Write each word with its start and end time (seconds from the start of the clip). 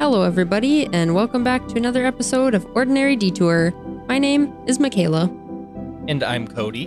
Hello, 0.00 0.22
everybody, 0.22 0.86
and 0.92 1.14
welcome 1.14 1.42
back 1.42 1.66
to 1.68 1.76
another 1.76 2.04
episode 2.04 2.54
of 2.54 2.64
Ordinary 2.74 3.16
Detour. 3.16 3.72
My 4.06 4.18
name 4.18 4.52
is 4.66 4.78
Michaela, 4.78 5.24
And 6.08 6.22
I'm 6.22 6.46
Cody. 6.46 6.84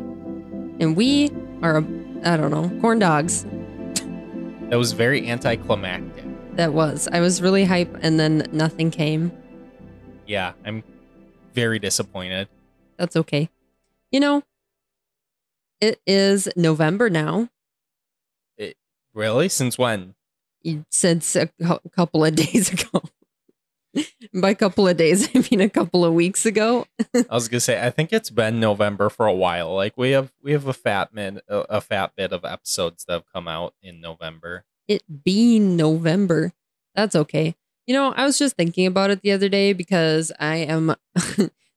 and 0.80 0.96
we 0.96 1.30
are, 1.62 1.78
I 2.24 2.38
don't 2.38 2.52
know, 2.52 2.70
corn 2.82 3.00
dogs. 3.00 3.46
That 4.70 4.78
was 4.78 4.94
very 4.94 5.30
anticlimactic. 5.30 6.24
That 6.56 6.74
was. 6.74 7.08
I 7.12 7.20
was 7.20 7.42
really 7.42 7.66
hype, 7.66 7.96
and 8.02 8.20
then 8.20 8.48
nothing 8.52 8.92
came. 8.92 9.32
Yeah, 10.26 10.54
I'm 10.66 10.84
very 11.54 11.80
disappointed. 11.80 12.48
That's 12.98 13.16
okay. 13.16 13.50
You 14.12 14.20
know, 14.22 14.44
it 15.82 16.00
is 16.08 16.48
November 16.56 17.10
now, 17.10 17.50
Really? 19.14 19.50
Since 19.50 19.78
when? 19.78 20.16
Since 20.90 21.36
a 21.36 21.50
couple 21.96 22.26
of 22.26 22.36
days 22.36 22.72
ago. 22.72 23.02
By 24.34 24.54
couple 24.54 24.88
of 24.88 24.96
days, 24.96 25.28
I 25.36 25.44
mean 25.52 25.60
a 25.60 25.70
couple 25.70 26.06
of 26.06 26.14
weeks 26.14 26.46
ago. 26.46 26.86
I 27.14 27.34
was 27.34 27.50
gonna 27.50 27.60
say 27.60 27.86
I 27.86 27.90
think 27.90 28.14
it's 28.14 28.30
been 28.30 28.60
November 28.60 29.10
for 29.10 29.28
a 29.28 29.34
while. 29.34 29.76
Like 29.76 29.98
we 29.98 30.12
have 30.12 30.32
we 30.42 30.54
have 30.54 30.66
a 30.68 30.74
fat 30.74 31.14
min 31.14 31.42
a, 31.50 31.58
a 31.70 31.82
fat 31.82 32.14
bit 32.16 32.32
of 32.32 32.46
episodes 32.46 33.04
that 33.06 33.14
have 33.14 33.26
come 33.34 33.50
out 33.50 33.74
in 33.82 34.00
November. 34.00 34.64
it 34.88 35.04
being 35.24 35.76
November. 35.76 36.54
That's 36.96 37.16
okay. 37.16 37.56
You 37.86 37.94
know, 37.94 38.14
I 38.14 38.24
was 38.24 38.40
just 38.40 38.56
thinking 38.56 38.86
about 38.86 39.10
it 39.10 39.22
the 39.24 39.32
other 39.34 39.50
day 39.50 39.74
because 39.74 40.32
I 40.40 40.58
am 40.58 40.96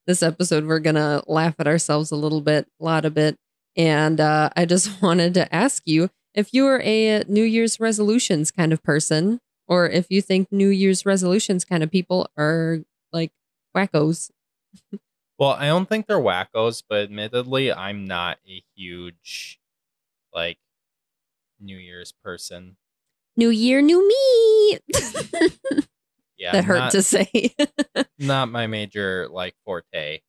this 0.07 0.23
episode 0.23 0.66
we're 0.66 0.79
gonna 0.79 1.23
laugh 1.27 1.57
at 1.59 1.66
ourselves 1.66 2.12
a 2.12 2.16
little 2.16 2.41
bit, 2.43 2.69
a 2.80 2.85
lot 2.85 3.05
of 3.05 3.15
bit. 3.15 3.37
And 3.77 4.21
uh, 4.21 4.51
I 4.55 4.66
just 4.66 5.02
wanted 5.02 5.35
to 5.35 5.52
ask 5.52 5.82
you 5.85 6.10
if 6.34 6.52
you 6.52 6.66
are 6.66 6.80
a 6.83 7.24
New 7.29 7.45
Year's 7.45 7.80
resolutions 7.80 8.51
kind 8.51 8.73
of 8.73 8.83
person, 8.83 9.41
or 9.66 9.88
if 9.88 10.07
you 10.10 10.21
think 10.21 10.51
New 10.51 10.68
Year's 10.68 11.07
resolutions 11.07 11.65
kind 11.65 11.82
of 11.82 11.91
people 11.91 12.29
are 12.37 12.80
like 13.13 13.32
wackos. 13.76 14.30
Well, 15.37 15.51
I 15.51 15.66
don't 15.66 15.88
think 15.88 16.07
they're 16.07 16.21
wackos, 16.21 16.85
but 16.88 17.02
admittedly, 17.02 17.73
I'm 17.73 18.04
not 18.04 18.38
a 18.49 18.63
huge 18.76 19.59
like 20.32 20.59
New 21.59 21.76
Year's 21.76 22.13
person. 22.13 22.76
New 23.37 23.48
year, 23.48 23.82
new 23.82 24.07
me. 24.07 24.79
Yeah, 26.37 26.52
that 26.52 26.65
hurt 26.65 26.79
not, 26.79 26.93
to 26.93 27.02
say. 27.02 27.54
not 28.19 28.48
my 28.51 28.66
major 28.66 29.29
like 29.30 29.54
forte. 29.65 30.21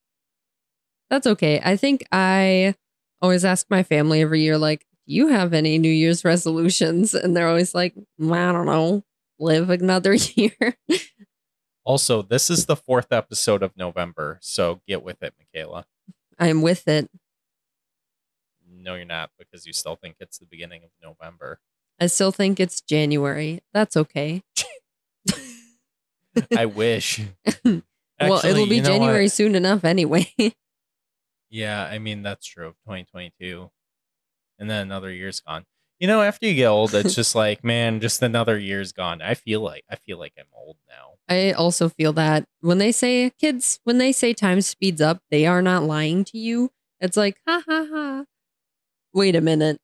That's 1.10 1.28
okay. 1.28 1.62
I 1.64 1.76
think 1.78 2.06
I 2.12 2.76
always 3.22 3.46
ask 3.46 3.68
my 3.70 3.84
family 3.84 4.22
every 4.22 4.42
year, 4.42 4.58
like, 4.58 4.86
you 5.06 5.28
have 5.28 5.54
any 5.54 5.78
New 5.78 5.90
Year's 5.90 6.26
resolutions? 6.26 7.14
And 7.14 7.36
they're 7.36 7.48
always 7.48 7.76
like, 7.76 7.96
"Mm, 8.20 8.36
I 8.36 8.52
don't 8.52 8.66
know, 8.66 9.04
live 9.40 9.70
another 9.70 10.14
year. 10.36 10.78
Also, 11.84 12.22
this 12.22 12.50
is 12.50 12.66
the 12.66 12.76
fourth 12.76 13.12
episode 13.12 13.62
of 13.62 13.78
November, 13.78 14.40
so 14.42 14.82
get 14.88 15.04
with 15.04 15.22
it, 15.22 15.34
Michaela. 15.38 15.86
I'm 16.40 16.62
with 16.62 16.88
it. 16.88 17.10
No, 18.68 18.96
you're 18.96 19.06
not 19.06 19.30
because 19.38 19.66
you 19.66 19.74
still 19.74 19.96
think 19.96 20.16
it's 20.20 20.40
the 20.40 20.46
beginning 20.46 20.84
of 20.84 20.90
November. 21.02 21.60
I 22.00 22.08
still 22.08 22.32
think 22.32 22.60
it's 22.60 22.82
January. 22.82 23.62
That's 23.74 23.96
okay. 23.96 24.42
I 26.58 26.66
wish. 26.66 27.22
well, 27.64 27.84
it'll 28.44 28.68
be 28.68 28.82
know 28.82 28.90
what? 28.90 28.98
January 28.98 29.28
soon 29.28 29.56
enough 29.56 29.86
anyway. 29.86 30.32
Yeah, 31.50 31.86
I 31.86 32.00
mean 32.00 32.22
that's 32.22 32.46
true. 32.46 32.72
2022, 32.86 33.72
and 34.60 34.70
then 34.70 34.82
another 34.82 35.12
year's 35.12 35.40
gone. 35.40 35.66
You 36.00 36.08
know, 36.08 36.22
after 36.22 36.46
you 36.46 36.54
get 36.54 36.68
old, 36.68 36.94
it's 36.94 37.16
just 37.16 37.36
like, 37.44 37.64
man, 37.64 38.00
just 38.00 38.22
another 38.22 38.58
year's 38.58 38.92
gone. 38.92 39.22
I 39.22 39.34
feel 39.34 39.62
like 39.62 39.84
I 39.90 39.96
feel 39.96 40.18
like 40.18 40.34
I'm 40.38 40.46
old 40.54 40.78
now. 40.88 41.12
I 41.28 41.52
also 41.54 41.90
feel 41.90 42.14
that 42.14 42.46
when 42.62 42.78
they 42.78 42.92
say 42.92 43.32
kids, 43.40 43.80
when 43.84 43.98
they 43.98 44.12
say 44.12 44.34
time 44.34 44.62
speeds 44.62 45.02
up, 45.02 45.22
they 45.32 45.46
are 45.46 45.62
not 45.62 45.84
lying 45.84 46.24
to 46.26 46.38
you. 46.38 46.72
It's 47.00 47.18
like, 47.18 47.40
ha 47.48 47.64
ha 47.68 47.86
ha. 47.92 48.26
Wait 49.14 49.36
a 49.36 49.42
minute. 49.42 49.80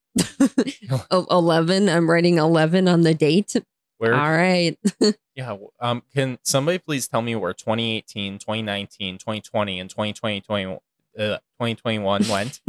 El- 1.09 1.27
11. 1.31 1.89
I'm 1.89 2.09
writing 2.09 2.37
11 2.37 2.87
on 2.87 3.01
the 3.01 3.13
date. 3.13 3.55
Where? 3.97 4.13
All 4.13 4.31
right. 4.31 4.77
Yeah. 5.33 5.55
Um. 5.79 6.03
Can 6.13 6.39
somebody 6.43 6.77
please 6.77 7.07
tell 7.07 7.21
me 7.21 7.37
where 7.37 7.53
2018, 7.53 8.37
2019, 8.37 9.17
2020, 9.17 9.79
and 9.79 9.89
2020, 9.89 10.41
20, 10.41 10.65
uh, 10.73 10.77
2021 11.17 12.27
went? 12.27 12.59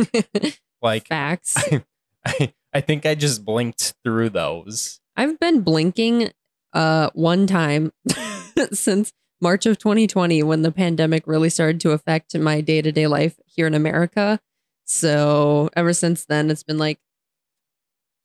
like, 0.81 1.09
Facts. 1.09 1.56
I, 1.56 1.84
I 2.75 2.81
think 2.81 3.05
I 3.06 3.15
just 3.15 3.44
blinked 3.44 3.94
through 4.05 4.31
those. 4.31 5.00
I've 5.16 5.38
been 5.38 5.60
blinking 5.62 6.31
uh 6.72 7.10
one 7.15 7.47
time 7.47 7.93
since 8.72 9.12
March 9.41 9.66
of 9.66 9.77
2020 9.78 10.43
when 10.43 10.62
the 10.62 10.72
pandemic 10.72 11.25
really 11.27 11.50
started 11.50 11.81
to 11.82 11.91
affect 11.91 12.37
my 12.38 12.61
day-to-day 12.61 13.06
life 13.09 13.38
here 13.44 13.66
in 13.66 13.75
America. 13.75 14.41
So 14.84 15.69
ever 15.77 15.93
since 15.93 16.25
then 16.25 16.50
it's 16.50 16.62
been 16.62 16.78
like 16.78 16.99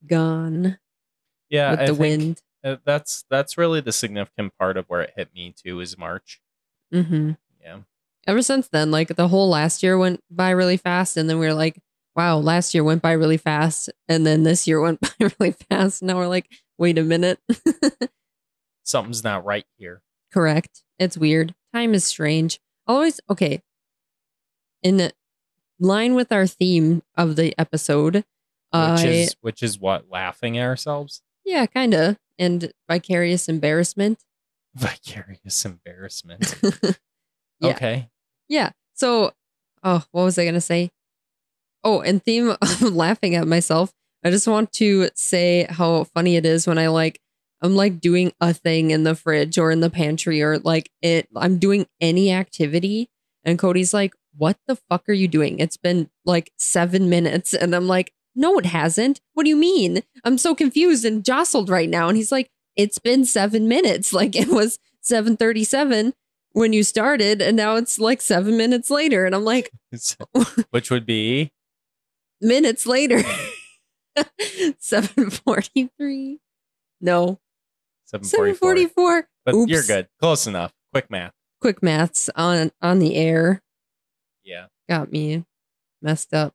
gone 0.05 0.77
Yeah, 1.49 1.71
with 1.71 1.79
I 1.81 1.85
the 1.87 1.93
wind. 1.95 2.41
uh, 2.63 2.77
that's 2.85 3.25
that's 3.29 3.57
really 3.57 3.81
the 3.81 3.91
significant 3.91 4.53
part 4.59 4.77
of 4.77 4.85
where 4.87 5.01
it 5.01 5.13
hit 5.15 5.33
me 5.33 5.53
too 5.55 5.79
is 5.79 5.97
March. 5.97 6.41
hmm 6.91 7.31
Yeah. 7.61 7.79
Ever 8.25 8.41
since 8.41 8.67
then, 8.67 8.91
like 8.91 9.15
the 9.15 9.27
whole 9.29 9.49
last 9.49 9.83
year 9.83 9.97
went 9.97 10.21
by 10.29 10.49
really 10.51 10.77
fast 10.77 11.17
and 11.17 11.29
then 11.29 11.39
we 11.39 11.45
were 11.47 11.53
like, 11.53 11.79
wow, 12.17 12.37
last 12.39 12.73
year 12.73 12.83
went 12.83 13.01
by 13.03 13.11
really 13.11 13.37
fast 13.37 13.89
and 14.09 14.25
then 14.25 14.41
this 14.43 14.67
year 14.67 14.81
went 14.81 14.99
by 15.19 15.29
really 15.39 15.51
fast. 15.69 16.01
Now 16.01 16.17
we're 16.17 16.27
like, 16.27 16.49
wait 16.77 16.97
a 16.97 17.03
minute. 17.03 17.39
Something's 18.83 19.23
not 19.23 19.45
right 19.45 19.65
here. 19.77 20.01
Correct. 20.33 20.83
It's 20.97 21.17
weird. 21.17 21.53
Time 21.73 21.93
is 21.93 22.03
strange. 22.05 22.59
Always 22.87 23.21
okay. 23.29 23.61
In 24.81 25.11
line 25.79 26.15
with 26.15 26.31
our 26.31 26.47
theme 26.47 27.03
of 27.15 27.35
the 27.35 27.53
episode, 27.59 28.23
Which 28.73 29.03
is 29.03 29.35
which 29.41 29.61
is 29.63 29.79
what 29.79 30.09
laughing 30.09 30.57
at 30.57 30.63
ourselves. 30.65 31.21
yeah, 31.45 31.65
kind 31.65 31.93
of, 31.93 32.17
and 32.39 32.71
vicarious 32.89 33.47
embarrassment. 33.49 34.23
Vicarious 34.75 35.65
embarrassment. 35.65 36.55
Yeah. 37.59 37.71
Okay. 37.71 38.09
Yeah. 38.47 38.71
So, 38.93 39.33
oh, 39.83 40.03
what 40.11 40.23
was 40.23 40.37
I 40.37 40.45
gonna 40.45 40.61
say? 40.61 40.91
Oh, 41.87 42.01
and 42.01 42.21
theme 42.21 42.49
of 42.61 42.81
laughing 42.81 43.33
at 43.35 43.47
myself. 43.47 43.93
I 44.23 44.29
just 44.29 44.45
want 44.45 44.73
to 44.73 45.09
say 45.15 45.65
how 45.69 46.03
funny 46.03 46.35
it 46.35 46.45
is 46.45 46.67
when 46.67 46.77
I 46.77 46.87
like 46.89 47.21
I'm 47.61 47.75
like 47.77 48.01
doing 48.01 48.33
a 48.41 48.53
thing 48.53 48.91
in 48.91 49.03
the 49.03 49.15
fridge 49.15 49.57
or 49.57 49.71
in 49.71 49.79
the 49.79 49.89
pantry 49.89 50.41
or 50.43 50.59
like 50.59 50.91
it 51.01 51.29
I'm 51.33 51.59
doing 51.59 51.87
any 52.01 52.31
activity 52.33 53.09
and 53.45 53.57
Cody's 53.57 53.93
like, 53.93 54.13
"What 54.35 54.57
the 54.67 54.75
fuck 54.75 55.07
are 55.07 55.13
you 55.13 55.29
doing? 55.29 55.59
It's 55.59 55.77
been 55.77 56.09
like 56.25 56.51
7 56.57 57.09
minutes." 57.09 57.53
And 57.53 57.73
I'm 57.73 57.87
like, 57.87 58.11
"No, 58.35 58.59
it 58.59 58.65
hasn't. 58.65 59.21
What 59.33 59.43
do 59.43 59.49
you 59.49 59.55
mean? 59.55 60.03
I'm 60.25 60.37
so 60.37 60.53
confused 60.53 61.05
and 61.05 61.23
jostled 61.23 61.69
right 61.69 61.89
now." 61.89 62.09
And 62.09 62.17
he's 62.17 62.33
like, 62.33 62.49
"It's 62.75 62.99
been 62.99 63.23
7 63.23 63.65
minutes. 63.65 64.11
Like 64.19 64.35
it 64.35 64.49
was 64.49 64.77
7:37 65.01 66.11
when 66.51 66.73
you 66.73 66.83
started 66.83 67.41
and 67.41 67.55
now 67.55 67.75
it's 67.77 67.97
like 67.97 68.21
7 68.21 68.57
minutes 68.57 68.89
later." 68.89 69.25
And 69.25 69.33
I'm 69.33 69.45
like, 69.45 69.71
which 70.71 70.91
would 70.91 71.05
be 71.05 71.51
minutes 72.41 72.85
later. 72.85 73.21
743. 74.79 76.39
No, 77.01 77.39
744. 78.05 78.55
744. 78.55 79.27
But 79.45 79.55
Oops. 79.55 79.71
you're 79.71 79.83
good. 79.83 80.07
Close 80.19 80.47
enough. 80.47 80.73
Quick 80.91 81.09
math. 81.11 81.33
Quick 81.61 81.81
maths 81.83 82.29
on 82.35 82.71
on 82.81 82.99
the 82.99 83.15
air 83.15 83.61
Yeah. 84.43 84.67
got 84.89 85.11
me 85.11 85.45
messed 86.01 86.33
up. 86.33 86.53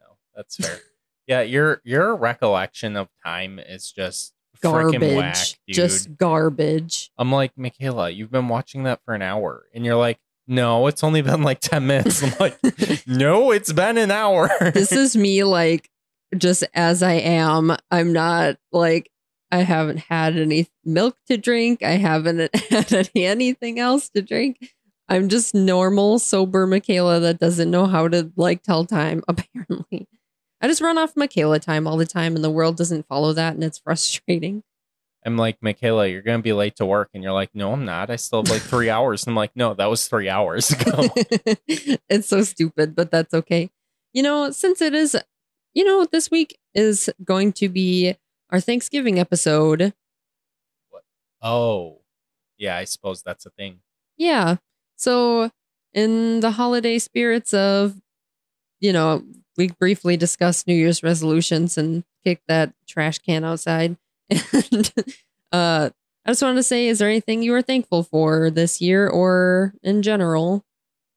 No, 0.00 0.16
that's 0.34 0.56
fair. 0.56 0.78
yeah, 1.26 1.40
your 1.42 1.80
your 1.84 2.14
recollection 2.14 2.96
of 2.96 3.08
time 3.24 3.58
is 3.58 3.90
just 3.90 4.32
Garbage. 4.62 5.16
whack, 5.16 5.36
dude. 5.66 5.76
Just 5.76 6.16
garbage. 6.16 7.10
I'm 7.18 7.30
like, 7.32 7.52
Michaela, 7.56 8.10
you've 8.10 8.30
been 8.30 8.48
watching 8.48 8.84
that 8.84 9.00
for 9.04 9.14
an 9.14 9.20
hour. 9.22 9.64
And 9.74 9.84
you're 9.84 9.96
like, 9.96 10.18
no, 10.46 10.86
it's 10.86 11.02
only 11.02 11.22
been 11.22 11.42
like 11.42 11.60
10 11.60 11.86
minutes. 11.86 12.22
I'm 12.22 12.34
like, 12.38 12.58
no, 13.06 13.50
it's 13.50 13.72
been 13.72 13.98
an 13.98 14.10
hour. 14.10 14.50
This 14.72 14.92
is 14.92 15.16
me 15.16 15.44
like 15.44 15.90
just 16.36 16.64
as 16.74 17.02
I 17.02 17.14
am. 17.14 17.76
I'm 17.90 18.12
not 18.12 18.56
like 18.72 19.10
I 19.50 19.58
haven't 19.58 19.98
had 19.98 20.36
any 20.36 20.68
milk 20.84 21.16
to 21.28 21.36
drink. 21.36 21.82
I 21.82 21.92
haven't 21.92 22.54
had 22.70 22.92
any, 22.92 23.24
anything 23.24 23.78
else 23.78 24.08
to 24.10 24.22
drink. 24.22 24.74
I'm 25.08 25.28
just 25.28 25.54
normal, 25.54 26.18
sober 26.18 26.66
Michaela 26.66 27.20
that 27.20 27.38
doesn't 27.38 27.70
know 27.70 27.86
how 27.86 28.08
to 28.08 28.32
like 28.36 28.62
tell 28.62 28.84
time, 28.84 29.22
apparently. 29.28 30.08
I 30.60 30.66
just 30.66 30.80
run 30.80 30.98
off 30.98 31.16
Michaela 31.16 31.60
time 31.60 31.86
all 31.86 31.96
the 31.96 32.06
time 32.06 32.34
and 32.34 32.44
the 32.44 32.50
world 32.50 32.76
doesn't 32.76 33.06
follow 33.06 33.32
that 33.34 33.54
and 33.54 33.62
it's 33.62 33.78
frustrating. 33.78 34.62
I'm 35.24 35.36
like, 35.36 35.62
Michaela, 35.62 36.06
you're 36.06 36.22
going 36.22 36.38
to 36.38 36.42
be 36.42 36.52
late 36.52 36.76
to 36.76 36.86
work. 36.86 37.10
And 37.14 37.22
you're 37.22 37.32
like, 37.32 37.50
no, 37.54 37.72
I'm 37.72 37.84
not. 37.84 38.10
I 38.10 38.16
still 38.16 38.42
have 38.42 38.50
like 38.50 38.62
three 38.62 38.90
hours. 38.90 39.24
And 39.24 39.32
I'm 39.32 39.36
like, 39.36 39.56
no, 39.56 39.74
that 39.74 39.86
was 39.86 40.06
three 40.06 40.28
hours 40.28 40.70
ago. 40.70 41.08
it's 41.66 42.28
so 42.28 42.42
stupid, 42.42 42.94
but 42.94 43.10
that's 43.10 43.32
okay. 43.32 43.70
You 44.12 44.22
know, 44.22 44.50
since 44.50 44.82
it 44.82 44.94
is, 44.94 45.16
you 45.72 45.84
know, 45.84 46.06
this 46.10 46.30
week 46.30 46.58
is 46.74 47.08
going 47.24 47.52
to 47.54 47.68
be 47.68 48.14
our 48.50 48.60
Thanksgiving 48.60 49.18
episode. 49.18 49.94
oh, 51.42 52.00
yeah, 52.58 52.76
I 52.76 52.84
suppose 52.84 53.22
that's 53.22 53.46
a 53.46 53.50
thing. 53.50 53.80
Yeah. 54.16 54.56
So, 54.96 55.50
in 55.92 56.40
the 56.40 56.52
holiday 56.52 56.98
spirits 56.98 57.52
of, 57.52 58.00
you 58.80 58.92
know, 58.92 59.24
we 59.56 59.68
briefly 59.68 60.16
discussed 60.16 60.66
New 60.66 60.74
Year's 60.74 61.02
resolutions 61.02 61.78
and 61.78 62.04
kicked 62.24 62.46
that 62.48 62.74
trash 62.86 63.18
can 63.18 63.44
outside. 63.44 63.96
And 64.30 64.92
uh, 65.52 65.90
I 66.24 66.30
just 66.30 66.42
wanted 66.42 66.56
to 66.56 66.62
say, 66.62 66.88
is 66.88 66.98
there 66.98 67.08
anything 67.08 67.42
you 67.42 67.54
are 67.54 67.62
thankful 67.62 68.02
for 68.02 68.50
this 68.50 68.80
year 68.80 69.08
or 69.08 69.74
in 69.82 70.02
general 70.02 70.64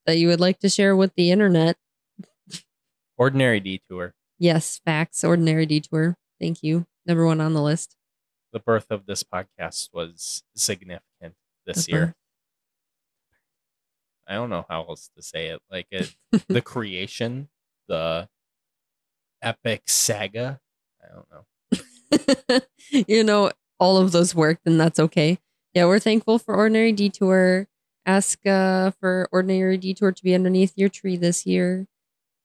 that 0.06 0.18
you 0.18 0.28
would 0.28 0.40
like 0.40 0.60
to 0.60 0.70
share 0.70 0.96
with 0.96 1.14
the 1.16 1.32
internet? 1.32 1.78
Ordinary 3.18 3.60
detour. 3.60 4.14
Yes, 4.38 4.80
facts. 4.86 5.24
Ordinary 5.24 5.66
detour. 5.66 6.18
Thank 6.40 6.62
you. 6.62 6.86
Number 7.06 7.26
one 7.26 7.42
on 7.42 7.54
the 7.54 7.62
list. 7.62 7.96
The 8.54 8.60
birth 8.60 8.88
of 8.92 9.06
this 9.08 9.24
podcast 9.24 9.90
was 9.94 10.44
significant 10.56 11.34
this 11.66 11.86
The 11.86 11.92
year. 11.92 12.06
birth. 12.08 12.14
I 14.28 14.34
don't 14.34 14.50
know 14.50 14.66
how 14.70 14.84
else 14.84 15.10
to 15.16 15.24
say 15.24 15.48
it. 15.48 15.62
Like 15.72 15.88
it, 15.90 16.14
the 16.48 16.62
creation, 16.62 17.48
the 17.88 18.28
epic 19.42 19.84
saga. 19.88 20.60
I 21.04 21.14
don't 21.14 21.32
know. 21.32 21.46
you 22.92 23.24
know, 23.24 23.52
all 23.80 23.98
of 23.98 24.12
those 24.12 24.34
worked, 24.36 24.66
and 24.66 24.80
that's 24.80 25.00
okay. 25.00 25.40
Yeah, 25.74 25.86
we're 25.86 26.00
thankful 26.00 26.40
for 26.40 26.56
Ordinary 26.56 26.92
Detour. 26.92 27.68
Ask 28.06 28.46
uh, 28.46 28.92
for 29.00 29.28
Ordinary 29.32 29.78
Detour 29.78 30.12
to 30.12 30.24
be 30.24 30.34
underneath 30.34 30.74
your 30.76 30.90
tree 30.90 31.18
this 31.18 31.46
year 31.46 31.88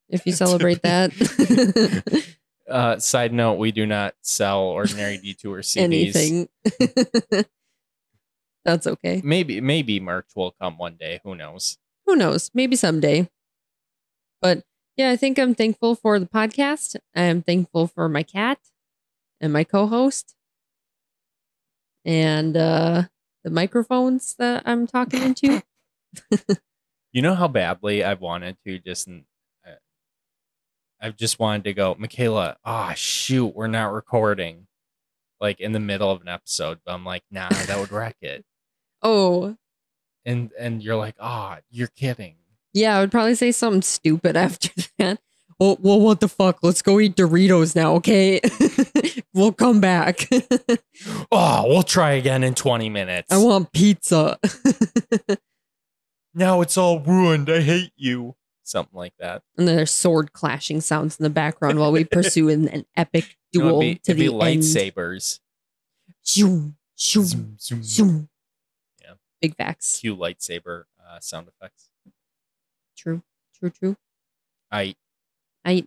if 0.08 0.26
you 0.26 0.32
celebrate 0.32 0.82
that. 0.82 1.12
Uh, 2.70 2.96
side 2.98 3.34
note: 3.34 3.54
We 3.54 3.70
do 3.70 3.84
not 3.84 4.14
sell 4.22 4.62
ordinary 4.62 5.18
detour 5.18 5.58
CDs. 5.58 5.82
Anything. 5.82 6.48
that's 8.64 8.86
okay. 8.86 9.20
Maybe, 9.22 9.60
maybe 9.60 10.00
merch 10.00 10.28
will 10.34 10.52
come 10.52 10.78
one 10.78 10.96
day. 10.98 11.20
Who 11.24 11.34
knows? 11.34 11.76
Who 12.06 12.16
knows? 12.16 12.50
Maybe 12.54 12.76
someday. 12.76 13.28
But 14.40 14.62
yeah, 14.96 15.10
I 15.10 15.16
think 15.16 15.38
I'm 15.38 15.54
thankful 15.54 15.96
for 15.96 16.18
the 16.18 16.24
podcast. 16.24 16.96
I'm 17.14 17.42
thankful 17.42 17.88
for 17.88 18.08
my 18.08 18.22
cat 18.22 18.58
and 19.42 19.52
my 19.52 19.64
co-host 19.64 20.34
and 22.04 22.56
uh 22.56 23.02
the 23.44 23.50
microphones 23.50 24.34
that 24.38 24.62
I'm 24.66 24.86
talking 24.86 25.22
into. 25.22 25.62
You 27.14 27.20
know 27.20 27.34
how 27.34 27.46
badly 27.48 28.02
I've 28.02 28.22
wanted 28.22 28.56
to 28.66 28.78
just. 28.78 29.06
Uh, 29.06 29.72
I've 30.98 31.14
just 31.14 31.38
wanted 31.38 31.64
to 31.64 31.74
go, 31.74 31.94
Michaela. 31.98 32.56
Ah, 32.64 32.94
shoot, 32.96 33.48
we're 33.54 33.66
not 33.66 33.92
recording. 33.92 34.66
Like 35.38 35.60
in 35.60 35.72
the 35.72 35.78
middle 35.80 36.10
of 36.10 36.22
an 36.22 36.28
episode, 36.28 36.78
but 36.86 36.94
I'm 36.94 37.04
like, 37.04 37.22
nah, 37.30 37.50
that 37.50 37.78
would 37.78 37.92
wreck 37.92 38.16
it. 38.22 38.44
Oh, 39.02 39.56
And 40.24 40.52
and 40.58 40.82
you're 40.82 40.96
like, 40.96 41.16
ah, 41.20 41.58
you're 41.70 41.88
kidding. 41.88 42.36
yeah, 42.72 42.96
I 42.96 43.00
would 43.00 43.10
probably 43.10 43.34
say 43.34 43.52
something 43.52 43.82
stupid 43.82 44.34
after 44.46 44.70
that. 44.98 45.20
Well, 45.62 45.78
well, 45.80 46.00
what 46.00 46.18
the 46.18 46.26
fuck? 46.26 46.58
Let's 46.62 46.82
go 46.82 46.98
eat 46.98 47.14
Doritos 47.14 47.76
now, 47.76 47.94
okay? 47.94 48.40
we'll 49.32 49.52
come 49.52 49.80
back. 49.80 50.28
Oh, 51.32 51.64
we'll 51.66 51.82
try 51.82 52.12
again 52.12 52.44
in 52.44 52.54
20 52.54 52.88
minutes. 52.90 53.32
I 53.32 53.38
want 53.38 53.72
pizza. 53.72 54.38
now 56.34 56.60
it's 56.60 56.76
all 56.76 57.00
ruined. 57.00 57.48
I 57.48 57.60
hate 57.60 57.92
you. 57.96 58.36
Something 58.62 58.96
like 58.96 59.14
that. 59.18 59.42
and 59.56 59.66
then 59.66 59.76
there's 59.76 59.90
sword 59.90 60.32
clashing 60.32 60.80
sounds 60.80 61.18
in 61.18 61.22
the 61.24 61.30
background 61.30 61.78
while 61.78 61.90
we 61.90 62.04
pursue 62.04 62.48
an, 62.50 62.68
an 62.68 62.84
epic 62.96 63.36
You 63.52 63.60
know, 63.60 63.68
duel 63.70 63.80
be, 63.80 63.94
to 63.96 64.14
the 64.14 64.28
lightsabers. 64.28 65.40
Zoom, 66.24 66.76
zoom, 66.98 67.24
Zoom, 67.24 67.56
zoom. 67.58 67.82
zoom. 67.82 68.28
Yeah. 69.00 69.14
Big 69.40 69.56
facts. 69.56 70.00
Cue 70.00 70.16
lightsaber 70.16 70.84
uh, 71.04 71.18
sound 71.20 71.48
effects. 71.48 71.88
True, 72.96 73.22
true, 73.58 73.70
true. 73.70 73.96
I 74.70 74.94
I, 75.64 75.86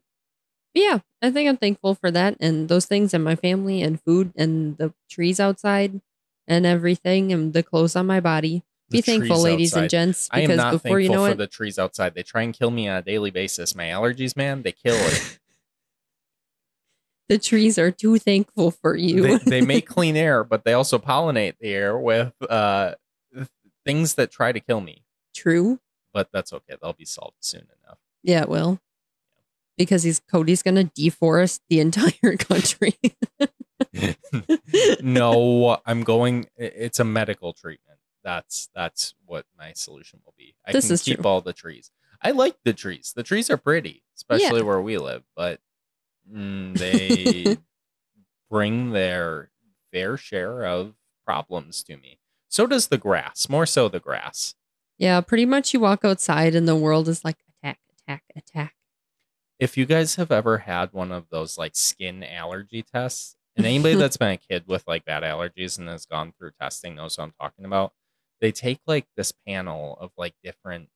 yeah, 0.73 0.99
I 1.21 1.31
think 1.31 1.49
I'm 1.49 1.57
thankful 1.57 1.95
for 1.95 2.11
that 2.11 2.37
and 2.39 2.67
those 2.69 2.85
things 2.85 3.13
and 3.13 3.23
my 3.23 3.35
family 3.35 3.81
and 3.81 4.01
food 4.01 4.33
and 4.35 4.77
the 4.77 4.93
trees 5.09 5.39
outside 5.39 6.01
and 6.47 6.65
everything 6.65 7.31
and 7.31 7.53
the 7.53 7.63
clothes 7.63 7.95
on 7.95 8.05
my 8.05 8.19
body. 8.19 8.63
the 8.89 8.99
Be 8.99 9.01
thankful, 9.01 9.41
ladies 9.41 9.73
and 9.73 9.85
outside. 9.85 9.89
gents, 9.89 10.29
I 10.31 10.41
am 10.41 10.49
because 10.49 10.57
not 10.57 10.71
before 10.71 10.99
thankful 10.99 11.01
you 11.01 11.09
know 11.09 11.25
for 11.25 11.31
it, 11.31 11.37
the 11.37 11.47
trees 11.47 11.79
outside. 11.79 12.13
They 12.13 12.23
try 12.23 12.43
and 12.43 12.53
kill 12.53 12.71
me 12.71 12.87
on 12.87 12.97
a 12.97 13.01
daily 13.01 13.31
basis. 13.31 13.75
My 13.75 13.85
allergies, 13.85 14.35
man, 14.35 14.61
they 14.61 14.71
kill 14.71 14.95
it. 14.95 15.39
the 17.29 17.37
trees 17.37 17.77
are 17.77 17.91
too 17.91 18.17
thankful 18.17 18.71
for 18.71 18.95
you. 18.95 19.21
they, 19.21 19.37
they 19.37 19.61
make 19.65 19.87
clean 19.87 20.15
air, 20.15 20.43
but 20.43 20.63
they 20.63 20.73
also 20.73 20.99
pollinate 20.99 21.55
the 21.59 21.73
air 21.73 21.97
with 21.97 22.33
uh, 22.49 22.95
things 23.85 24.15
that 24.15 24.31
try 24.31 24.51
to 24.51 24.59
kill 24.59 24.81
me. 24.81 25.03
True. 25.33 25.79
But 26.13 26.29
that's 26.31 26.53
okay. 26.53 26.75
They'll 26.81 26.93
be 26.93 27.05
solved 27.05 27.37
soon 27.41 27.67
enough. 27.83 27.97
Yeah, 28.23 28.41
it 28.41 28.49
will. 28.49 28.79
Because 29.77 30.03
he's 30.03 30.19
Cody's 30.19 30.63
gonna 30.63 30.85
deforest 30.85 31.59
the 31.69 31.79
entire 31.79 32.37
country. 32.39 32.95
no, 35.01 35.77
I'm 35.85 36.03
going. 36.03 36.47
It's 36.57 36.99
a 36.99 37.03
medical 37.03 37.53
treatment. 37.53 37.99
That's 38.23 38.69
that's 38.73 39.13
what 39.25 39.45
my 39.57 39.73
solution 39.73 40.19
will 40.25 40.33
be. 40.37 40.55
I 40.65 40.71
This 40.71 40.87
can 40.87 40.97
keep 40.97 41.21
true. 41.21 41.29
all 41.29 41.41
the 41.41 41.53
trees. 41.53 41.91
I 42.21 42.31
like 42.31 42.55
the 42.63 42.73
trees. 42.73 43.13
The 43.15 43.23
trees 43.23 43.49
are 43.49 43.57
pretty, 43.57 44.03
especially 44.15 44.63
where 44.63 44.81
we 44.81 44.97
live. 44.97 45.23
But 45.35 45.59
mm, 46.31 46.75
they 46.77 47.57
bring 48.49 48.91
their 48.91 49.51
fair 49.91 50.17
share 50.17 50.65
of 50.65 50.93
problems 51.25 51.83
to 51.83 51.97
me. 51.97 52.19
So 52.47 52.65
does 52.65 52.87
the 52.87 52.97
grass. 52.97 53.49
More 53.49 53.65
so 53.65 53.89
the 53.89 53.99
grass. 53.99 54.55
yeah, 54.97 55.19
pretty 55.21 55.45
much 55.45 55.73
you 55.73 55.79
walk 55.79 56.05
outside 56.05 56.55
and 56.55 56.67
the 56.67 56.75
world 56.75 57.07
is 57.09 57.23
like 57.25 57.37
attack, 57.61 57.79
attack, 58.07 58.23
attack. 58.35 58.73
If 59.59 59.77
you 59.77 59.85
guys 59.85 60.15
have 60.15 60.31
ever 60.31 60.59
had 60.59 60.91
one 60.91 61.11
of 61.11 61.29
those 61.29 61.57
like 61.57 61.75
skin 61.75 62.23
allergy 62.23 62.83
tests, 62.83 63.35
and 63.55 63.65
anybody 63.65 63.95
that's 63.95 64.17
been 64.17 64.31
a 64.31 64.37
kid 64.37 64.63
with 64.67 64.83
like 64.87 65.05
bad 65.05 65.23
allergies 65.23 65.77
and 65.77 65.87
has 65.87 66.05
gone 66.05 66.33
through 66.37 66.51
testing 66.59 66.95
knows 66.95 67.17
what 67.17 67.25
I'm 67.25 67.33
talking 67.39 67.65
about. 67.65 67.93
They 68.41 68.51
take 68.51 68.79
like 68.85 69.05
this 69.15 69.31
panel 69.47 69.97
of 69.99 70.11
like 70.17 70.33
different 70.43 70.89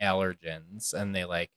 allergens 0.00 0.94
and 0.94 1.14
they 1.14 1.24
like 1.24 1.50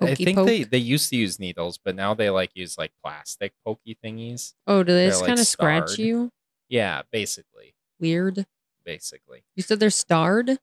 I 0.00 0.14
think 0.14 0.36
they 0.44 0.60
poke. 0.60 0.70
they 0.70 0.78
used 0.78 1.08
to 1.10 1.16
use 1.16 1.38
needles, 1.38 1.78
but 1.82 1.94
now 1.94 2.12
they 2.14 2.28
like 2.28 2.50
use 2.54 2.76
like 2.76 2.92
plastic 3.02 3.52
pokey 3.64 3.96
thingies. 4.04 4.52
Oh, 4.66 4.82
do 4.82 4.92
they 4.92 5.08
just 5.08 5.22
like, 5.22 5.28
kind 5.28 5.40
of 5.40 5.46
scratch 5.46 5.98
you? 5.98 6.30
Yeah, 6.68 7.02
basically. 7.10 7.74
Weird. 7.98 8.46
Basically. 8.84 9.44
You 9.54 9.62
said 9.62 9.80
they're 9.80 9.90
starred? 9.90 10.58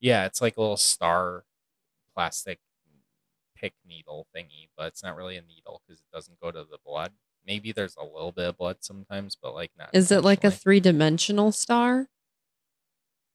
Yeah, 0.00 0.24
it's 0.24 0.40
like 0.40 0.56
a 0.56 0.60
little 0.60 0.78
star 0.78 1.44
plastic 2.14 2.60
pick 3.60 3.74
needle 3.86 4.26
thingy, 4.36 4.68
but 4.76 4.86
it's 4.88 5.02
not 5.02 5.16
really 5.16 5.36
a 5.36 5.42
needle 5.42 5.80
because 5.86 6.00
it 6.00 6.06
doesn't 6.14 6.40
go 6.40 6.50
to 6.50 6.60
the 6.70 6.78
blood. 6.84 7.12
Maybe 7.46 7.72
there's 7.72 7.96
a 7.96 8.04
little 8.04 8.32
bit 8.32 8.46
of 8.48 8.58
blood 8.58 8.76
sometimes, 8.80 9.36
but 9.40 9.54
like 9.54 9.70
not. 9.78 9.90
Is 9.92 10.10
it 10.10 10.22
like 10.22 10.44
a 10.44 10.50
three 10.50 10.80
dimensional 10.80 11.52
star? 11.52 12.08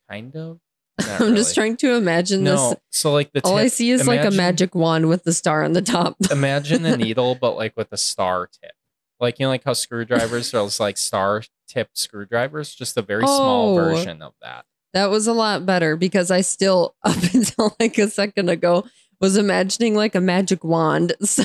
kind 0.09 0.35
of? 0.35 0.59
I'm 0.99 1.35
just 1.35 1.55
trying 1.55 1.75
to 1.77 1.95
imagine 1.95 2.43
No, 2.43 2.69
this. 2.71 2.79
so 2.91 3.11
like 3.13 3.31
the 3.33 3.41
All 3.43 3.57
I 3.57 3.67
see 3.67 3.89
is 3.89 4.05
like 4.07 4.23
a 4.25 4.29
magic 4.31 4.75
wand 4.75 5.09
with 5.09 5.23
the 5.23 5.33
star 5.33 5.63
on 5.63 5.73
the 5.73 5.81
top. 5.81 6.15
Imagine 6.31 6.85
a 6.85 6.95
needle, 6.95 7.33
but 7.35 7.55
like 7.55 7.75
with 7.75 7.91
a 7.91 7.97
star 7.97 8.47
tip. 8.47 8.73
Like 9.19 9.39
you 9.39 9.45
know, 9.45 9.49
like 9.49 9.63
how 9.63 9.73
screwdrivers 9.73 10.53
are 10.53 10.69
like 10.79 10.97
star 10.97 11.41
tip 11.67 11.89
screwdrivers, 11.93 12.75
just 12.75 12.95
a 12.97 13.01
very 13.01 13.25
small 13.25 13.71
Oh. 13.71 13.75
version 13.75 14.21
of 14.21 14.33
that. 14.41 14.65
That 14.93 15.09
was 15.09 15.25
a 15.25 15.33
lot 15.33 15.65
better 15.65 15.95
because 15.95 16.29
I 16.29 16.41
still, 16.41 16.95
up 17.03 17.17
until 17.33 17.75
like 17.79 17.97
a 17.97 18.07
second 18.09 18.49
ago, 18.49 18.85
was 19.23 19.37
imagining 19.37 19.95
like 19.95 20.15
a 20.15 20.21
magic 20.21 20.63
wand. 20.63 21.13
So, 21.23 21.43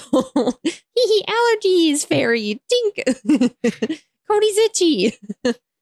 hee 0.64 1.24
allergies, 1.28 2.04
fairy, 2.04 2.60
tink. 2.70 3.54
Cody's 4.28 4.58
itchy. 4.58 5.14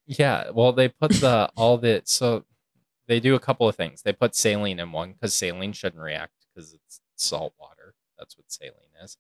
Yeah, 0.07 0.51
well, 0.51 0.73
they 0.73 0.89
put 0.89 1.13
the 1.13 1.51
all 1.57 1.79
the 1.79 2.03
so 2.05 2.45
they 3.09 3.19
do 3.19 3.35
a 3.35 3.41
couple 3.41 3.67
of 3.67 3.77
things. 3.77 4.03
They 4.03 4.13
put 4.13 4.37
saline 4.37 4.79
in 4.79 4.93
one 4.93 5.15
because 5.15 5.33
saline 5.33 5.73
shouldn't 5.73 6.03
react 6.03 6.35
because 6.55 6.75
it's 6.75 7.01
salt 7.17 7.55
water. 7.59 7.95
That's 8.19 8.37
what 8.37 8.53
saline 8.53 8.95
is. 9.03 9.17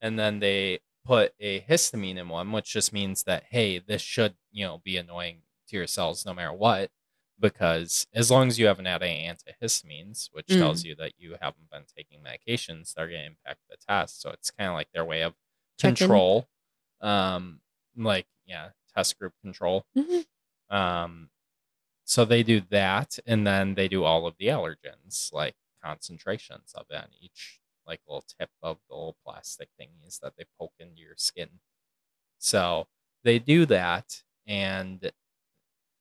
And 0.00 0.18
then 0.18 0.40
they 0.40 0.80
put 1.04 1.34
a 1.38 1.60
histamine 1.60 2.16
in 2.16 2.30
one, 2.30 2.50
which 2.50 2.72
just 2.72 2.94
means 2.94 3.24
that 3.24 3.44
hey, 3.50 3.78
this 3.78 4.00
should 4.00 4.34
you 4.50 4.64
know 4.64 4.80
be 4.82 4.96
annoying 4.96 5.42
to 5.68 5.76
your 5.76 5.86
cells 5.86 6.24
no 6.24 6.32
matter 6.32 6.52
what, 6.52 6.90
because 7.38 8.06
as 8.14 8.30
long 8.30 8.48
as 8.48 8.58
you 8.58 8.66
haven't 8.66 8.86
had 8.86 9.02
any 9.02 9.26
antihistamines, 9.28 10.28
which 10.32 10.46
Mm. 10.48 10.58
tells 10.58 10.84
you 10.84 10.94
that 10.96 11.12
you 11.18 11.36
haven't 11.40 11.70
been 11.70 11.84
taking 11.96 12.20
medications, 12.22 12.94
they're 12.94 13.08
going 13.08 13.20
to 13.20 13.26
impact 13.26 13.60
the 13.68 13.76
test. 13.76 14.20
So 14.22 14.30
it's 14.30 14.50
kind 14.50 14.68
of 14.68 14.74
like 14.74 14.90
their 14.92 15.04
way 15.04 15.22
of 15.22 15.34
control, 15.78 16.48
um, 17.00 17.60
like 17.96 18.26
yeah, 18.46 18.70
test 18.94 19.18
group 19.18 19.34
control. 19.42 19.84
Mhm. 19.96 20.26
Um, 20.70 21.30
so 22.04 22.24
they 22.24 22.42
do 22.42 22.60
that, 22.70 23.18
and 23.26 23.46
then 23.46 23.74
they 23.74 23.88
do 23.88 24.04
all 24.04 24.26
of 24.26 24.36
the 24.38 24.46
allergens, 24.48 25.32
like 25.32 25.56
concentrations 25.82 26.72
of 26.74 26.86
it 26.90 26.96
on 26.96 27.10
each 27.20 27.60
like 27.86 28.00
little 28.08 28.22
tip 28.22 28.50
of 28.62 28.78
the 28.88 28.94
little 28.94 29.16
plastic 29.24 29.70
thingies 29.80 30.20
that 30.20 30.36
they 30.36 30.44
poke 30.58 30.74
into 30.80 31.00
your 31.02 31.16
skin. 31.16 31.60
So 32.38 32.88
they 33.24 33.38
do 33.38 33.66
that, 33.66 34.22
and 34.46 35.12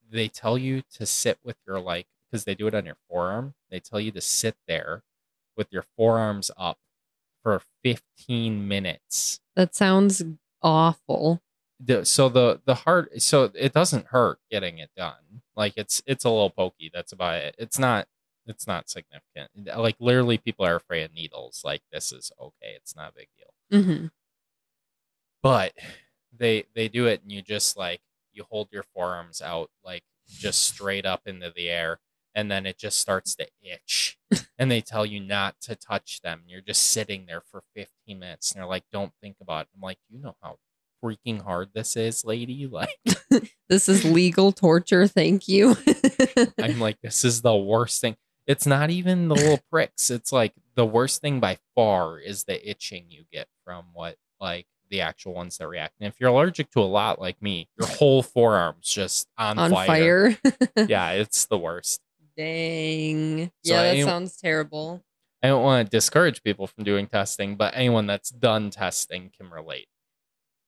they 0.10 0.28
tell 0.28 0.58
you 0.58 0.84
to 0.94 1.06
sit 1.06 1.40
with 1.44 1.58
your 1.68 1.80
like 1.80 2.08
because 2.32 2.46
they 2.46 2.56
do 2.56 2.68
it 2.68 2.76
on 2.76 2.86
your 2.86 2.98
forearm. 3.10 3.54
They 3.70 3.80
tell 3.80 4.00
you 4.00 4.12
to 4.12 4.22
sit 4.22 4.56
there 4.68 5.04
with 5.58 5.68
your 5.72 5.86
forearms 5.98 6.52
up 6.58 6.78
for 7.44 7.62
15 7.84 8.68
minutes. 8.68 9.40
That 9.56 9.76
sounds 9.76 10.24
awful. 10.62 11.42
The, 11.80 12.06
so 12.06 12.30
the 12.30 12.62
the 12.66 12.76
heart 12.76 13.22
so 13.22 13.52
it 13.54 13.74
doesn't 13.74 14.08
hurt 14.08 14.40
getting 14.50 14.78
it 14.80 14.92
done. 14.96 15.42
Like 15.56 15.74
it's 15.78 16.02
it's 16.06 16.24
a 16.26 16.30
little 16.30 16.50
pokey. 16.50 16.90
That's 16.94 17.12
about 17.12 17.36
it. 17.36 17.56
It's 17.60 17.78
not 17.80 18.08
it's 18.48 18.68
not 18.68 18.90
significant. 18.90 19.50
Like 19.78 19.98
literally, 20.00 20.38
people 20.38 20.66
are 20.66 20.76
afraid 20.78 21.04
of 21.04 21.14
needles. 21.14 21.62
Like 21.66 21.82
this 21.92 22.12
is 22.14 22.32
okay. 22.40 22.76
It's 22.78 22.96
not 22.96 23.12
a 23.12 23.16
big 23.16 23.28
deal. 23.38 23.84
hmm 23.84 24.08
But 25.42 25.74
they 26.38 26.66
they 26.74 26.88
do 26.88 27.08
it, 27.08 27.22
and 27.22 27.32
you 27.32 27.42
just 27.42 27.78
like 27.78 28.02
you 28.36 28.46
hold 28.50 28.70
your 28.72 28.84
forearms 28.94 29.42
out 29.42 29.70
like 29.84 30.04
just 30.28 30.62
straight 30.62 31.06
up 31.06 31.22
into 31.26 31.52
the 31.56 31.70
air, 31.70 32.00
and 32.34 32.52
then 32.52 32.66
it 32.66 32.78
just 32.78 33.00
starts 33.00 33.36
to 33.36 33.48
itch. 33.62 34.18
and 34.60 34.70
they 34.72 34.82
tell 34.82 35.06
you 35.06 35.20
not 35.20 35.56
to 35.62 35.76
touch 35.76 36.22
them. 36.22 36.44
You're 36.48 36.62
just 36.62 36.84
sitting 36.84 37.26
there 37.28 37.42
for 37.50 37.64
15 37.76 38.20
minutes, 38.20 38.52
and 38.52 38.60
they're 38.60 38.68
like, 38.68 38.86
"Don't 38.92 39.14
think 39.22 39.38
about 39.42 39.64
it." 39.64 39.70
I'm 39.76 39.82
like, 39.82 40.00
"You 40.10 40.20
know 40.22 40.36
how 40.42 40.58
freaking 41.04 41.42
hard 41.42 41.70
this 41.74 41.96
is, 41.96 42.26
lady." 42.26 42.68
Like. 42.72 42.90
This 43.68 43.90
is 43.90 44.06
legal 44.06 44.52
torture. 44.52 45.08
Thank 45.08 45.48
you. 45.48 45.76
I'm 46.62 46.80
like, 46.80 47.02
this 47.02 47.26
is 47.26 47.42
the 47.42 47.56
worst 47.56 48.00
thing. 48.00 48.16
It's 48.46 48.68
not 48.68 48.92
even 48.92 49.28
the 49.28 49.34
little 49.34 49.60
pricks. 49.72 50.12
It's 50.12 50.32
like 50.32 50.54
the 50.76 50.86
worst 50.86 51.20
thing 51.22 51.40
by 51.40 51.58
far 51.74 52.20
is 52.20 52.44
the 52.44 52.70
itching 52.70 53.06
you 53.10 53.24
get 53.32 53.48
from 53.64 53.86
what 53.94 54.18
like 54.40 54.68
the 54.90 55.02
actual 55.02 55.34
ones 55.34 55.58
that 55.58 55.68
react. 55.68 55.96
And 56.00 56.08
if 56.08 56.20
you're 56.20 56.30
allergic 56.30 56.72
to 56.72 56.80
a 56.80 56.84
lot 56.84 57.20
like 57.20 57.42
me, 57.42 57.68
your 57.80 57.88
whole 57.88 58.24
forearm's 58.24 58.88
just 58.88 59.28
on, 59.38 59.58
On 59.58 59.72
fire. 59.72 60.32
fire. 60.32 60.56
Yeah, 60.88 61.12
it's 61.12 61.46
the 61.46 61.58
worst. 61.58 62.02
Dang. 62.38 63.52
So 63.64 63.74
yeah, 63.74 63.94
that 63.94 64.04
sounds 64.04 64.38
terrible. 64.38 65.04
I 65.42 65.48
don't 65.48 65.64
want 65.64 65.86
to 65.86 65.90
discourage 65.90 66.44
people 66.44 66.68
from 66.68 66.84
doing 66.84 67.08
testing, 67.08 67.56
but 67.56 67.74
anyone 67.76 68.08
that's 68.08 68.30
done 68.30 68.72
testing 68.72 69.32
can 69.38 69.50
relate. 69.50 69.88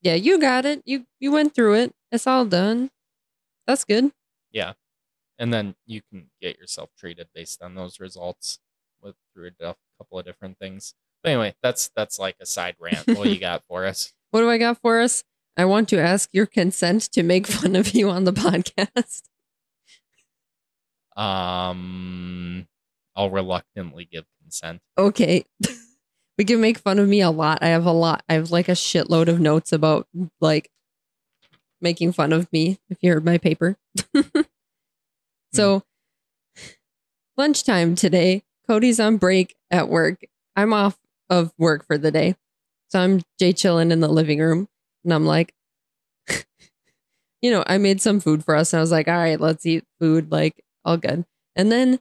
Yeah, 0.01 0.13
you 0.13 0.39
got 0.39 0.65
it. 0.65 0.81
You 0.85 1.05
you 1.19 1.31
went 1.31 1.55
through 1.55 1.75
it. 1.75 1.93
It's 2.11 2.27
all 2.27 2.45
done. 2.45 2.91
That's 3.65 3.83
good. 3.83 4.11
Yeah. 4.51 4.73
And 5.39 5.53
then 5.53 5.75
you 5.85 6.01
can 6.09 6.29
get 6.41 6.57
yourself 6.57 6.89
treated 6.97 7.27
based 7.33 7.61
on 7.61 7.75
those 7.75 7.99
results 7.99 8.59
with 9.01 9.15
through 9.33 9.51
a 9.59 9.75
couple 9.97 10.19
of 10.19 10.25
different 10.25 10.57
things. 10.57 10.93
But 11.23 11.31
anyway, 11.31 11.55
that's 11.61 11.89
that's 11.95 12.19
like 12.19 12.35
a 12.41 12.45
side 12.45 12.75
rant. 12.79 13.07
what 13.07 13.29
you 13.29 13.39
got 13.39 13.63
for 13.67 13.85
us? 13.85 14.13
What 14.31 14.41
do 14.41 14.49
I 14.49 14.57
got 14.57 14.81
for 14.81 14.99
us? 14.99 15.23
I 15.55 15.63
want 15.63 15.87
to 15.89 15.99
ask 15.99 16.29
your 16.33 16.45
consent 16.45 17.03
to 17.13 17.23
make 17.23 17.47
fun 17.47 17.77
of 17.77 17.91
you 17.95 18.09
on 18.09 18.25
the 18.25 18.33
podcast. 18.33 19.23
Um, 21.15 22.67
I'll 23.15 23.31
reluctantly 23.31 24.05
give 24.05 24.25
consent. 24.41 24.81
Okay. 24.97 25.45
we 26.37 26.45
can 26.45 26.61
make 26.61 26.77
fun 26.77 26.99
of 26.99 27.07
me 27.07 27.21
a 27.21 27.31
lot. 27.31 27.59
I 27.61 27.69
have 27.69 27.85
a 27.85 27.91
lot. 27.91 28.23
I 28.29 28.35
have 28.35 28.51
like 28.51 28.69
a 28.69 28.73
shitload 28.73 29.27
of 29.27 29.39
notes 29.39 29.71
about 29.71 30.07
like 30.39 30.69
making 31.81 32.11
fun 32.11 32.33
of 32.33 32.51
me 32.53 32.79
if 32.89 32.99
you 33.01 33.11
heard 33.11 33.25
my 33.25 33.37
paper. 33.37 33.77
so 35.53 35.83
lunchtime 37.35 37.95
today, 37.95 38.43
Cody's 38.67 38.99
on 38.99 39.17
break 39.17 39.55
at 39.71 39.89
work. 39.89 40.25
I'm 40.55 40.73
off 40.73 40.97
of 41.29 41.51
work 41.57 41.85
for 41.85 41.97
the 41.97 42.11
day. 42.11 42.35
So 42.89 42.99
I'm 42.99 43.21
Jay 43.39 43.53
chilling 43.53 43.91
in 43.91 43.99
the 43.99 44.07
living 44.07 44.39
room 44.39 44.67
and 45.03 45.13
I'm 45.13 45.25
like, 45.25 45.53
you 47.41 47.51
know, 47.51 47.63
I 47.67 47.77
made 47.77 48.01
some 48.01 48.19
food 48.19 48.43
for 48.43 48.55
us 48.55 48.73
and 48.73 48.79
I 48.79 48.81
was 48.81 48.91
like, 48.91 49.07
all 49.07 49.17
right, 49.17 49.39
let's 49.39 49.65
eat 49.65 49.83
food, 49.99 50.31
like 50.31 50.63
all 50.85 50.97
good. 50.97 51.25
And 51.55 51.71
then 51.71 51.99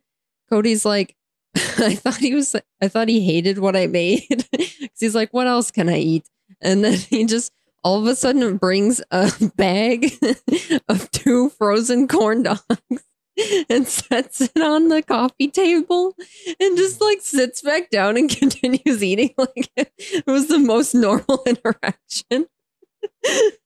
Cody's 0.49 0.85
like, 0.85 1.17
I 1.57 1.95
thought 1.95 2.17
he 2.19 2.35
was, 2.35 2.55
I 2.81 2.89
thought 2.89 3.09
he 3.09 3.21
hated 3.21 3.59
what 3.59 3.77
I 3.77 3.87
made. 3.87 4.47
Cause 4.57 5.01
he's 5.01 5.15
like, 5.15 5.33
what 5.33 5.47
else 5.47 5.71
can 5.71 5.89
I 5.89 5.99
eat? 5.99 6.29
And 6.61 6.85
then 6.85 6.95
he 6.95 7.25
just 7.25 7.53
all 7.83 8.01
of 8.01 8.07
a 8.07 8.17
sudden 8.17 8.57
brings 8.57 9.01
a 9.11 9.33
bag 9.57 10.13
of 10.89 11.11
two 11.11 11.51
frozen 11.51 12.09
corn 12.09 12.43
dogs 12.43 13.05
and 13.69 13.87
sets 13.87 14.41
it 14.41 14.61
on 14.61 14.89
the 14.89 15.03
coffee 15.03 15.49
table 15.49 16.15
and 16.61 16.77
just 16.77 17.01
like 17.01 17.21
sits 17.21 17.63
back 17.63 17.91
down 17.91 18.17
and 18.17 18.29
continues 18.37 19.03
eating 19.03 19.35
like 19.39 19.71
it 19.77 20.25
was 20.27 20.49
the 20.49 20.59
most 20.59 20.95
normal 20.95 21.43
interaction. 21.47 22.47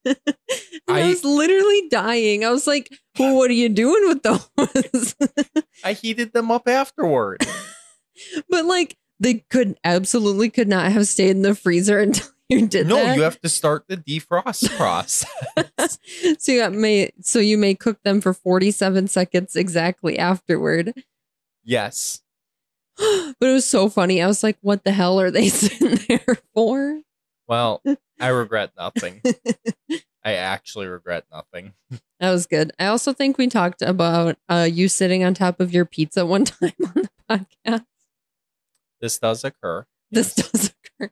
I, 0.07 0.17
I- 0.89 1.09
was 1.09 1.25
literally 1.25 1.89
dying. 1.89 2.45
I 2.45 2.51
was 2.51 2.67
like, 2.67 2.89
well, 3.19 3.37
what 3.37 3.51
are 3.51 3.55
you 3.55 3.69
doing 3.69 4.09
with 4.09 4.23
those? 4.23 5.15
I 5.85 5.93
heated 5.93 6.33
them 6.33 6.51
up 6.51 6.67
afterward. 6.69 7.47
but 8.49 8.65
like 8.65 8.97
they 9.19 9.45
could 9.51 9.79
absolutely 9.85 10.51
could 10.51 10.69
not 10.69 10.91
have 10.93 11.07
stayed 11.07 11.31
in 11.31 11.43
the 11.43 11.55
freezer 11.55 11.99
until 12.01 12.27
you 12.51 12.67
did 12.67 12.87
no, 12.87 12.97
that. 12.97 13.17
you 13.17 13.23
have 13.23 13.41
to 13.41 13.49
start 13.49 13.85
the 13.89 13.97
defrost 13.97 14.69
process. 14.77 15.99
so 16.39 16.53
you 16.53 16.71
may 16.71 17.11
so 17.23 17.39
you 17.39 17.57
may 17.57 17.75
cook 17.75 18.03
them 18.03 18.21
for 18.21 18.33
47 18.35 19.09
seconds 19.09 19.57
exactly 19.57 20.19
afterward. 20.19 20.93
yes. 21.65 22.23
but 22.99 23.35
it 23.49 23.53
was 23.53 23.65
so 23.67 23.89
funny. 23.89 24.21
I 24.23 24.27
was 24.27 24.43
like, 24.43 24.59
what 24.61 24.85
the 24.85 24.93
hell 24.93 25.21
are 25.21 25.31
they 25.31 25.49
sitting 25.51 25.99
there 26.09 26.37
for? 26.55 27.01
Well, 27.49 27.83
I 28.21 28.29
regret 28.29 28.73
nothing. 28.77 29.23
I 30.23 30.35
actually 30.35 30.87
regret 30.87 31.25
nothing. 31.33 31.73
That 32.21 32.31
was 32.31 32.47
good. 32.47 32.73
I 32.79 32.87
also 32.87 33.15
think 33.15 33.39
we 33.39 33.47
talked 33.49 33.81
about 33.81 34.37
uh, 34.51 34.69
you 34.71 34.89
sitting 34.89 35.25
on 35.25 35.33
top 35.33 35.61
of 35.61 35.73
your 35.73 35.87
pizza 35.87 36.27
one 36.27 36.45
time 36.45 36.73
on 36.85 36.93
the 36.95 37.09
podcast. 37.67 37.87
This 39.01 39.19
does 39.19 39.45
occur. 39.45 39.87
This 40.11 40.35
Yes. 40.37 40.51
does 40.51 40.75
occur. 41.01 41.11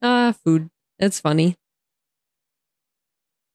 Ah, 0.00 0.34
food. 0.42 0.70
It's 0.98 1.20
funny. 1.20 1.56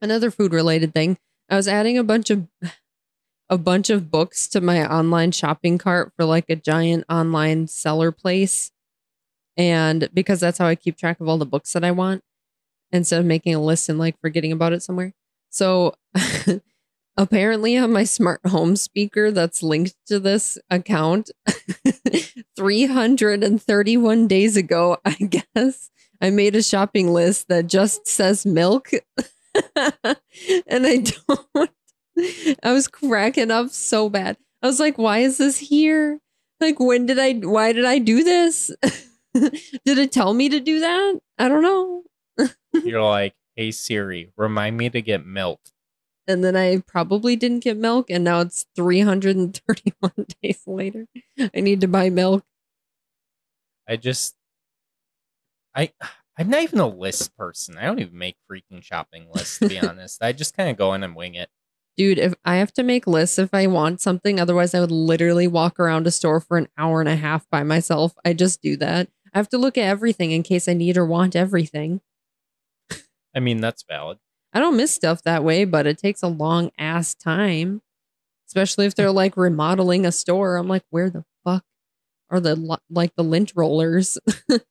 Another 0.01 0.31
food 0.31 0.53
related 0.53 0.93
thing. 0.93 1.17
I 1.49 1.55
was 1.55 1.67
adding 1.67 1.97
a 1.97 2.03
bunch 2.03 2.29
of 2.29 2.47
a 3.49 3.57
bunch 3.57 3.89
of 3.89 4.09
books 4.09 4.47
to 4.47 4.61
my 4.61 4.85
online 4.85 5.31
shopping 5.31 5.77
cart 5.77 6.13
for 6.15 6.23
like 6.23 6.45
a 6.49 6.55
giant 6.55 7.03
online 7.09 7.67
seller 7.67 8.11
place. 8.11 8.71
And 9.57 10.09
because 10.13 10.39
that's 10.39 10.57
how 10.57 10.67
I 10.67 10.75
keep 10.75 10.97
track 10.97 11.19
of 11.19 11.27
all 11.27 11.37
the 11.37 11.45
books 11.45 11.73
that 11.73 11.83
I 11.83 11.91
want 11.91 12.23
instead 12.91 13.19
of 13.19 13.25
making 13.25 13.53
a 13.53 13.61
list 13.61 13.89
and 13.89 13.99
like 13.99 14.19
forgetting 14.21 14.53
about 14.53 14.71
it 14.73 14.83
somewhere. 14.83 15.13
So 15.49 15.95
apparently 17.17 17.77
on 17.77 17.91
my 17.91 18.05
smart 18.05 18.39
home 18.47 18.75
speaker 18.77 19.31
that's 19.31 19.61
linked 19.61 19.95
to 20.07 20.19
this 20.19 20.57
account 20.69 21.29
331 22.55 24.27
days 24.27 24.55
ago, 24.57 24.97
I 25.03 25.13
guess, 25.55 25.89
I 26.21 26.29
made 26.29 26.55
a 26.55 26.61
shopping 26.61 27.11
list 27.11 27.47
that 27.47 27.67
just 27.67 28.07
says 28.07 28.45
milk. 28.45 28.91
and 29.75 30.85
I 30.87 31.03
don't 31.27 31.71
I 32.63 32.71
was 32.71 32.87
cracking 32.87 33.51
up 33.51 33.69
so 33.69 34.09
bad. 34.09 34.37
I 34.61 34.67
was 34.67 34.79
like, 34.79 34.97
why 34.97 35.19
is 35.19 35.37
this 35.37 35.57
here? 35.57 36.19
Like 36.59 36.79
when 36.79 37.07
did 37.07 37.17
I 37.17 37.33
why 37.33 37.73
did 37.73 37.85
I 37.85 37.97
do 37.97 38.23
this? 38.23 38.71
did 39.33 39.97
it 39.97 40.11
tell 40.11 40.33
me 40.33 40.49
to 40.49 40.59
do 40.59 40.79
that? 40.81 41.19
I 41.39 41.47
don't 41.47 41.63
know. 41.63 42.03
You're 42.83 43.01
like, 43.01 43.33
hey 43.55 43.71
Siri, 43.71 44.31
remind 44.37 44.77
me 44.77 44.89
to 44.91 45.01
get 45.01 45.25
milk. 45.25 45.59
And 46.27 46.43
then 46.43 46.55
I 46.55 46.83
probably 46.87 47.35
didn't 47.35 47.63
get 47.63 47.77
milk 47.77 48.11
and 48.11 48.23
now 48.23 48.41
it's 48.41 48.67
331 48.75 50.11
days 50.41 50.61
later. 50.67 51.07
I 51.39 51.59
need 51.59 51.81
to 51.81 51.87
buy 51.87 52.11
milk. 52.11 52.45
I 53.87 53.97
just 53.97 54.35
I 55.75 55.91
I'm 56.37 56.49
not 56.49 56.63
even 56.63 56.79
a 56.79 56.87
list 56.87 57.35
person. 57.37 57.77
I 57.77 57.83
don't 57.83 57.99
even 57.99 58.17
make 58.17 58.37
freaking 58.51 58.83
shopping 58.83 59.27
lists 59.33 59.59
to 59.59 59.67
be 59.67 59.79
honest. 59.87 60.23
I 60.23 60.31
just 60.31 60.55
kind 60.55 60.69
of 60.69 60.77
go 60.77 60.93
in 60.93 61.03
and 61.03 61.15
wing 61.15 61.35
it. 61.35 61.49
Dude, 61.97 62.17
if 62.17 62.33
I 62.45 62.55
have 62.55 62.73
to 62.73 62.83
make 62.83 63.05
lists 63.05 63.37
if 63.37 63.53
I 63.53 63.67
want 63.67 64.01
something, 64.01 64.39
otherwise 64.39 64.73
I 64.73 64.79
would 64.79 64.91
literally 64.91 65.47
walk 65.47 65.79
around 65.79 66.07
a 66.07 66.11
store 66.11 66.39
for 66.39 66.57
an 66.57 66.67
hour 66.77 67.01
and 67.01 67.09
a 67.09 67.17
half 67.17 67.49
by 67.49 67.63
myself. 67.63 68.13
I 68.25 68.33
just 68.33 68.61
do 68.61 68.77
that. 68.77 69.09
I 69.33 69.37
have 69.37 69.49
to 69.49 69.57
look 69.57 69.77
at 69.77 69.87
everything 69.87 70.31
in 70.31 70.43
case 70.43 70.67
I 70.67 70.73
need 70.73 70.97
or 70.97 71.05
want 71.05 71.35
everything. 71.35 72.01
I 73.35 73.39
mean, 73.39 73.61
that's 73.61 73.83
valid. 73.87 74.17
I 74.53 74.59
don't 74.59 74.77
miss 74.77 74.93
stuff 74.93 75.21
that 75.23 75.43
way, 75.43 75.63
but 75.65 75.85
it 75.85 75.97
takes 75.97 76.23
a 76.23 76.27
long 76.27 76.71
ass 76.77 77.13
time. 77.13 77.81
Especially 78.47 78.85
if 78.85 78.95
they're 78.95 79.11
like 79.11 79.37
remodeling 79.37 80.05
a 80.05 80.11
store. 80.11 80.57
I'm 80.57 80.67
like, 80.67 80.83
where 80.89 81.09
the 81.09 81.23
fuck 81.45 81.63
are 82.29 82.39
the 82.39 82.79
like 82.89 83.15
the 83.15 83.23
lint 83.23 83.53
rollers? 83.55 84.17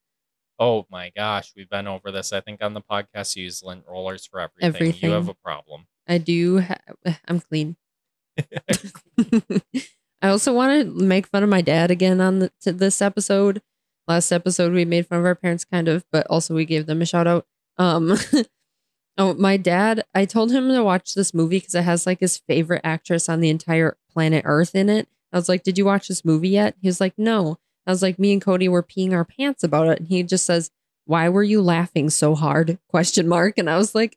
Oh 0.60 0.86
my 0.90 1.10
gosh, 1.16 1.52
we've 1.56 1.68
been 1.70 1.88
over 1.88 2.12
this. 2.12 2.32
I 2.32 2.40
think 2.40 2.62
on 2.62 2.74
the 2.74 2.82
podcast, 2.82 3.34
you 3.34 3.44
use 3.44 3.62
lint 3.64 3.84
rollers 3.88 4.26
for 4.26 4.40
everything. 4.60 4.94
You 5.00 5.12
have 5.12 5.28
a 5.28 5.34
problem. 5.34 5.86
I 6.06 6.18
do. 6.18 6.60
Ha- 6.60 7.14
I'm 7.26 7.40
clean. 7.40 7.76
I 10.22 10.28
also 10.28 10.52
want 10.52 10.82
to 10.82 11.02
make 11.02 11.26
fun 11.26 11.42
of 11.42 11.48
my 11.48 11.62
dad 11.62 11.90
again 11.90 12.20
on 12.20 12.40
the, 12.40 12.52
to 12.60 12.72
this 12.72 13.00
episode. 13.00 13.62
Last 14.06 14.30
episode, 14.32 14.72
we 14.72 14.84
made 14.84 15.06
fun 15.06 15.20
of 15.20 15.24
our 15.24 15.34
parents, 15.34 15.64
kind 15.64 15.88
of, 15.88 16.04
but 16.12 16.26
also 16.28 16.54
we 16.54 16.66
gave 16.66 16.84
them 16.86 17.00
a 17.00 17.06
shout 17.06 17.26
out. 17.26 17.46
Um, 17.78 18.18
Oh, 19.20 19.34
my 19.34 19.58
dad, 19.58 20.04
I 20.14 20.24
told 20.24 20.50
him 20.50 20.68
to 20.68 20.82
watch 20.82 21.12
this 21.12 21.34
movie 21.34 21.58
because 21.58 21.74
it 21.74 21.82
has 21.82 22.06
like 22.06 22.20
his 22.20 22.38
favorite 22.38 22.80
actress 22.84 23.28
on 23.28 23.40
the 23.40 23.50
entire 23.50 23.98
planet 24.10 24.44
Earth 24.46 24.74
in 24.74 24.88
it. 24.88 25.08
I 25.30 25.36
was 25.36 25.46
like, 25.46 25.62
Did 25.62 25.76
you 25.76 25.84
watch 25.84 26.08
this 26.08 26.24
movie 26.24 26.48
yet? 26.48 26.74
He 26.80 26.88
was 26.88 27.02
like, 27.02 27.12
No. 27.18 27.58
I 27.87 27.90
was 27.90 28.02
like, 28.02 28.18
Me 28.18 28.32
and 28.32 28.42
Cody 28.42 28.68
were 28.68 28.82
peeing 28.82 29.12
our 29.12 29.25
pants 29.25 29.62
about 29.64 29.88
it. 29.88 29.99
And 30.00 30.08
he 30.08 30.22
just 30.22 30.46
says, 30.46 30.70
Why 31.06 31.28
were 31.28 31.42
you 31.42 31.60
laughing 31.62 32.10
so 32.10 32.34
hard? 32.34 32.78
Question 32.88 33.26
mark. 33.28 33.58
And 33.58 33.68
I 33.70 33.76
was 33.76 33.94
like, 33.94 34.16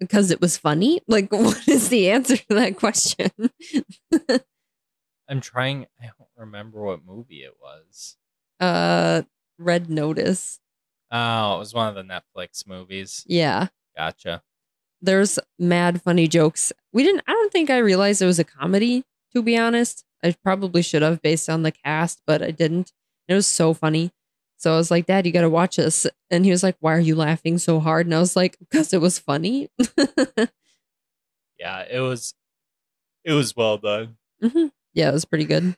Because 0.00 0.30
it 0.30 0.40
was 0.40 0.56
funny. 0.56 1.00
Like, 1.08 1.30
what 1.32 1.66
is 1.68 1.88
the 1.88 2.10
answer 2.10 2.36
to 2.36 2.54
that 2.54 2.76
question? 2.76 3.30
I'm 5.28 5.40
trying. 5.40 5.86
I 6.00 6.06
don't 6.06 6.28
remember 6.36 6.82
what 6.82 7.04
movie 7.04 7.42
it 7.42 7.54
was. 7.60 8.16
uh, 8.60 9.22
Red 9.58 9.88
Notice. 9.90 10.58
Oh, 11.10 11.56
it 11.56 11.58
was 11.58 11.74
one 11.74 11.88
of 11.88 11.94
the 11.94 12.02
Netflix 12.02 12.66
movies. 12.66 13.24
Yeah. 13.26 13.68
Gotcha. 13.96 14.42
there's 15.02 15.38
mad 15.58 16.00
funny 16.02 16.26
jokes. 16.26 16.72
We 16.92 17.02
didn't 17.02 17.22
I 17.26 17.32
don't 17.32 17.52
think 17.52 17.68
I 17.70 17.78
realized 17.78 18.22
it 18.22 18.26
was 18.26 18.38
a 18.38 18.44
comedy, 18.44 19.04
to 19.34 19.42
be 19.42 19.56
honest. 19.56 20.04
I 20.24 20.34
probably 20.44 20.82
should 20.82 21.02
have 21.02 21.20
based 21.22 21.50
on 21.50 21.62
the 21.62 21.72
cast, 21.72 22.22
but 22.26 22.42
I 22.42 22.50
didn't. 22.52 22.92
It 23.28 23.34
was 23.34 23.46
so 23.46 23.74
funny. 23.74 24.12
So 24.56 24.72
I 24.72 24.76
was 24.76 24.90
like, 24.90 25.06
Dad, 25.06 25.26
you 25.26 25.32
gotta 25.32 25.50
watch 25.50 25.76
this. 25.76 26.06
And 26.30 26.44
he 26.44 26.50
was 26.52 26.62
like, 26.62 26.76
Why 26.80 26.94
are 26.94 27.00
you 27.00 27.16
laughing 27.16 27.58
so 27.58 27.80
hard? 27.80 28.06
And 28.06 28.14
I 28.14 28.20
was 28.20 28.36
like, 28.36 28.56
Because 28.60 28.92
it 28.92 29.00
was 29.00 29.18
funny. 29.18 29.68
Yeah, 31.58 31.84
it 31.88 32.00
was. 32.00 32.34
It 33.24 33.32
was 33.32 33.54
well 33.54 33.78
done. 33.78 34.16
Mhm. 34.42 34.72
Yeah, 34.94 35.10
it 35.10 35.12
was 35.12 35.24
pretty 35.24 35.44
good. 35.44 35.76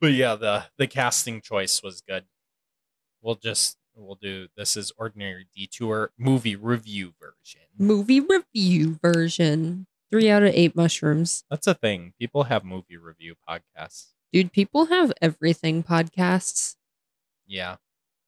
But 0.00 0.12
yeah, 0.12 0.34
the 0.34 0.64
the 0.78 0.86
casting 0.86 1.42
choice 1.42 1.82
was 1.82 2.00
good. 2.00 2.24
We'll 3.20 3.34
just 3.34 3.76
we'll 3.94 4.14
do 4.14 4.48
this 4.56 4.78
is 4.78 4.92
ordinary 4.96 5.46
detour 5.54 6.12
movie 6.16 6.56
review 6.56 7.12
version. 7.20 7.60
Movie 7.78 8.20
review 8.20 8.98
version. 9.02 9.86
Three 10.10 10.28
out 10.30 10.42
of 10.42 10.52
eight 10.54 10.74
mushrooms. 10.74 11.44
That's 11.50 11.66
a 11.66 11.74
thing. 11.74 12.14
People 12.18 12.44
have 12.44 12.64
movie 12.64 12.96
review 12.96 13.34
podcasts. 13.48 14.08
Dude, 14.32 14.52
people 14.52 14.86
have 14.86 15.12
everything 15.22 15.82
podcasts. 15.82 16.76
Yeah, 17.46 17.76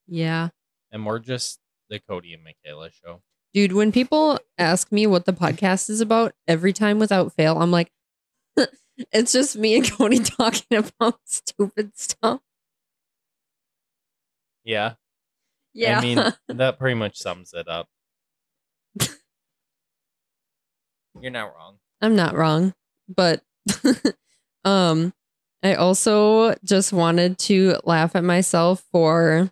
Yeah. 0.08 0.48
and 0.90 1.06
we're 1.06 1.18
just 1.20 1.60
the 1.88 1.98
Cody 2.00 2.34
and 2.34 2.42
Michaela 2.44 2.90
show. 2.90 3.22
Dude, 3.54 3.72
when 3.72 3.92
people 3.92 4.38
ask 4.58 4.90
me 4.90 5.06
what 5.06 5.26
the 5.26 5.32
podcast 5.32 5.90
is 5.90 6.00
about, 6.00 6.34
every 6.48 6.72
time 6.72 6.98
without 6.98 7.32
fail, 7.34 7.58
I'm 7.58 7.70
like, 7.70 7.92
it's 9.12 9.32
just 9.32 9.56
me 9.56 9.76
and 9.76 9.90
Cody 9.90 10.18
talking 10.20 10.78
about 10.78 11.20
stupid 11.24 11.96
stuff. 11.96 12.40
Yeah, 14.64 14.94
Yeah. 15.74 15.98
I 15.98 16.02
mean 16.02 16.32
that 16.58 16.78
pretty 16.78 16.94
much 16.94 17.18
sums 17.18 17.52
it 17.52 17.68
up. 17.68 17.88
You're 21.20 21.30
not 21.30 21.54
wrong. 21.54 21.78
I'm 22.00 22.16
not 22.16 22.34
wrong, 22.34 22.74
but 23.08 23.42
um 24.64 25.12
I 25.62 25.74
also 25.74 26.54
just 26.64 26.92
wanted 26.92 27.38
to 27.40 27.76
laugh 27.84 28.16
at 28.16 28.24
myself 28.24 28.84
for 28.90 29.50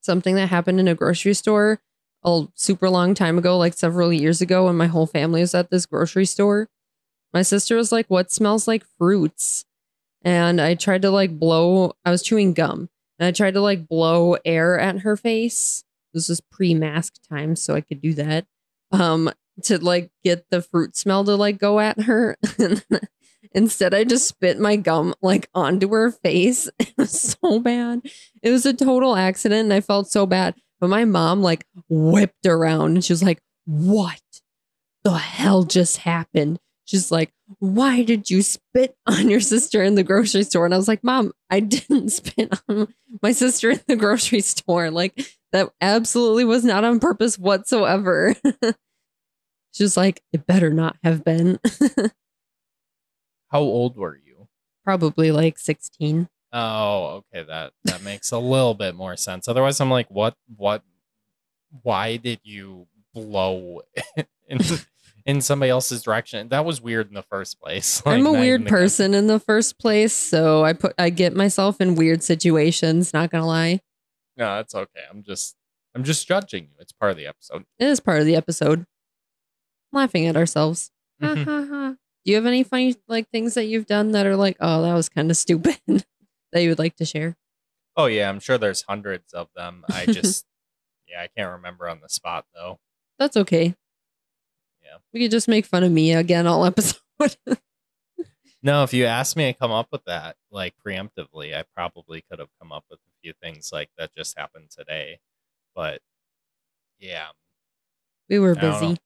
something 0.00 0.34
that 0.36 0.48
happened 0.48 0.80
in 0.80 0.88
a 0.88 0.94
grocery 0.94 1.34
store 1.34 1.80
a 2.24 2.44
super 2.54 2.88
long 2.88 3.14
time 3.14 3.36
ago, 3.36 3.58
like 3.58 3.74
several 3.74 4.12
years 4.12 4.40
ago 4.40 4.66
when 4.66 4.76
my 4.76 4.86
whole 4.86 5.06
family 5.06 5.40
was 5.40 5.54
at 5.54 5.70
this 5.70 5.86
grocery 5.86 6.24
store. 6.24 6.68
My 7.34 7.42
sister 7.42 7.76
was 7.76 7.92
like, 7.92 8.06
"What 8.08 8.30
smells 8.32 8.68
like 8.68 8.84
fruits?" 8.98 9.64
And 10.22 10.60
I 10.60 10.74
tried 10.74 11.02
to 11.02 11.10
like 11.10 11.38
blow 11.38 11.94
I 12.04 12.10
was 12.10 12.22
chewing 12.22 12.54
gum 12.54 12.88
and 13.18 13.26
I 13.26 13.32
tried 13.32 13.54
to 13.54 13.60
like 13.60 13.88
blow 13.88 14.36
air 14.44 14.78
at 14.78 15.00
her 15.00 15.16
face. 15.16 15.84
This 16.14 16.28
was 16.28 16.40
pre-mask 16.40 17.14
time 17.28 17.56
so 17.56 17.74
I 17.74 17.80
could 17.80 18.00
do 18.00 18.14
that. 18.14 18.46
Um 18.92 19.30
to 19.64 19.78
like 19.78 20.10
get 20.24 20.46
the 20.50 20.62
fruit 20.62 20.96
smell 20.96 21.24
to 21.24 21.36
like 21.36 21.58
go 21.58 21.80
at 21.80 22.02
her. 22.02 22.36
Instead, 23.54 23.92
I 23.92 24.04
just 24.04 24.28
spit 24.28 24.58
my 24.58 24.76
gum 24.76 25.14
like 25.20 25.48
onto 25.54 25.88
her 25.90 26.10
face. 26.10 26.70
It 26.80 26.94
was 26.96 27.36
so 27.42 27.58
bad. 27.58 28.02
It 28.42 28.50
was 28.50 28.66
a 28.66 28.72
total 28.72 29.16
accident 29.16 29.64
and 29.64 29.72
I 29.72 29.80
felt 29.80 30.08
so 30.08 30.26
bad. 30.26 30.54
But 30.80 30.88
my 30.88 31.04
mom 31.04 31.42
like 31.42 31.64
whipped 31.88 32.46
around 32.46 32.92
and 32.92 33.04
she 33.04 33.12
was 33.12 33.22
like, 33.22 33.40
What 33.66 34.20
the 35.04 35.18
hell 35.18 35.64
just 35.64 35.98
happened? 35.98 36.58
She's 36.84 37.10
like, 37.10 37.32
Why 37.58 38.02
did 38.02 38.30
you 38.30 38.42
spit 38.42 38.96
on 39.06 39.28
your 39.30 39.40
sister 39.40 39.82
in 39.82 39.94
the 39.94 40.04
grocery 40.04 40.44
store? 40.44 40.64
And 40.64 40.74
I 40.74 40.76
was 40.76 40.88
like, 40.88 41.04
Mom, 41.04 41.32
I 41.50 41.60
didn't 41.60 42.08
spit 42.10 42.52
on 42.68 42.88
my 43.22 43.32
sister 43.32 43.70
in 43.70 43.80
the 43.86 43.96
grocery 43.96 44.40
store. 44.40 44.90
Like, 44.90 45.26
that 45.52 45.70
absolutely 45.80 46.44
was 46.44 46.64
not 46.64 46.84
on 46.84 46.98
purpose 46.98 47.38
whatsoever. 47.38 48.34
She 49.72 49.82
was 49.82 49.96
like, 49.96 50.22
it 50.32 50.46
better 50.46 50.70
not 50.70 50.96
have 51.02 51.24
been. 51.24 51.58
How 53.48 53.60
old 53.60 53.96
were 53.96 54.16
you? 54.16 54.48
Probably 54.84 55.30
like 55.30 55.58
16. 55.58 56.28
Oh, 56.52 57.22
okay. 57.34 57.44
That 57.46 57.72
that 57.84 58.02
makes 58.02 58.30
a 58.30 58.38
little 58.38 58.74
bit 58.74 58.94
more 58.94 59.16
sense. 59.16 59.48
Otherwise, 59.48 59.80
I'm 59.80 59.90
like, 59.90 60.10
what? 60.10 60.34
What? 60.56 60.82
Why 61.82 62.16
did 62.16 62.40
you 62.42 62.86
blow 63.14 63.80
in 64.48 64.60
in 65.24 65.40
somebody 65.40 65.70
else's 65.70 66.02
direction? 66.02 66.48
That 66.50 66.66
was 66.66 66.82
weird 66.82 67.08
in 67.08 67.14
the 67.14 67.22
first 67.22 67.58
place. 67.60 68.02
Like, 68.06 68.18
I'm 68.18 68.26
a 68.26 68.32
weird 68.32 68.66
person 68.66 69.14
in 69.14 69.26
the 69.28 69.40
first 69.40 69.78
place, 69.78 70.12
so 70.12 70.62
I 70.64 70.74
put 70.74 70.94
I 70.98 71.08
get 71.08 71.34
myself 71.34 71.80
in 71.80 71.94
weird 71.94 72.22
situations, 72.22 73.14
not 73.14 73.30
gonna 73.30 73.46
lie. 73.46 73.80
No, 74.36 74.58
it's 74.60 74.74
okay. 74.74 75.00
I'm 75.10 75.22
just 75.22 75.56
I'm 75.94 76.04
just 76.04 76.28
judging 76.28 76.64
you. 76.64 76.76
It's 76.80 76.92
part 76.92 77.12
of 77.12 77.16
the 77.16 77.26
episode. 77.26 77.64
It 77.78 77.86
is 77.86 78.00
part 78.00 78.20
of 78.20 78.26
the 78.26 78.36
episode. 78.36 78.84
Laughing 79.92 80.26
at 80.26 80.36
ourselves. 80.36 80.90
Ha, 81.20 81.34
Mhm. 81.34 81.44
ha, 81.44 81.66
ha. 81.68 81.96
Do 82.24 82.30
you 82.30 82.36
have 82.36 82.46
any 82.46 82.62
funny 82.62 82.96
like 83.08 83.28
things 83.30 83.54
that 83.54 83.64
you've 83.64 83.86
done 83.86 84.12
that 84.12 84.26
are 84.26 84.36
like, 84.36 84.56
oh, 84.60 84.82
that 84.82 84.94
was 84.94 85.08
kind 85.08 85.30
of 85.30 85.36
stupid 85.36 85.78
that 86.52 86.62
you 86.62 86.68
would 86.70 86.78
like 86.78 86.96
to 86.96 87.04
share? 87.04 87.36
Oh 87.96 88.06
yeah, 88.06 88.28
I'm 88.28 88.40
sure 88.40 88.58
there's 88.58 88.82
hundreds 88.82 89.32
of 89.32 89.48
them. 89.54 89.84
I 89.88 90.06
just 90.06 90.46
yeah, 91.08 91.20
I 91.20 91.28
can't 91.36 91.52
remember 91.52 91.88
on 91.88 92.00
the 92.00 92.08
spot 92.08 92.46
though. 92.54 92.78
That's 93.18 93.36
okay. 93.36 93.74
Yeah. 94.82 94.98
We 95.12 95.20
could 95.20 95.30
just 95.30 95.48
make 95.48 95.66
fun 95.66 95.82
of 95.84 95.92
me 95.92 96.12
again 96.14 96.46
all 96.46 96.64
episode. 96.66 97.00
No, 98.64 98.84
if 98.84 98.94
you 98.94 99.06
asked 99.06 99.36
me 99.36 99.52
to 99.52 99.58
come 99.58 99.72
up 99.72 99.88
with 99.90 100.04
that 100.04 100.36
like 100.50 100.74
preemptively, 100.86 101.54
I 101.56 101.64
probably 101.76 102.24
could 102.30 102.38
have 102.38 102.50
come 102.60 102.70
up 102.70 102.84
with 102.88 103.00
a 103.00 103.10
few 103.20 103.32
things 103.42 103.70
like 103.72 103.90
that 103.98 104.14
just 104.14 104.38
happened 104.38 104.70
today. 104.70 105.18
But 105.74 106.00
yeah, 107.00 107.26
we 108.28 108.38
were 108.38 108.52
I 108.56 108.60
don't 108.60 108.70
know. 108.70 108.78
busy. 108.88 109.00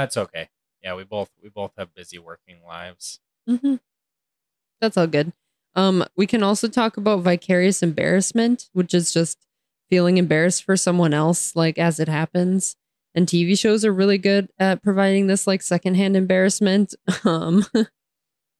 That's 0.00 0.16
okay. 0.16 0.48
Yeah, 0.82 0.94
we 0.94 1.04
both 1.04 1.30
we 1.42 1.48
both 1.48 1.72
have 1.76 1.94
busy 1.94 2.18
working 2.18 2.58
lives. 2.66 3.20
hmm 3.46 3.76
That's 4.80 4.96
all 4.96 5.06
good. 5.06 5.32
Um, 5.74 6.04
we 6.16 6.26
can 6.26 6.42
also 6.42 6.68
talk 6.68 6.96
about 6.96 7.20
vicarious 7.22 7.82
embarrassment, 7.82 8.68
which 8.72 8.94
is 8.94 9.12
just 9.12 9.38
feeling 9.90 10.18
embarrassed 10.18 10.64
for 10.64 10.76
someone 10.76 11.14
else, 11.14 11.54
like 11.56 11.78
as 11.78 11.98
it 12.00 12.08
happens. 12.08 12.76
And 13.14 13.26
TV 13.26 13.58
shows 13.58 13.84
are 13.84 13.92
really 13.92 14.18
good 14.18 14.50
at 14.58 14.82
providing 14.82 15.26
this 15.26 15.46
like 15.46 15.62
secondhand 15.62 16.16
embarrassment. 16.16 16.94
Um, 17.24 17.64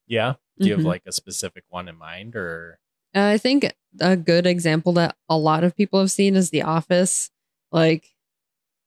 Yeah. 0.07 0.35
Do 0.59 0.66
you 0.68 0.74
have 0.74 0.83
Mhm. 0.83 0.87
like 0.87 1.03
a 1.07 1.12
specific 1.12 1.64
one 1.68 1.88
in 1.88 1.96
mind 1.96 2.35
or 2.35 2.81
I 3.14 3.38
think 3.38 3.72
a 4.01 4.16
good 4.16 4.46
example 4.46 4.92
that 4.94 5.16
a 5.29 5.37
lot 5.37 5.64
of 5.64 5.77
people 5.77 5.98
have 6.01 6.11
seen 6.11 6.37
is 6.37 6.51
The 6.51 6.62
Office. 6.62 7.31
Like, 7.72 8.14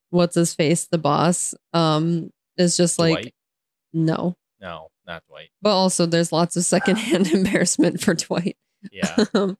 what's 0.10 0.36
his 0.36 0.54
face, 0.54 0.86
the 0.86 0.98
boss, 0.98 1.54
um, 1.74 2.32
is 2.58 2.78
just 2.78 3.00
like 3.00 3.14
Dwight? 3.14 3.34
no. 3.94 4.36
No, 4.62 4.90
not 5.08 5.24
Dwight. 5.28 5.50
But 5.62 5.72
also, 5.72 6.06
there's 6.06 6.32
lots 6.32 6.56
of 6.56 6.64
secondhand 6.64 7.28
embarrassment 7.34 8.02
for 8.02 8.14
Dwight. 8.14 8.58
Yeah. 8.92 9.26
um, 9.34 9.58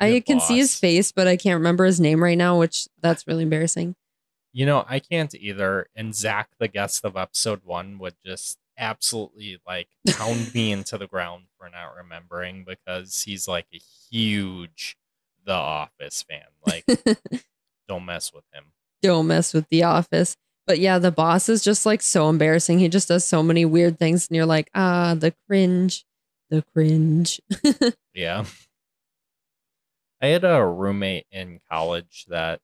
I 0.00 0.20
can 0.20 0.40
see 0.40 0.58
his 0.58 0.76
face, 0.78 1.12
but 1.12 1.26
I 1.26 1.36
can't 1.36 1.58
remember 1.58 1.84
his 1.84 2.00
name 2.00 2.22
right 2.22 2.38
now, 2.38 2.58
which 2.58 2.88
that's 3.00 3.26
really 3.26 3.42
embarrassing. 3.44 3.96
You 4.52 4.66
know, 4.66 4.84
I 4.88 5.00
can't 5.00 5.34
either. 5.34 5.88
And 5.96 6.14
Zach, 6.14 6.50
the 6.58 6.68
guest 6.68 7.04
of 7.04 7.16
episode 7.16 7.62
one, 7.64 7.98
would 7.98 8.14
just 8.24 8.58
absolutely 8.78 9.58
like 9.66 9.88
pound 10.10 10.54
me 10.54 10.72
into 10.72 10.98
the 10.98 11.06
ground 11.06 11.44
for 11.58 11.68
not 11.68 11.96
remembering 11.96 12.64
because 12.64 13.22
he's 13.22 13.48
like 13.48 13.66
a 13.72 13.80
huge 14.10 14.96
The 15.44 15.52
Office 15.52 16.22
fan. 16.22 16.42
Like, 16.66 16.84
don't 17.88 18.04
mess 18.04 18.32
with 18.32 18.44
him. 18.52 18.64
Don't 19.02 19.26
mess 19.26 19.52
with 19.52 19.68
The 19.68 19.84
Office. 19.84 20.36
But 20.66 20.78
yeah, 20.78 20.98
the 20.98 21.10
boss 21.10 21.48
is 21.48 21.62
just 21.62 21.84
like 21.84 22.00
so 22.02 22.28
embarrassing. 22.30 22.78
He 22.78 22.88
just 22.88 23.08
does 23.08 23.24
so 23.24 23.42
many 23.42 23.64
weird 23.64 23.98
things, 23.98 24.28
and 24.28 24.36
you're 24.36 24.46
like, 24.46 24.70
ah, 24.74 25.14
the 25.14 25.34
cringe, 25.46 26.04
the 26.50 26.62
cringe. 26.72 27.40
Yeah. 28.14 28.44
I 30.22 30.28
had 30.28 30.44
a 30.44 30.64
roommate 30.64 31.26
in 31.32 31.58
college 31.68 32.26
that 32.28 32.60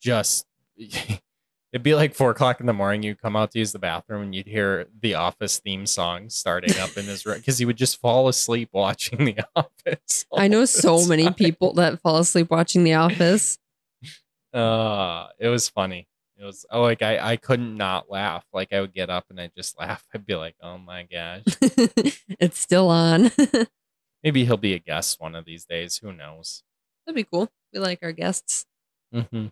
just 0.00 0.46
it'd 0.76 1.82
be 1.82 1.94
like 1.94 2.14
four 2.14 2.30
o'clock 2.30 2.60
in 2.60 2.66
the 2.66 2.72
morning. 2.72 3.02
You'd 3.02 3.20
come 3.20 3.36
out 3.36 3.50
to 3.52 3.58
use 3.58 3.72
the 3.72 3.78
bathroom 3.78 4.22
and 4.22 4.34
you'd 4.34 4.46
hear 4.46 4.86
the 5.00 5.14
Office 5.14 5.58
theme 5.58 5.84
song 5.86 6.30
starting 6.30 6.76
up 6.78 6.96
in 6.96 7.04
his 7.04 7.26
room 7.26 7.36
because 7.38 7.58
he 7.58 7.66
would 7.66 7.76
just 7.76 8.00
fall 8.00 8.26
asleep 8.28 8.70
watching 8.72 9.24
The 9.26 9.44
Office. 9.54 10.24
I 10.34 10.48
know 10.48 10.64
so 10.64 11.06
many 11.06 11.24
time. 11.24 11.34
people 11.34 11.74
that 11.74 12.00
fall 12.00 12.18
asleep 12.18 12.50
watching 12.50 12.82
The 12.84 12.94
Office. 12.94 13.58
Uh, 14.52 15.28
it 15.38 15.48
was 15.48 15.68
funny. 15.68 16.08
It 16.42 16.46
was 16.46 16.66
oh, 16.72 16.82
like 16.82 17.02
I 17.02 17.18
I 17.20 17.36
couldn't 17.36 17.76
not 17.76 18.10
laugh. 18.10 18.44
Like 18.52 18.72
I 18.72 18.80
would 18.80 18.92
get 18.92 19.10
up 19.10 19.26
and 19.30 19.40
I'd 19.40 19.54
just 19.56 19.78
laugh. 19.78 20.04
I'd 20.12 20.26
be 20.26 20.34
like, 20.34 20.56
oh 20.60 20.76
my 20.76 21.04
gosh. 21.04 21.44
it's 22.40 22.58
still 22.58 22.88
on. 22.90 23.30
Maybe 24.24 24.44
he'll 24.44 24.56
be 24.56 24.74
a 24.74 24.80
guest 24.80 25.20
one 25.20 25.36
of 25.36 25.44
these 25.44 25.64
days. 25.64 25.98
Who 25.98 26.12
knows? 26.12 26.64
That'd 27.06 27.14
be 27.14 27.22
cool. 27.22 27.48
We 27.72 27.78
like 27.78 28.00
our 28.02 28.10
guests. 28.10 28.66
hmm 29.12 29.46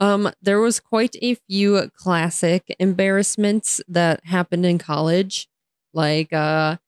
Um, 0.00 0.30
there 0.40 0.60
was 0.60 0.80
quite 0.80 1.14
a 1.20 1.34
few 1.34 1.90
classic 1.94 2.74
embarrassments 2.78 3.82
that 3.86 4.24
happened 4.24 4.64
in 4.64 4.78
college, 4.78 5.46
like 5.92 6.32
uh 6.32 6.78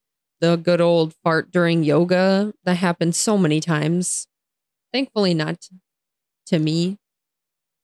the 0.41 0.57
good 0.57 0.81
old 0.81 1.15
fart 1.23 1.51
during 1.51 1.85
yoga 1.85 2.55
that 2.65 2.77
happened 2.77 3.15
so 3.15 3.37
many 3.37 3.61
times. 3.61 4.29
Thankfully, 4.95 5.35
not 5.35 5.69
to 6.47 6.59
me. 6.59 6.99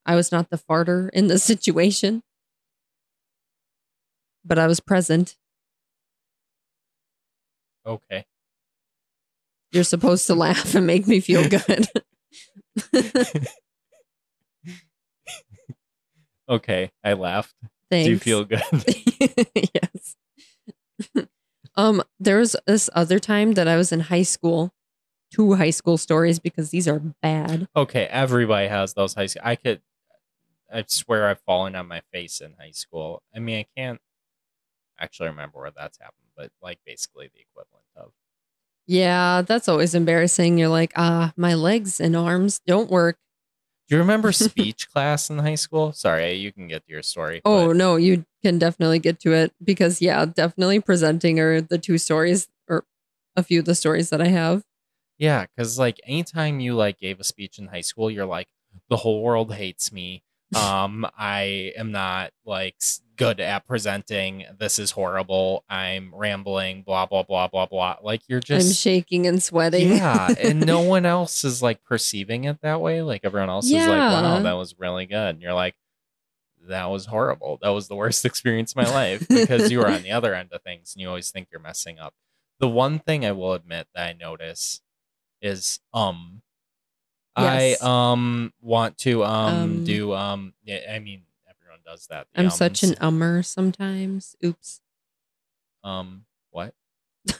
I 0.05 0.15
was 0.17 0.33
not 0.33 0.51
the 0.51 0.59
farter 0.59 1.09
in 1.13 1.29
the 1.29 1.39
situation, 1.39 2.23
but 4.45 4.59
I 4.59 4.67
was 4.67 4.81
present. 4.81 5.37
Okay. 7.87 8.27
You're 9.73 9.85
supposed 9.85 10.27
to 10.27 10.35
laugh 10.35 10.75
and 10.75 10.87
make 10.87 11.07
me 11.07 11.21
feel 11.21 11.49
good. 11.67 11.87
Okay. 16.49 16.91
I 17.03 17.13
laughed. 17.15 17.55
Thanks. 17.91 18.07
Do 18.07 18.11
you 18.11 18.19
feel 18.19 18.45
good? 18.45 18.63
yes. 19.55 20.17
um, 21.77 22.03
there 22.19 22.39
was 22.39 22.57
this 22.67 22.91
other 22.95 23.19
time 23.19 23.53
that 23.53 23.69
I 23.69 23.77
was 23.77 23.93
in 23.93 24.01
high 24.01 24.23
school. 24.25 24.73
Two 25.33 25.55
high 25.55 25.71
school 25.71 25.97
stories 25.97 26.39
because 26.39 26.71
these 26.71 26.87
are 26.87 26.99
bad. 27.23 27.67
okay. 27.75 28.05
Everybody 28.05 28.69
has 28.69 28.93
those 28.93 29.15
high 29.15 29.27
school. 29.27 29.43
I 29.45 29.57
could. 29.57 29.81
I 30.73 30.85
swear 30.87 31.29
I've 31.29 31.41
fallen 31.41 31.77
on 31.77 31.87
my 31.87 32.03
face 32.13 32.41
in 32.41 32.55
high 32.59 32.71
school. 32.71 33.23
I 33.35 33.39
mean, 33.39 33.59
I 33.59 33.67
can't 33.77 34.01
actually 34.99 35.29
remember 35.29 35.59
where 35.59 35.71
that's 35.71 35.99
happened, 35.99 36.29
but 36.37 36.51
like 36.63 36.79
basically 36.87 37.31
the 37.35 37.41
equivalent 37.41 37.85
of. 37.97 38.13
Yeah, 38.87 39.43
that's 39.43 39.69
always 39.69 39.95
embarrassing. 39.95 40.59
You're 40.59 40.69
like, 40.69 40.93
ah, 40.97 41.33
my 41.37 41.55
legs 41.55 42.01
and 42.01 42.17
arms 42.17 42.61
don't 42.67 42.91
work. 42.91 43.17
Do 43.89 43.97
you 43.97 44.01
remember 44.01 44.33
speech 44.33 44.91
class 44.91 45.31
in 45.31 45.39
high 45.39 45.57
school? 45.57 45.93
Sorry, 45.93 46.33
you 46.35 46.53
can 46.53 46.69
get 46.69 46.87
to 46.87 46.93
your 46.93 47.03
story. 47.03 47.41
Oh 47.45 47.69
but- 47.69 47.77
no, 47.77 47.97
you 47.97 48.25
can 48.43 48.59
definitely 48.59 48.99
get 48.99 49.21
to 49.21 49.33
it 49.33 49.53
because 49.63 50.01
yeah, 50.01 50.25
definitely 50.25 50.81
presenting 50.81 51.39
are 51.39 51.61
the 51.61 51.79
two 51.79 51.99
stories 51.99 52.49
or 52.69 52.85
a 53.37 53.43
few 53.43 53.61
of 53.61 53.67
the 53.67 53.75
stories 53.75 54.11
that 54.11 54.21
I 54.21 54.29
have. 54.29 54.65
Yeah, 55.19 55.47
because 55.47 55.79
like 55.79 56.01
anytime 56.05 56.59
you 56.59 56.75
like 56.75 56.99
gave 56.99 57.21
a 57.21 57.25
speech 57.25 57.59
in 57.59 57.67
high 57.67 57.83
school, 57.83 58.11
you're 58.11 58.27
like, 58.27 58.49
the 58.89 58.97
whole 58.97 59.23
world 59.23 59.53
hates 59.55 59.93
me. 59.93 60.23
Um, 60.55 61.07
I 61.17 61.73
am 61.77 61.93
not 61.93 62.33
like 62.45 62.77
good 63.17 63.41
at 63.41 63.67
presenting. 63.67 64.45
This 64.59 64.79
is 64.79 64.91
horrible. 64.91 65.65
I'm 65.69 66.13
rambling. 66.15 66.83
Blah 66.83 67.07
blah 67.07 67.23
blah 67.23 67.49
blah 67.49 67.67
blah. 67.67 67.97
Like 68.03 68.23
you're 68.29 68.41
just 68.41 68.69
I'm 68.69 68.73
shaking 68.75 69.27
and 69.27 69.43
sweating. 69.43 69.89
yeah, 69.91 70.29
and 70.39 70.65
no 70.67 70.81
one 70.97 71.07
else 71.07 71.45
is 71.45 71.63
like 71.63 71.83
perceiving 71.85 72.45
it 72.45 72.61
that 72.63 72.81
way. 72.81 73.03
Like 73.03 73.23
everyone 73.25 73.51
else 73.51 73.67
is 73.67 73.73
like, 73.73 73.89
wow, 73.89 74.41
that 74.41 74.53
was 74.53 74.79
really 74.79 75.07
good. 75.07 75.35
And 75.37 75.43
you're 75.43 75.55
like, 75.55 75.75
that 76.69 76.87
was 76.87 77.07
horrible. 77.07 77.59
That 77.63 77.71
was 77.71 77.89
the 77.89 77.97
worst 77.97 78.25
experience 78.25 78.73
of 78.73 78.77
my 78.77 78.91
life 78.91 79.27
because 79.29 79.71
you 79.71 79.79
were 79.79 79.89
on 79.89 80.03
the 80.03 80.11
other 80.13 80.35
end 80.35 80.51
of 80.53 80.63
things 80.63 80.95
and 80.95 81.01
you 81.01 81.09
always 81.09 81.31
think 81.31 81.49
you're 81.51 81.61
messing 81.61 81.99
up. 81.99 82.15
The 82.61 82.69
one 82.69 82.99
thing 82.99 83.25
I 83.25 83.33
will 83.33 83.55
admit 83.55 83.89
that 83.95 84.09
I 84.09 84.13
notice 84.13 84.81
is 85.41 85.81
um 85.93 86.43
Yes. 87.39 87.83
I 87.83 88.11
um 88.13 88.53
want 88.61 88.99
to 88.99 89.25
um, 89.25 89.55
Um. 89.55 89.85
do 89.85 90.13
um 90.13 90.53
yeah, 90.65 90.81
I 90.91 90.99
mean 90.99 91.23
everyone 91.49 91.81
does 91.85 92.07
that. 92.09 92.27
the 92.35 92.41
I'm 92.41 92.51
such 92.51 92.83
an 92.83 92.95
ummer 92.97 93.45
sometimes. 93.45 94.37
Oops. 94.45 94.81
um 95.83 96.25
what? 96.51 96.75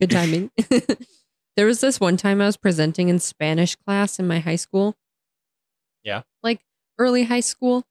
Good 0.00 0.10
timing. 0.10 0.50
there 1.56 1.66
was 1.66 1.80
this 1.80 2.00
one 2.00 2.16
time 2.16 2.40
I 2.40 2.46
was 2.46 2.56
presenting 2.56 3.08
in 3.08 3.18
Spanish 3.18 3.76
class 3.76 4.18
in 4.18 4.26
my 4.26 4.38
high 4.40 4.56
school. 4.56 4.96
Yeah. 6.02 6.22
Like 6.42 6.60
early 6.98 7.24
high 7.24 7.40
school. 7.40 7.84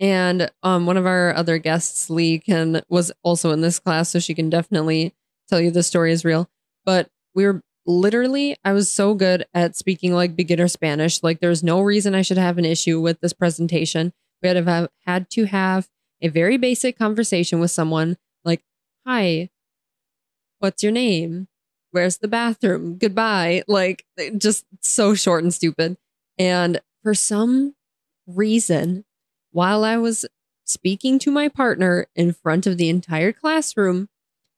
And 0.00 0.50
um, 0.62 0.86
one 0.86 0.96
of 0.96 1.06
our 1.06 1.34
other 1.34 1.58
guests, 1.58 2.08
Lee, 2.08 2.38
can 2.38 2.82
was 2.88 3.10
also 3.24 3.50
in 3.50 3.62
this 3.62 3.80
class, 3.80 4.10
so 4.10 4.20
she 4.20 4.32
can 4.32 4.48
definitely 4.48 5.12
tell 5.48 5.60
you 5.60 5.72
the 5.72 5.82
story 5.82 6.12
is 6.12 6.24
real. 6.24 6.48
But 6.84 7.10
we 7.34 7.44
were 7.46 7.62
literally, 7.88 8.56
I 8.64 8.72
was 8.72 8.90
so 8.90 9.14
good 9.14 9.46
at 9.54 9.74
speaking 9.74 10.12
like 10.12 10.36
beginner 10.36 10.68
Spanish. 10.68 11.22
Like 11.22 11.40
there's 11.40 11.64
no 11.64 11.80
reason 11.80 12.14
I 12.14 12.22
should 12.22 12.38
have 12.38 12.58
an 12.58 12.66
issue 12.66 13.00
with 13.00 13.20
this 13.20 13.32
presentation. 13.32 14.12
We 14.42 14.48
had 14.48 14.56
have 14.64 14.90
had 15.06 15.30
to 15.30 15.46
have 15.46 15.88
a 16.20 16.28
very 16.28 16.58
basic 16.58 16.98
conversation 16.98 17.58
with 17.60 17.70
someone 17.70 18.18
like, 18.44 18.62
"Hi, 19.06 19.48
what's 20.58 20.82
your 20.82 20.92
name? 20.92 21.48
Where's 21.90 22.18
the 22.18 22.28
bathroom? 22.28 22.98
Goodbye." 22.98 23.64
Like 23.66 24.04
just 24.36 24.66
so 24.82 25.14
short 25.14 25.42
and 25.42 25.52
stupid. 25.52 25.96
And 26.38 26.80
for 27.02 27.14
some 27.14 27.74
reason, 28.26 29.06
while 29.50 29.82
I 29.82 29.96
was 29.96 30.26
speaking 30.66 31.18
to 31.20 31.30
my 31.30 31.48
partner 31.48 32.06
in 32.14 32.34
front 32.34 32.66
of 32.66 32.76
the 32.76 32.90
entire 32.90 33.32
classroom, 33.32 34.08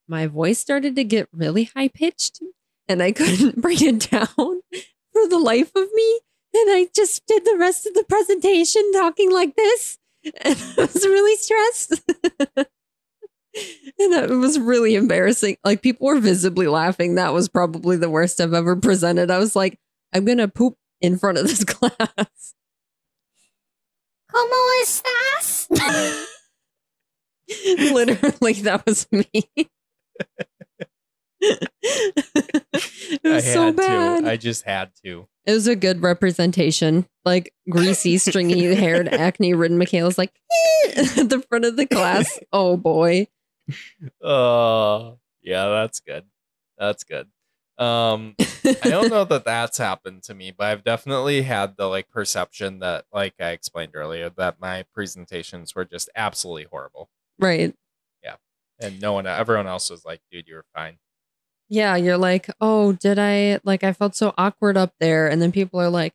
my 0.09 0.27
voice 0.27 0.59
started 0.59 0.97
to 0.97 1.05
get 1.05 1.29
really 1.33 1.64
high 1.64 1.88
pitched 1.88 2.43
and 2.90 3.03
I 3.03 3.12
couldn't 3.12 3.61
bring 3.62 3.79
it 3.81 4.11
down 4.11 4.26
for 4.26 5.29
the 5.29 5.38
life 5.38 5.70
of 5.74 5.88
me. 5.94 6.20
And 6.53 6.70
I 6.72 6.88
just 6.94 7.24
did 7.26 7.44
the 7.44 7.57
rest 7.57 7.87
of 7.87 7.94
the 7.94 8.05
presentation 8.05 8.92
talking 8.92 9.31
like 9.31 9.55
this. 9.57 9.98
And 10.42 10.57
I 10.76 10.83
was 10.83 11.07
really 11.07 11.37
stressed. 11.37 12.03
and 12.59 12.66
it 13.98 14.29
was 14.29 14.59
really 14.59 14.94
embarrassing. 14.94 15.57
Like 15.64 15.81
people 15.81 16.09
were 16.09 16.20
visibly 16.20 16.66
laughing. 16.66 17.14
That 17.14 17.33
was 17.33 17.48
probably 17.48 17.96
the 17.96 18.11
worst 18.11 18.38
I've 18.38 18.53
ever 18.53 18.76
presented. 18.76 19.31
I 19.31 19.38
was 19.38 19.57
like, 19.57 19.79
I'm 20.12 20.26
going 20.26 20.37
to 20.37 20.48
poop 20.48 20.76
in 21.00 21.16
front 21.16 21.38
of 21.38 21.46
this 21.46 21.64
class. 21.64 22.55
¿Cómo 24.31 24.83
estás? 24.83 25.68
Literally, 27.79 28.53
that 28.62 28.85
was 28.85 29.07
me. 29.11 29.48
it 33.25 33.29
was 33.29 33.46
I 33.46 33.53
so 33.53 33.73
bad. 33.73 34.25
to. 34.25 34.31
I 34.31 34.37
just 34.37 34.64
had 34.64 34.90
to. 35.05 35.27
it 35.46 35.53
was 35.53 35.66
a 35.66 35.77
good 35.77 36.03
representation. 36.03 37.07
Like 37.25 37.53
greasy, 37.68 38.18
stringy 38.18 38.75
haired, 38.75 39.09
acne 39.09 39.55
ridden 39.55 39.79
Michaela's 39.79 40.18
like 40.18 40.33
at 40.96 41.29
the 41.29 41.44
front 41.49 41.64
of 41.64 41.77
the 41.77 41.87
class. 41.87 42.38
Oh 42.53 42.77
boy. 42.77 43.29
Uh 44.23 45.12
yeah, 45.42 45.68
that's 45.68 46.01
good. 46.01 46.25
That's 46.79 47.05
good. 47.05 47.29
Um 47.79 48.35
I 48.64 48.88
don't 48.90 49.11
know 49.11 49.25
that 49.25 49.44
that's 49.44 49.79
happened 49.79 50.23
to 50.25 50.35
me, 50.35 50.53
but 50.57 50.66
I've 50.66 50.85
definitely 50.85 51.42
had 51.42 51.77
the 51.77 51.87
like 51.87 52.11
perception 52.11 52.81
that 52.81 53.07
like 53.12 53.35
I 53.40 53.51
explained 53.51 53.92
earlier 53.94 54.31
that 54.37 54.61
my 54.61 54.85
presentations 54.92 55.75
were 55.75 55.85
just 55.85 56.11
absolutely 56.14 56.64
horrible. 56.70 57.11
right. 57.38 57.75
Yeah. 58.23 58.37
And 58.81 59.01
no 59.01 59.14
one 59.14 59.27
everyone 59.27 59.66
else 59.66 59.90
was 59.90 60.05
like, 60.05 60.20
dude, 60.31 60.46
you 60.49 60.57
were 60.57 60.66
fine. 60.75 60.99
Yeah, 61.70 61.94
you're 61.94 62.18
like, 62.18 62.50
oh, 62.61 62.92
did 62.92 63.18
I 63.18 63.61
like 63.62 63.85
I 63.85 63.92
felt 63.92 64.16
so 64.16 64.35
awkward 64.37 64.76
up 64.76 64.92
there. 64.98 65.28
And 65.28 65.40
then 65.40 65.52
people 65.52 65.80
are 65.80 65.88
like, 65.88 66.14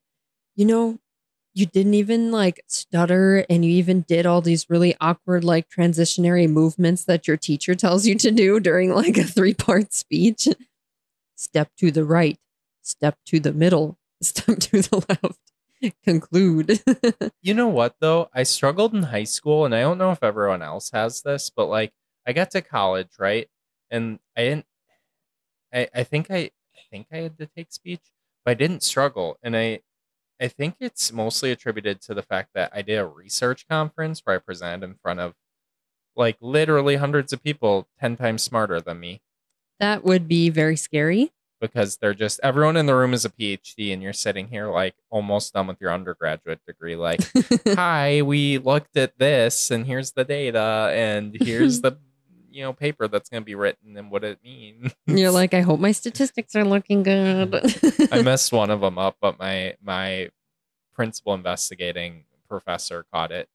you 0.55 0.65
know, 0.65 0.99
you 1.53 1.65
didn't 1.65 1.93
even 1.93 2.29
like 2.29 2.61
stutter 2.67 3.45
and 3.49 3.63
you 3.63 3.71
even 3.71 4.01
did 4.01 4.25
all 4.25 4.41
these 4.41 4.69
really 4.69 4.95
awkward 4.99 5.45
like 5.45 5.69
transitionary 5.69 6.49
movements 6.49 7.05
that 7.05 7.25
your 7.25 7.37
teacher 7.37 7.73
tells 7.73 8.05
you 8.05 8.15
to 8.15 8.31
do 8.31 8.59
during 8.59 8.93
like 8.93 9.17
a 9.17 9.23
three-part 9.23 9.93
speech. 9.93 10.49
Step 11.37 11.69
to 11.77 11.89
the 11.89 12.03
right, 12.03 12.37
step 12.81 13.17
to 13.27 13.39
the 13.39 13.53
middle, 13.53 13.97
step 14.21 14.59
to 14.59 14.81
the 14.81 15.05
left. 15.09 15.93
Conclude. 16.03 16.81
You 17.41 17.53
know 17.53 17.67
what 17.67 17.95
though? 18.01 18.29
I 18.33 18.43
struggled 18.43 18.93
in 18.95 19.03
high 19.03 19.23
school 19.23 19.65
and 19.65 19.75
I 19.75 19.81
don't 19.81 19.99
know 19.99 20.11
if 20.11 20.23
everyone 20.23 20.63
else 20.63 20.89
has 20.91 21.21
this, 21.21 21.49
but 21.49 21.67
like 21.67 21.93
I 22.27 22.33
got 22.33 22.51
to 22.51 22.61
college, 22.61 23.11
right? 23.19 23.47
And 23.91 24.19
I 24.35 24.43
didn't 24.43 24.65
I, 25.75 25.89
I 25.93 26.03
think 26.03 26.31
I 26.31 26.37
I 26.37 26.81
think 26.89 27.07
I 27.11 27.17
had 27.17 27.37
to 27.39 27.47
take 27.47 27.71
speech, 27.71 28.01
but 28.45 28.51
I 28.51 28.53
didn't 28.55 28.83
struggle. 28.83 29.37
And 29.43 29.55
I 29.57 29.81
I 30.41 30.47
think 30.47 30.75
it's 30.79 31.11
mostly 31.11 31.51
attributed 31.51 32.01
to 32.03 32.13
the 32.13 32.21
fact 32.23 32.51
that 32.55 32.71
I 32.73 32.81
did 32.81 32.97
a 32.99 33.05
research 33.05 33.67
conference 33.67 34.21
where 34.23 34.35
I 34.35 34.39
presented 34.39 34.85
in 34.85 34.95
front 34.95 35.19
of 35.21 35.33
like 36.15 36.37
literally 36.41 36.95
hundreds 36.97 37.33
of 37.33 37.43
people 37.43 37.87
10 37.99 38.17
times 38.17 38.43
smarter 38.43 38.79
than 38.81 38.99
me 38.99 39.21
that 39.79 40.03
would 40.05 40.27
be 40.27 40.49
very 40.49 40.77
scary. 40.77 41.33
because 41.61 41.97
they're 41.97 42.13
just 42.13 42.39
everyone 42.43 42.77
in 42.77 42.85
the 42.85 42.95
room 42.95 43.13
is 43.13 43.25
a 43.25 43.29
PhD 43.29 43.91
and 43.93 44.01
you're 44.03 44.13
sitting 44.13 44.47
here 44.47 44.67
like 44.67 44.95
almost 45.09 45.53
done 45.53 45.67
with 45.67 45.79
your 45.81 45.91
undergraduate 45.91 46.59
degree 46.67 46.95
like 46.95 47.21
hi, 47.67 48.21
we 48.21 48.57
looked 48.57 48.97
at 48.97 49.17
this 49.17 49.71
and 49.71 49.85
here's 49.85 50.11
the 50.11 50.23
data 50.25 50.91
and 50.93 51.35
here's 51.41 51.81
the 51.81 51.97
you 52.55 52.63
know 52.63 52.71
paper 52.71 53.07
that's 53.09 53.29
going 53.29 53.41
to 53.41 53.45
be 53.45 53.53
written 53.53 53.97
and 53.97 54.09
what 54.09 54.23
it 54.23 54.39
means. 54.41 54.95
You're 55.07 55.31
like, 55.31 55.53
I 55.53 55.59
hope 55.59 55.79
my 55.79 55.91
statistics 56.03 56.55
are 56.55 56.63
looking 56.63 57.03
good. 57.03 57.53
I 58.11 58.21
messed 58.21 58.53
one 58.53 58.69
of 58.69 58.79
them 58.79 58.97
up, 58.97 59.17
but 59.19 59.37
my 59.37 59.75
my 59.83 60.29
principal 60.93 61.33
investigating 61.33 62.23
professor 62.47 63.05
caught 63.13 63.33
it, 63.33 63.49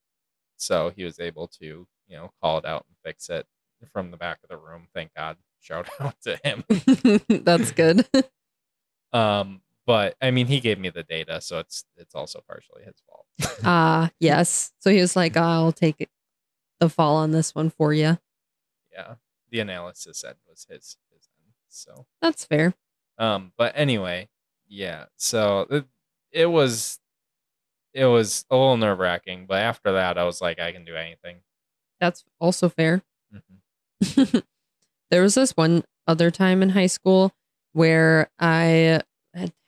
so 0.57 0.93
he 0.95 1.05
was 1.05 1.19
able 1.19 1.49
to 1.61 1.87
you 2.09 2.17
know 2.17 2.31
call 2.43 2.59
it 2.59 2.67
out 2.67 2.85
and 2.89 2.97
fix 3.03 3.31
it 3.31 3.47
from 3.91 4.11
the 4.11 4.19
back 4.19 4.39
of 4.43 4.51
the 4.51 4.59
room. 4.59 4.87
Thank 4.95 5.15
God. 5.15 5.37
Shout 5.63 5.89
out 5.99 6.17
to 6.23 6.39
him. 6.43 6.65
That's 7.45 7.71
good. 7.73 8.07
Um, 9.13 9.61
but 9.87 10.17
I 10.21 10.31
mean, 10.31 10.47
he 10.47 10.61
gave 10.61 10.79
me 10.79 10.91
the 10.91 11.03
data, 11.03 11.41
so 11.41 11.59
it's 11.59 11.85
it's 11.97 12.15
also 12.15 12.43
partially 12.47 12.83
his 12.85 13.03
fault. 13.07 13.27
Ah, 13.65 14.11
yes. 14.21 14.73
So 14.81 14.91
he 14.91 15.01
was 15.01 15.17
like, 15.17 15.37
I'll 15.37 15.73
take 15.73 16.09
the 16.81 16.89
fall 16.89 17.17
on 17.17 17.31
this 17.31 17.55
one 17.55 17.71
for 17.71 17.93
you. 17.93 18.19
Yeah, 18.93 19.15
the 19.51 19.61
analysis 19.61 20.25
end 20.25 20.37
was 20.49 20.67
his 20.69 20.97
his 21.13 21.29
end. 21.45 21.53
So, 21.69 22.07
That's 22.21 22.45
fair. 22.45 22.75
um, 23.19 23.53
but 23.57 23.73
anyway, 23.77 24.29
yeah. 24.69 25.07
So 25.17 25.67
it, 25.71 25.85
it 26.33 26.47
was 26.47 26.99
it 27.93 28.07
was 28.07 28.45
a 28.51 28.57
little 28.57 28.77
nerve 28.77 28.99
wracking, 28.99 29.47
but 29.47 29.61
after 29.63 29.93
that, 29.93 30.19
I 30.19 30.25
was 30.25 30.41
like, 30.41 30.59
I 30.61 30.73
can 30.73 30.85
do 30.85 30.95
anything. 30.97 31.39
That's 32.01 32.25
also 32.41 32.69
fair. 32.69 33.03
Mhm. 33.35 34.43
there 35.11 35.23
was 35.23 35.35
this 35.35 35.53
one 35.53 35.85
other 36.07 36.31
time 36.31 36.63
in 36.63 36.71
high 36.71 36.87
school 36.87 37.33
where 37.73 38.31
I 38.39 39.01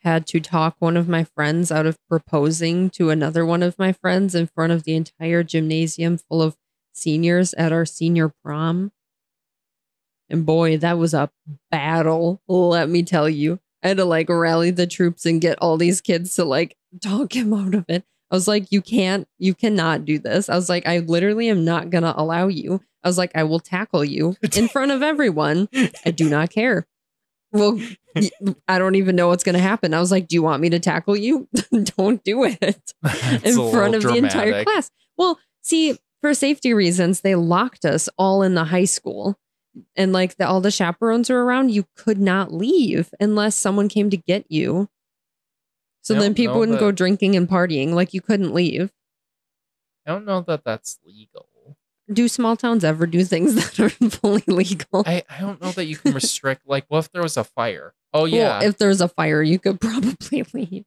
had 0.00 0.26
to 0.26 0.40
talk 0.40 0.74
one 0.80 0.96
of 0.96 1.08
my 1.08 1.22
friends 1.22 1.70
out 1.70 1.87
of 1.87 1.96
proposing 2.08 2.90
to 2.90 3.11
another 3.11 3.46
one 3.46 3.62
of 3.62 3.78
my 3.78 3.92
friends 3.92 4.35
in 4.35 4.48
front 4.48 4.72
of 4.72 4.82
the 4.82 4.94
entire 4.96 5.44
gymnasium 5.44 6.18
full 6.18 6.42
of 6.42 6.56
seniors 6.92 7.54
at 7.54 7.72
our 7.72 7.85
senior 7.85 8.32
prom. 8.44 8.90
And 10.32 10.46
boy, 10.46 10.78
that 10.78 10.98
was 10.98 11.14
a 11.14 11.30
battle, 11.70 12.42
let 12.48 12.88
me 12.88 13.02
tell 13.02 13.28
you. 13.28 13.60
I 13.82 13.88
had 13.88 13.98
to 13.98 14.04
like 14.04 14.28
rally 14.28 14.70
the 14.70 14.86
troops 14.86 15.26
and 15.26 15.40
get 15.40 15.58
all 15.60 15.76
these 15.76 16.00
kids 16.00 16.34
to 16.36 16.44
like 16.44 16.76
talk 17.02 17.36
him 17.36 17.52
out 17.52 17.74
of 17.74 17.84
it. 17.88 18.04
I 18.30 18.34
was 18.34 18.48
like, 18.48 18.72
you 18.72 18.80
can't, 18.80 19.28
you 19.38 19.54
cannot 19.54 20.06
do 20.06 20.18
this. 20.18 20.48
I 20.48 20.54
was 20.54 20.68
like, 20.68 20.86
I 20.86 21.00
literally 21.00 21.50
am 21.50 21.64
not 21.64 21.90
going 21.90 22.04
to 22.04 22.18
allow 22.18 22.48
you. 22.48 22.80
I 23.04 23.08
was 23.08 23.18
like, 23.18 23.32
I 23.34 23.44
will 23.44 23.60
tackle 23.60 24.04
you 24.04 24.36
in 24.56 24.68
front 24.68 24.90
of 24.90 25.02
everyone. 25.02 25.68
I 26.06 26.12
do 26.12 26.30
not 26.30 26.50
care. 26.50 26.86
Well, 27.52 27.78
I 28.66 28.78
don't 28.78 28.94
even 28.94 29.16
know 29.16 29.28
what's 29.28 29.44
going 29.44 29.56
to 29.56 29.60
happen. 29.60 29.92
I 29.92 30.00
was 30.00 30.10
like, 30.10 30.28
do 30.28 30.34
you 30.34 30.42
want 30.42 30.62
me 30.62 30.70
to 30.70 30.78
tackle 30.78 31.16
you? 31.16 31.48
don't 31.96 32.24
do 32.24 32.44
it 32.44 32.58
in 33.44 33.70
front 33.70 33.94
of 33.94 34.02
little 34.02 34.12
the 34.12 34.16
entire 34.16 34.64
class. 34.64 34.90
Well, 35.18 35.38
see, 35.60 35.98
for 36.22 36.32
safety 36.32 36.72
reasons, 36.72 37.20
they 37.20 37.34
locked 37.34 37.84
us 37.84 38.08
all 38.16 38.42
in 38.42 38.54
the 38.54 38.64
high 38.64 38.86
school. 38.86 39.38
And 39.96 40.12
like 40.12 40.37
the, 40.37 40.46
all 40.46 40.61
the 40.61 40.70
chaperones 40.70 41.30
were 41.30 41.44
around, 41.44 41.70
you 41.70 41.87
could 41.96 42.18
not 42.18 42.52
leave 42.52 43.11
unless 43.18 43.56
someone 43.56 43.88
came 43.88 44.11
to 44.11 44.16
get 44.16 44.44
you. 44.50 44.88
So 46.02 46.14
then 46.14 46.35
people 46.35 46.58
wouldn't 46.58 46.80
go 46.80 46.90
drinking 46.90 47.37
and 47.37 47.48
partying. 47.48 47.92
Like 47.92 48.12
you 48.12 48.20
couldn't 48.20 48.52
leave. 48.52 48.92
I 50.06 50.11
don't 50.11 50.24
know 50.24 50.40
that 50.42 50.64
that's 50.64 50.98
legal. 51.06 51.46
Do 52.12 52.28
small 52.28 52.56
towns 52.56 52.85
ever 52.85 53.06
do 53.06 53.24
things 53.24 53.54
that 53.76 53.80
are 53.80 53.88
fully 53.88 54.42
legal? 54.46 55.04
I, 55.06 55.22
I 55.30 55.40
don't 55.40 55.62
know 55.62 55.70
that 55.72 55.85
you 55.87 55.96
can 55.96 56.12
restrict. 56.12 56.62
like, 56.66 56.85
what 56.88 56.98
if 56.98 57.12
there 57.12 57.22
was 57.22 57.37
a 57.37 57.44
fire? 57.44 57.94
Oh 58.12 58.22
Well, 58.22 58.28
yeah, 58.28 58.62
if 58.62 58.76
there's 58.76 59.00
a 59.00 59.08
fire, 59.08 59.42
you 59.42 59.58
could 59.58 59.80
probably 59.80 60.44
leave. 60.52 60.85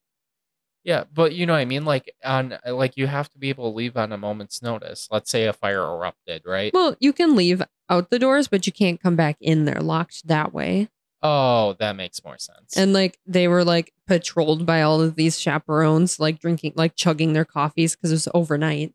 Yeah, 0.86 1.04
but 1.14 1.34
you 1.34 1.46
know 1.46 1.54
what 1.54 1.60
I 1.60 1.66
mean. 1.66 1.84
Like 1.84 2.14
on 2.24 2.58
like 2.66 2.96
you 2.96 3.08
have 3.08 3.30
to 3.32 3.38
be 3.38 3.50
able 3.50 3.70
to 3.72 3.76
leave 3.76 3.98
on 3.98 4.12
a 4.14 4.18
moment's 4.18 4.62
notice. 4.62 5.10
Let's 5.12 5.30
say 5.30 5.46
a 5.46 5.52
fire 5.54 5.82
erupted, 5.84 6.44
right? 6.46 6.72
Well, 6.74 6.96
you 7.02 7.12
can 7.12 7.36
leave 7.36 7.62
out 7.90 8.10
the 8.12 8.20
doors, 8.20 8.48
but 8.48 8.66
you 8.66 8.72
can't 8.72 9.02
come 9.02 9.16
back 9.18 9.36
in. 9.42 9.66
They're 9.66 9.82
locked 9.82 10.28
that 10.28 10.54
way. 10.54 10.88
oh, 11.24 11.76
that 11.80 11.96
makes 11.96 12.24
more 12.24 12.38
sense. 12.38 12.78
And 12.78 12.94
like 12.94 13.18
they 13.26 13.48
were 13.48 13.64
like 13.64 13.92
patrolled 14.08 14.66
by 14.68 14.84
all 14.84 15.02
of 15.02 15.16
these 15.16 15.40
chaperones, 15.40 16.20
like 16.20 16.40
drinking, 16.40 16.74
like 16.76 16.96
chugging 16.96 17.34
their 17.34 17.46
coffees 17.46 17.96
because 17.96 18.12
it 18.12 18.16
was 18.16 18.28
overnight. 18.36 18.94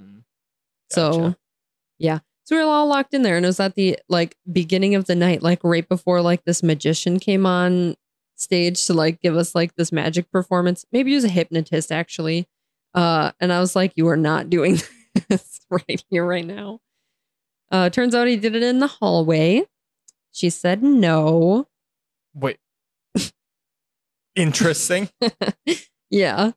Mm, 0.00 0.22
So, 0.90 1.34
yeah. 1.98 2.20
So 2.44 2.56
we 2.56 2.62
were 2.64 2.70
all 2.70 2.86
locked 2.86 3.12
in 3.12 3.22
there, 3.22 3.36
and 3.36 3.44
it 3.44 3.48
was 3.48 3.60
at 3.60 3.74
the 3.74 3.98
like 4.08 4.36
beginning 4.50 4.94
of 4.94 5.06
the 5.06 5.14
night, 5.16 5.42
like 5.42 5.60
right 5.64 5.86
before 5.86 6.22
like 6.22 6.44
this 6.44 6.62
magician 6.62 7.18
came 7.18 7.44
on 7.44 7.96
stage 8.40 8.86
to 8.86 8.94
like 8.94 9.20
give 9.20 9.36
us 9.36 9.54
like 9.54 9.74
this 9.76 9.92
magic 9.92 10.30
performance. 10.30 10.84
Maybe 10.92 11.10
he 11.10 11.14
was 11.16 11.24
a 11.24 11.28
hypnotist 11.28 11.92
actually. 11.92 12.46
Uh, 12.94 13.32
and 13.40 13.52
I 13.52 13.60
was 13.60 13.76
like, 13.76 13.92
"You 13.96 14.08
are 14.08 14.16
not 14.16 14.48
doing 14.48 14.78
this 15.28 15.60
right 15.70 16.02
here, 16.08 16.24
right 16.24 16.46
now." 16.46 16.80
Uh, 17.70 17.90
turns 17.90 18.14
out 18.14 18.26
he 18.28 18.36
did 18.36 18.54
it 18.56 18.62
in 18.62 18.78
the 18.78 18.86
hallway. 18.86 19.64
She 20.32 20.48
said 20.50 20.82
no. 20.82 21.68
Wait. 22.34 22.58
Interesting. 24.36 25.10
Yeah, 26.10 26.52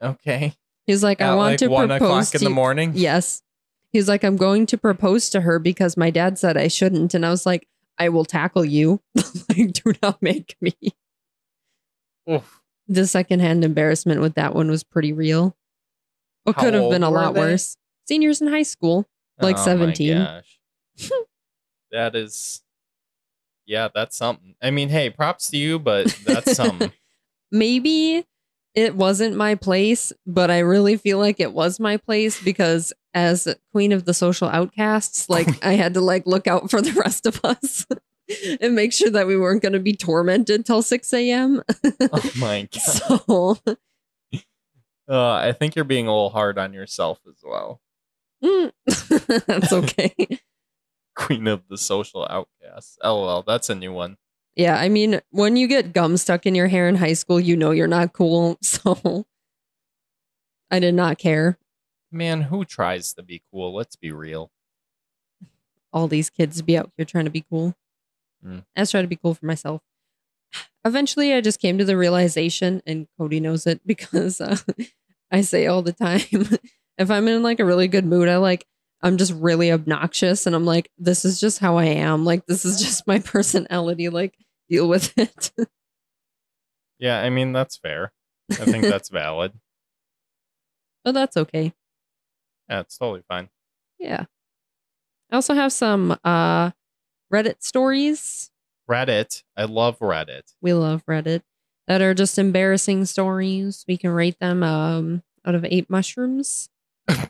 Okay. 0.00 0.54
he's 0.86 1.02
like, 1.02 1.20
"I 1.20 1.30
At, 1.32 1.34
want 1.34 1.50
like 1.54 1.58
to 1.58 1.66
one 1.68 1.88
propose 1.88 2.02
o'clock 2.06 2.28
to 2.28 2.38
in 2.38 2.44
the 2.44 2.50
morning. 2.54 2.92
Yes. 2.94 3.42
He's 3.92 4.06
like, 4.08 4.22
I'm 4.22 4.36
going 4.36 4.66
to 4.66 4.78
propose 4.78 5.30
to 5.30 5.40
her 5.40 5.58
because 5.58 5.96
my 5.96 6.10
dad 6.10 6.38
said 6.38 6.56
I 6.56 6.68
shouldn't. 6.68 7.12
And 7.12 7.26
I 7.26 7.30
was 7.30 7.44
like, 7.44 7.66
I 8.00 8.08
will 8.08 8.24
tackle 8.24 8.64
you. 8.64 9.02
like, 9.50 9.72
do 9.74 9.92
not 10.02 10.22
make 10.22 10.56
me. 10.60 10.72
Oof. 12.28 12.60
The 12.88 13.06
secondhand 13.06 13.62
embarrassment 13.62 14.22
with 14.22 14.34
that 14.34 14.54
one 14.54 14.70
was 14.70 14.82
pretty 14.82 15.12
real. 15.12 15.54
It 16.46 16.56
How 16.56 16.62
could 16.62 16.74
have 16.74 16.90
been 16.90 17.02
a 17.02 17.10
lot 17.10 17.34
they? 17.34 17.40
worse. 17.40 17.76
Seniors 18.08 18.40
in 18.40 18.48
high 18.48 18.62
school. 18.62 19.06
Oh 19.38 19.46
like 19.46 19.56
Oh 19.56 19.60
my 19.60 19.92
17. 19.92 20.16
gosh. 20.16 20.58
that 21.92 22.16
is, 22.16 22.62
yeah, 23.66 23.88
that's 23.94 24.16
something. 24.16 24.54
I 24.62 24.70
mean, 24.70 24.88
hey, 24.88 25.10
props 25.10 25.50
to 25.50 25.58
you, 25.58 25.78
but 25.78 26.06
that's 26.24 26.56
something. 26.56 26.92
Maybe 27.52 28.24
it 28.74 28.94
wasn't 28.96 29.36
my 29.36 29.54
place, 29.56 30.12
but 30.26 30.50
I 30.50 30.60
really 30.60 30.96
feel 30.96 31.18
like 31.18 31.40
it 31.40 31.52
was 31.52 31.80
my 31.80 31.96
place 31.96 32.42
because 32.42 32.92
as 33.14 33.48
queen 33.72 33.92
of 33.92 34.04
the 34.04 34.14
social 34.14 34.48
outcasts, 34.48 35.28
like 35.28 35.64
I 35.64 35.72
had 35.72 35.94
to 35.94 36.00
like 36.00 36.26
look 36.26 36.46
out 36.46 36.70
for 36.70 36.80
the 36.80 36.92
rest 36.92 37.26
of 37.26 37.40
us 37.44 37.84
and 38.60 38.74
make 38.76 38.92
sure 38.92 39.10
that 39.10 39.26
we 39.26 39.36
weren't 39.36 39.62
going 39.62 39.72
to 39.72 39.80
be 39.80 39.94
tormented 39.94 40.64
till 40.64 40.82
6 40.82 41.12
a.m. 41.14 41.62
oh 42.12 42.30
my 42.38 42.68
god. 42.72 42.80
so 42.82 43.56
Uh, 45.08 45.32
I 45.32 45.50
think 45.52 45.74
you're 45.74 45.84
being 45.84 46.06
a 46.06 46.10
little 46.12 46.30
hard 46.30 46.56
on 46.56 46.72
yourself 46.72 47.18
as 47.28 47.42
well. 47.44 47.80
mm, 48.44 48.70
that's 49.46 49.72
okay. 49.72 50.14
Queen 51.16 51.48
of 51.48 51.66
the 51.68 51.76
social 51.76 52.24
outcasts. 52.30 52.96
LOL. 53.02 53.42
That's 53.42 53.68
a 53.68 53.74
new 53.74 53.92
one. 53.92 54.16
Yeah, 54.60 54.78
I 54.78 54.88
mean, 54.88 55.20
when 55.30 55.56
you 55.56 55.66
get 55.66 55.92
gum 55.92 56.16
stuck 56.16 56.44
in 56.44 56.54
your 56.54 56.68
hair 56.68 56.86
in 56.88 56.96
high 56.96 57.14
school, 57.14 57.40
you 57.40 57.56
know 57.56 57.70
you're 57.70 57.86
not 57.86 58.12
cool. 58.12 58.58
So 58.70 59.26
I 60.70 60.78
did 60.78 60.94
not 60.94 61.18
care. 61.18 61.58
Man, 62.12 62.42
who 62.42 62.64
tries 62.64 63.12
to 63.14 63.22
be 63.22 63.42
cool? 63.50 63.74
Let's 63.74 63.96
be 63.96 64.12
real. 64.12 64.50
all 65.92 66.06
these 66.08 66.30
kids 66.30 66.62
be 66.62 66.76
out 66.78 66.90
here 66.96 67.04
trying 67.04 67.24
to 67.24 67.30
be 67.30 67.44
cool. 67.50 67.74
Mm. 68.46 68.64
I 68.76 68.80
was 68.80 68.90
trying 68.90 69.04
to 69.04 69.08
be 69.08 69.16
cool 69.16 69.34
for 69.34 69.46
myself. 69.46 69.82
Eventually, 70.84 71.32
I 71.34 71.40
just 71.40 71.60
came 71.60 71.78
to 71.78 71.84
the 71.84 71.96
realization, 71.96 72.82
and 72.86 73.08
Cody 73.18 73.40
knows 73.40 73.66
it 73.66 73.80
because 73.86 74.40
uh, 74.40 74.56
I 75.30 75.40
say 75.40 75.66
all 75.66 75.82
the 75.82 75.92
time 75.92 76.20
if 76.98 77.10
I'm 77.10 77.28
in 77.28 77.42
like 77.42 77.60
a 77.60 77.64
really 77.64 77.88
good 77.88 78.04
mood, 78.04 78.28
I 78.28 78.36
like, 78.36 78.66
I'm 79.02 79.16
just 79.16 79.32
really 79.32 79.72
obnoxious 79.72 80.46
and 80.46 80.54
I'm 80.54 80.66
like, 80.66 80.90
this 80.98 81.24
is 81.24 81.40
just 81.40 81.58
how 81.58 81.78
I 81.78 81.86
am. 81.86 82.26
Like, 82.26 82.46
this 82.46 82.66
is 82.66 82.78
just 82.80 83.06
my 83.06 83.18
personality. 83.18 84.10
Like, 84.10 84.36
deal 84.70 84.88
with 84.88 85.12
it. 85.18 85.52
Yeah, 86.98 87.20
I 87.20 87.28
mean, 87.30 87.52
that's 87.52 87.76
fair. 87.76 88.12
I 88.50 88.64
think 88.64 88.84
that's 88.84 89.08
valid. 89.10 89.52
but 91.04 91.12
that's 91.12 91.36
okay. 91.36 91.72
Yeah, 92.68 92.80
it's 92.80 92.96
totally 92.96 93.22
fine. 93.28 93.48
Yeah. 93.98 94.24
I 95.30 95.34
also 95.36 95.54
have 95.54 95.72
some 95.72 96.16
uh 96.24 96.70
Reddit 97.32 97.62
stories. 97.62 98.50
Reddit. 98.90 99.42
I 99.56 99.64
love 99.64 99.98
Reddit. 100.00 100.54
We 100.60 100.72
love 100.72 101.04
Reddit 101.06 101.42
that 101.86 102.02
are 102.02 102.14
just 102.14 102.38
embarrassing 102.38 103.04
stories. 103.04 103.84
We 103.86 103.96
can 103.96 104.10
rate 104.10 104.38
them 104.40 104.62
um 104.62 105.22
out 105.44 105.54
of 105.54 105.64
eight 105.64 105.88
mushrooms. 105.90 106.68
on 107.08 107.28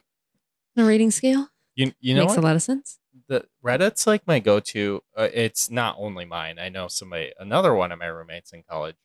a 0.76 0.84
rating 0.84 1.10
scale. 1.10 1.48
You 1.74 1.92
you 2.00 2.14
know 2.14 2.22
Makes 2.22 2.36
what? 2.36 2.38
a 2.44 2.46
lot 2.46 2.56
of 2.56 2.62
sense. 2.62 2.98
The 3.30 3.46
Reddit's 3.64 4.08
like 4.08 4.26
my 4.26 4.40
go-to. 4.40 5.02
Uh, 5.16 5.28
it's 5.32 5.70
not 5.70 5.94
only 5.98 6.24
mine. 6.24 6.58
I 6.58 6.68
know 6.68 6.88
somebody, 6.88 7.32
another 7.38 7.72
one 7.74 7.92
of 7.92 7.98
my 8.00 8.06
roommates 8.06 8.52
in 8.52 8.64
college. 8.68 8.96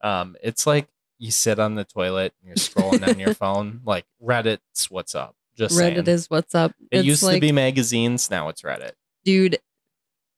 Um, 0.00 0.34
it's 0.42 0.66
like 0.66 0.88
you 1.18 1.30
sit 1.30 1.58
on 1.58 1.74
the 1.74 1.84
toilet 1.84 2.32
and 2.40 2.48
you're 2.48 2.56
scrolling 2.56 3.06
on 3.06 3.18
your 3.18 3.34
phone. 3.44 3.82
Like 3.84 4.06
Reddit's 4.20 4.90
what's 4.90 5.14
up. 5.14 5.36
Just 5.56 5.78
Reddit 5.78 6.06
saying. 6.06 6.08
is 6.08 6.30
what's 6.30 6.54
up. 6.54 6.72
It 6.90 6.98
it's 6.98 7.06
used 7.06 7.22
like, 7.22 7.34
to 7.34 7.40
be 7.40 7.52
magazines. 7.52 8.30
Now 8.30 8.48
it's 8.48 8.62
Reddit. 8.62 8.92
dude, 9.24 9.58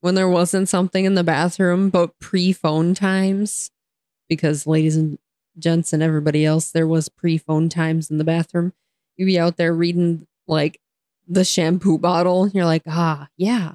when 0.01 0.17
there 0.17 0.29
wasn't 0.29 0.69
something 0.69 1.05
in 1.05 1.15
the 1.15 1.25
bathroom, 1.25 1.91
but 1.91 2.19
pre 2.19 2.53
phone 2.53 2.93
times, 2.95 3.71
because 4.29 4.67
ladies 4.67 4.97
and 4.97 5.19
gents 5.59 5.93
and 5.93 6.03
everybody 6.03 6.45
else, 6.45 6.73
there 6.73 6.89
was 6.89 7.09
pre 7.09 7.39
phone 7.39 7.69
times 7.69 8.11
in 8.11 8.19
the 8.19 8.25
bathroom. 8.25 8.73
You'd 9.17 9.27
be 9.27 9.39
out 9.39 9.57
there 9.57 9.73
reading 9.73 10.27
like 10.49 10.81
the 11.29 11.45
shampoo 11.45 11.99
bottle. 11.99 12.49
You're 12.49 12.65
like, 12.65 12.83
ah, 12.89 13.29
yeah. 13.37 13.73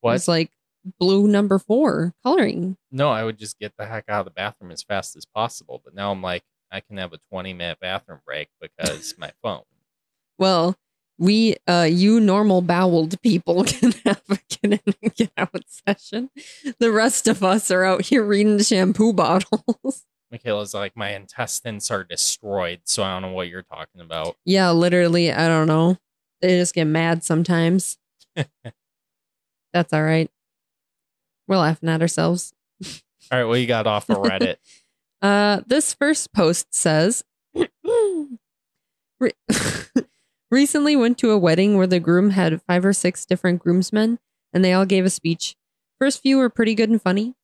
What? 0.00 0.16
It's 0.16 0.28
like 0.28 0.50
blue 0.98 1.28
number 1.28 1.58
four 1.58 2.14
coloring. 2.22 2.76
No, 2.90 3.10
I 3.10 3.24
would 3.24 3.38
just 3.38 3.58
get 3.58 3.74
the 3.78 3.86
heck 3.86 4.04
out 4.08 4.20
of 4.20 4.24
the 4.24 4.30
bathroom 4.30 4.70
as 4.70 4.82
fast 4.82 5.16
as 5.16 5.26
possible. 5.26 5.80
But 5.84 5.94
now 5.94 6.10
I'm 6.10 6.22
like, 6.22 6.42
I 6.72 6.80
can 6.80 6.96
have 6.96 7.12
a 7.12 7.18
20 7.30 7.52
minute 7.52 7.78
bathroom 7.80 8.20
break 8.26 8.48
because 8.60 9.14
my 9.18 9.32
phone. 9.42 9.62
Well, 10.38 10.76
we, 11.18 11.56
uh, 11.68 11.86
you 11.90 12.18
normal 12.18 12.62
boweled 12.62 13.20
people 13.20 13.64
can 13.66 13.92
have 14.06 14.22
a 14.30 14.38
get 14.48 14.80
in 14.86 14.94
and 15.02 15.14
get 15.14 15.30
out 15.36 15.62
session. 15.66 16.30
The 16.78 16.90
rest 16.90 17.28
of 17.28 17.44
us 17.44 17.70
are 17.70 17.84
out 17.84 18.06
here 18.06 18.24
reading 18.24 18.58
shampoo 18.60 19.12
bottles. 19.12 20.06
Michaela's 20.30 20.72
like, 20.72 20.96
my 20.96 21.10
intestines 21.10 21.90
are 21.90 22.04
destroyed, 22.04 22.80
so 22.84 23.02
I 23.02 23.12
don't 23.12 23.22
know 23.22 23.34
what 23.34 23.48
you're 23.48 23.62
talking 23.64 24.00
about. 24.00 24.36
yeah, 24.44 24.70
literally, 24.70 25.30
I 25.32 25.46
don't 25.48 25.66
know. 25.66 25.98
They 26.40 26.58
just 26.58 26.74
get 26.74 26.86
mad 26.86 27.24
sometimes. 27.24 27.98
That's 29.72 29.92
all 29.92 30.02
right. 30.02 30.30
We're 31.46 31.58
laughing 31.58 31.88
at 31.88 32.00
ourselves. 32.00 32.52
All 32.84 33.38
right, 33.38 33.44
well, 33.44 33.56
you 33.56 33.66
got 33.66 33.86
off 33.86 34.08
of 34.10 34.18
Reddit? 34.18 34.56
Uh, 35.22 35.60
this 35.66 35.92
first 35.92 36.32
post 36.32 36.74
says, 36.74 37.22
Re- 39.20 39.32
recently 40.50 40.96
went 40.96 41.18
to 41.18 41.30
a 41.30 41.36
wedding 41.36 41.76
where 41.76 41.86
the 41.86 42.00
groom 42.00 42.30
had 42.30 42.62
five 42.62 42.86
or 42.86 42.94
six 42.94 43.26
different 43.26 43.60
groomsmen, 43.60 44.18
and 44.54 44.64
they 44.64 44.72
all 44.72 44.86
gave 44.86 45.04
a 45.04 45.10
speech. 45.10 45.56
First 45.98 46.22
few 46.22 46.38
were 46.38 46.48
pretty 46.48 46.74
good 46.74 46.88
and 46.88 47.02
funny. 47.02 47.34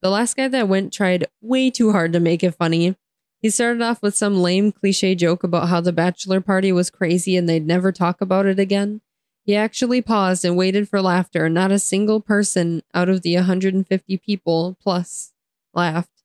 The 0.00 0.10
last 0.10 0.36
guy 0.36 0.46
that 0.46 0.68
went 0.68 0.92
tried 0.92 1.26
way 1.40 1.70
too 1.70 1.90
hard 1.90 2.12
to 2.12 2.20
make 2.20 2.44
it 2.44 2.54
funny. 2.54 2.96
He 3.44 3.50
started 3.50 3.82
off 3.82 4.00
with 4.00 4.16
some 4.16 4.40
lame 4.40 4.72
cliche 4.72 5.14
joke 5.14 5.44
about 5.44 5.68
how 5.68 5.82
the 5.82 5.92
bachelor 5.92 6.40
party 6.40 6.72
was 6.72 6.88
crazy 6.88 7.36
and 7.36 7.46
they'd 7.46 7.66
never 7.66 7.92
talk 7.92 8.22
about 8.22 8.46
it 8.46 8.58
again. 8.58 9.02
He 9.44 9.54
actually 9.54 10.00
paused 10.00 10.46
and 10.46 10.56
waited 10.56 10.88
for 10.88 11.02
laughter. 11.02 11.44
And 11.44 11.54
not 11.54 11.70
a 11.70 11.78
single 11.78 12.22
person 12.22 12.82
out 12.94 13.10
of 13.10 13.20
the 13.20 13.34
150 13.34 14.16
people 14.16 14.78
plus 14.82 15.34
laughed. 15.74 16.22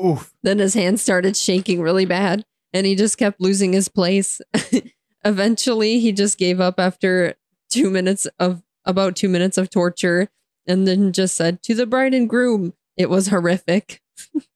Oof. 0.00 0.34
Then 0.44 0.60
his 0.60 0.74
hand 0.74 1.00
started 1.00 1.36
shaking 1.36 1.82
really 1.82 2.04
bad 2.04 2.44
and 2.72 2.86
he 2.86 2.94
just 2.94 3.18
kept 3.18 3.40
losing 3.40 3.72
his 3.72 3.88
place. 3.88 4.40
Eventually, 5.24 5.98
he 5.98 6.12
just 6.12 6.38
gave 6.38 6.60
up 6.60 6.78
after 6.78 7.34
two 7.70 7.90
minutes 7.90 8.28
of 8.38 8.62
about 8.84 9.16
two 9.16 9.28
minutes 9.28 9.58
of 9.58 9.68
torture 9.68 10.28
and 10.64 10.86
then 10.86 11.12
just 11.12 11.36
said, 11.36 11.60
To 11.64 11.74
the 11.74 11.86
bride 11.86 12.14
and 12.14 12.28
groom, 12.28 12.74
it 12.96 13.10
was 13.10 13.26
horrific. 13.26 14.00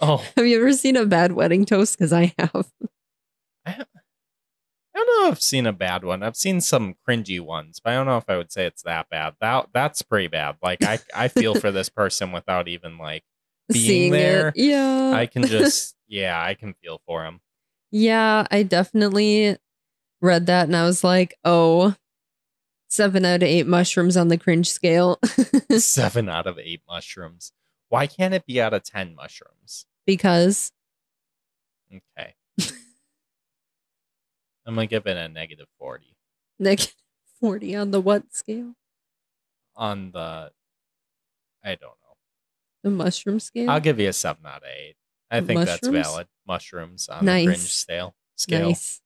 Oh, 0.00 0.16
Have 0.36 0.46
you 0.46 0.58
ever 0.58 0.72
seen 0.72 0.96
a 0.96 1.06
bad 1.06 1.32
wedding 1.32 1.64
toast? 1.64 1.98
Because 1.98 2.12
I 2.12 2.34
have. 2.38 2.66
I 3.66 3.84
don't 4.94 5.06
know 5.22 5.28
if 5.28 5.32
I've 5.32 5.42
seen 5.42 5.66
a 5.66 5.72
bad 5.72 6.04
one. 6.04 6.22
I've 6.22 6.36
seen 6.36 6.60
some 6.60 6.94
cringy 7.08 7.40
ones, 7.40 7.80
but 7.82 7.92
I 7.92 7.96
don't 7.96 8.06
know 8.06 8.16
if 8.16 8.28
I 8.28 8.36
would 8.36 8.52
say 8.52 8.66
it's 8.66 8.82
that 8.82 9.08
bad. 9.10 9.34
That 9.40 9.68
that's 9.72 10.02
pretty 10.02 10.28
bad. 10.28 10.56
Like 10.62 10.84
I, 10.84 10.98
I 11.14 11.28
feel 11.28 11.54
for 11.56 11.72
this 11.72 11.88
person 11.90 12.30
without 12.30 12.68
even 12.68 12.98
like 12.98 13.24
being 13.72 13.84
Seeing 13.86 14.12
there. 14.12 14.48
it. 14.48 14.54
Yeah. 14.56 15.12
I 15.14 15.26
can 15.26 15.44
just 15.46 15.96
yeah, 16.06 16.40
I 16.40 16.54
can 16.54 16.74
feel 16.74 17.00
for 17.06 17.24
him. 17.24 17.40
Yeah, 17.90 18.46
I 18.50 18.62
definitely 18.62 19.56
read 20.20 20.46
that 20.46 20.66
and 20.66 20.76
I 20.76 20.84
was 20.84 21.02
like, 21.02 21.34
oh, 21.44 21.94
seven 22.88 23.24
out 23.24 23.42
of 23.42 23.48
eight 23.48 23.66
mushrooms 23.66 24.16
on 24.16 24.28
the 24.28 24.38
cringe 24.38 24.70
scale. 24.70 25.18
Seven 25.76 26.28
out 26.28 26.46
of 26.46 26.58
eight 26.58 26.82
mushrooms. 26.88 27.52
Why 27.94 28.08
can't 28.08 28.34
it 28.34 28.44
be 28.44 28.60
out 28.60 28.74
of 28.74 28.82
ten 28.82 29.14
mushrooms? 29.14 29.86
because 30.04 30.72
Okay. 31.94 32.34
I'm 34.66 34.74
gonna 34.74 34.88
give 34.88 35.06
it 35.06 35.16
a 35.16 35.28
negative 35.28 35.68
forty 35.78 36.16
negative 36.58 36.92
40 37.40 37.76
on 37.76 37.90
the 37.92 38.00
what 38.00 38.34
scale? 38.34 38.74
on 39.76 40.10
the. 40.10 40.50
I 41.62 41.74
don't 41.76 41.82
know. 41.82 42.16
The 42.82 42.90
mushroom 42.90 43.38
scale? 43.38 43.70
I'll 43.70 43.78
give 43.80 44.00
you 44.00 44.08
a 44.08 44.12
seven 44.12 44.44
out 44.44 44.58
of 44.58 44.68
eight. 44.76 44.96
I 45.30 45.40
think 45.40 45.64
that's 45.64 45.86
valid. 45.86 46.26
Mushrooms 46.48 47.08
on 47.08 47.24
Nice. 47.24 47.44
the 47.44 47.52
cringe 47.52 47.72
scale. 47.72 48.14
Scale. 48.34 48.68
Nice. 48.68 49.00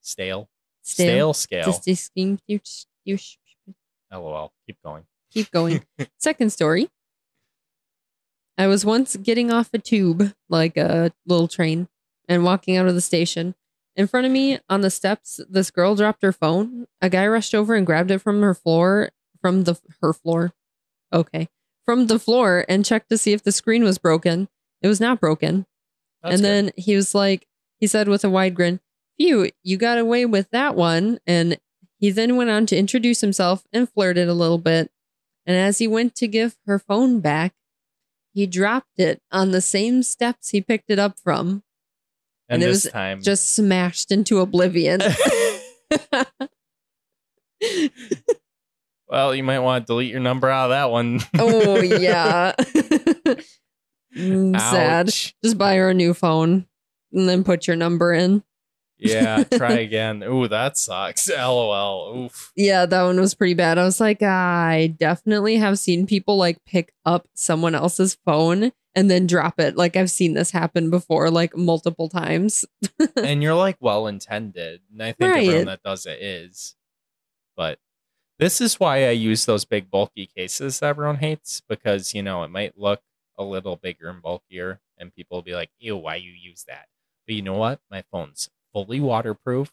Stale. 0.00 0.48
Stale. 0.82 1.06
Stale 1.06 1.34
scale. 1.34 1.64
Just 1.64 1.84
this 1.86 2.00
scheme. 2.02 2.38
You, 2.46 2.60
you 3.04 3.18
LOL. 4.12 4.52
Keep 4.66 4.78
going. 4.84 5.04
keep 5.30 5.50
going. 5.50 5.84
Second 6.18 6.52
story. 6.52 6.88
I 8.58 8.66
was 8.66 8.84
once 8.84 9.16
getting 9.16 9.50
off 9.50 9.70
a 9.72 9.78
tube, 9.78 10.34
like 10.48 10.76
a 10.76 11.12
little 11.26 11.48
train, 11.48 11.88
and 12.28 12.44
walking 12.44 12.76
out 12.76 12.86
of 12.86 12.94
the 12.94 13.00
station. 13.00 13.54
In 13.96 14.06
front 14.06 14.26
of 14.26 14.32
me 14.32 14.58
on 14.68 14.80
the 14.80 14.90
steps, 14.90 15.40
this 15.48 15.70
girl 15.70 15.94
dropped 15.94 16.22
her 16.22 16.32
phone. 16.32 16.86
A 17.00 17.10
guy 17.10 17.26
rushed 17.26 17.54
over 17.54 17.74
and 17.74 17.86
grabbed 17.86 18.10
it 18.10 18.20
from 18.20 18.40
her 18.40 18.54
floor, 18.54 19.10
from 19.40 19.64
the 19.64 19.78
her 20.00 20.12
floor. 20.12 20.52
Okay. 21.12 21.48
From 21.84 22.06
the 22.06 22.18
floor 22.18 22.64
and 22.68 22.84
checked 22.84 23.10
to 23.10 23.18
see 23.18 23.32
if 23.32 23.42
the 23.42 23.52
screen 23.52 23.84
was 23.84 23.98
broken. 23.98 24.48
It 24.80 24.88
was 24.88 25.00
not 25.00 25.20
broken. 25.20 25.66
That's 26.22 26.34
and 26.34 26.42
good. 26.42 26.48
then 26.48 26.72
he 26.76 26.96
was 26.96 27.14
like, 27.14 27.46
he 27.80 27.86
said 27.86 28.08
with 28.08 28.24
a 28.24 28.30
wide 28.30 28.54
grin, 28.54 28.80
Phew, 29.18 29.50
you 29.62 29.76
got 29.76 29.98
away 29.98 30.24
with 30.24 30.50
that 30.50 30.74
one. 30.74 31.18
And 31.26 31.58
he 31.98 32.10
then 32.10 32.36
went 32.36 32.50
on 32.50 32.66
to 32.66 32.76
introduce 32.76 33.20
himself 33.20 33.64
and 33.72 33.88
flirted 33.90 34.28
a 34.28 34.34
little 34.34 34.58
bit. 34.58 34.90
And 35.44 35.56
as 35.56 35.78
he 35.78 35.88
went 35.88 36.14
to 36.16 36.28
give 36.28 36.56
her 36.66 36.78
phone 36.78 37.20
back, 37.20 37.52
he 38.32 38.46
dropped 38.46 38.98
it 38.98 39.20
on 39.30 39.50
the 39.50 39.60
same 39.60 40.02
steps 40.02 40.50
he 40.50 40.60
picked 40.60 40.90
it 40.90 40.98
up 40.98 41.18
from, 41.22 41.62
and, 42.48 42.54
and 42.54 42.62
it 42.62 42.66
this 42.66 42.84
was 42.84 42.92
time, 42.92 43.22
just 43.22 43.54
smashed 43.54 44.10
into 44.10 44.40
oblivion. 44.40 45.00
well, 49.08 49.34
you 49.34 49.42
might 49.42 49.60
want 49.60 49.86
to 49.86 49.92
delete 49.92 50.10
your 50.10 50.20
number 50.20 50.48
out 50.48 50.66
of 50.66 50.70
that 50.70 50.90
one. 50.90 51.20
oh, 51.38 51.80
yeah. 51.80 52.54
Mm, 54.14 54.60
Sad. 54.60 55.06
Just 55.06 55.56
buy 55.56 55.76
her 55.76 55.88
a 55.88 55.94
new 55.94 56.12
phone 56.12 56.66
and 57.14 57.26
then 57.26 57.44
put 57.44 57.66
your 57.66 57.76
number 57.76 58.12
in. 58.12 58.42
Yeah, 59.02 59.44
try 59.52 59.72
again. 59.72 60.22
Ooh, 60.22 60.48
that 60.48 60.76
sucks. 60.78 61.28
LOL. 61.36 62.24
Oof. 62.26 62.52
Yeah, 62.56 62.86
that 62.86 63.02
one 63.02 63.18
was 63.20 63.34
pretty 63.34 63.54
bad. 63.54 63.78
I 63.78 63.84
was 63.84 64.00
like, 64.00 64.22
I 64.22 64.94
definitely 64.98 65.56
have 65.56 65.78
seen 65.78 66.06
people 66.06 66.36
like 66.36 66.64
pick 66.64 66.92
up 67.04 67.26
someone 67.34 67.74
else's 67.74 68.16
phone 68.24 68.72
and 68.94 69.10
then 69.10 69.26
drop 69.26 69.58
it. 69.58 69.76
Like 69.76 69.96
I've 69.96 70.10
seen 70.10 70.34
this 70.34 70.50
happen 70.50 70.90
before, 70.90 71.30
like 71.30 71.56
multiple 71.56 72.08
times. 72.08 72.64
and 73.16 73.42
you're 73.42 73.54
like 73.54 73.76
well 73.80 74.06
intended. 74.06 74.80
And 74.92 75.02
I 75.02 75.12
think 75.12 75.32
Right. 75.34 75.46
everyone 75.46 75.66
that 75.66 75.82
does 75.82 76.06
it 76.06 76.20
is. 76.22 76.74
But 77.56 77.78
this 78.38 78.60
is 78.60 78.80
why 78.80 79.06
I 79.06 79.10
use 79.10 79.44
those 79.46 79.64
big 79.64 79.90
bulky 79.90 80.26
cases 80.26 80.80
that 80.80 80.86
everyone 80.88 81.16
hates 81.16 81.62
because 81.68 82.14
you 82.14 82.22
know 82.22 82.42
it 82.44 82.50
might 82.50 82.78
look 82.78 83.00
a 83.38 83.44
little 83.44 83.76
bigger 83.76 84.08
and 84.08 84.20
bulkier 84.22 84.80
and 84.98 85.14
people 85.14 85.38
will 85.38 85.42
be 85.42 85.54
like, 85.54 85.70
ew, 85.78 85.96
why 85.96 86.16
you 86.16 86.32
use 86.32 86.64
that? 86.68 86.86
But 87.26 87.34
you 87.36 87.42
know 87.42 87.54
what? 87.54 87.80
My 87.90 88.02
phone's 88.10 88.50
fully 88.72 89.00
waterproof 89.00 89.72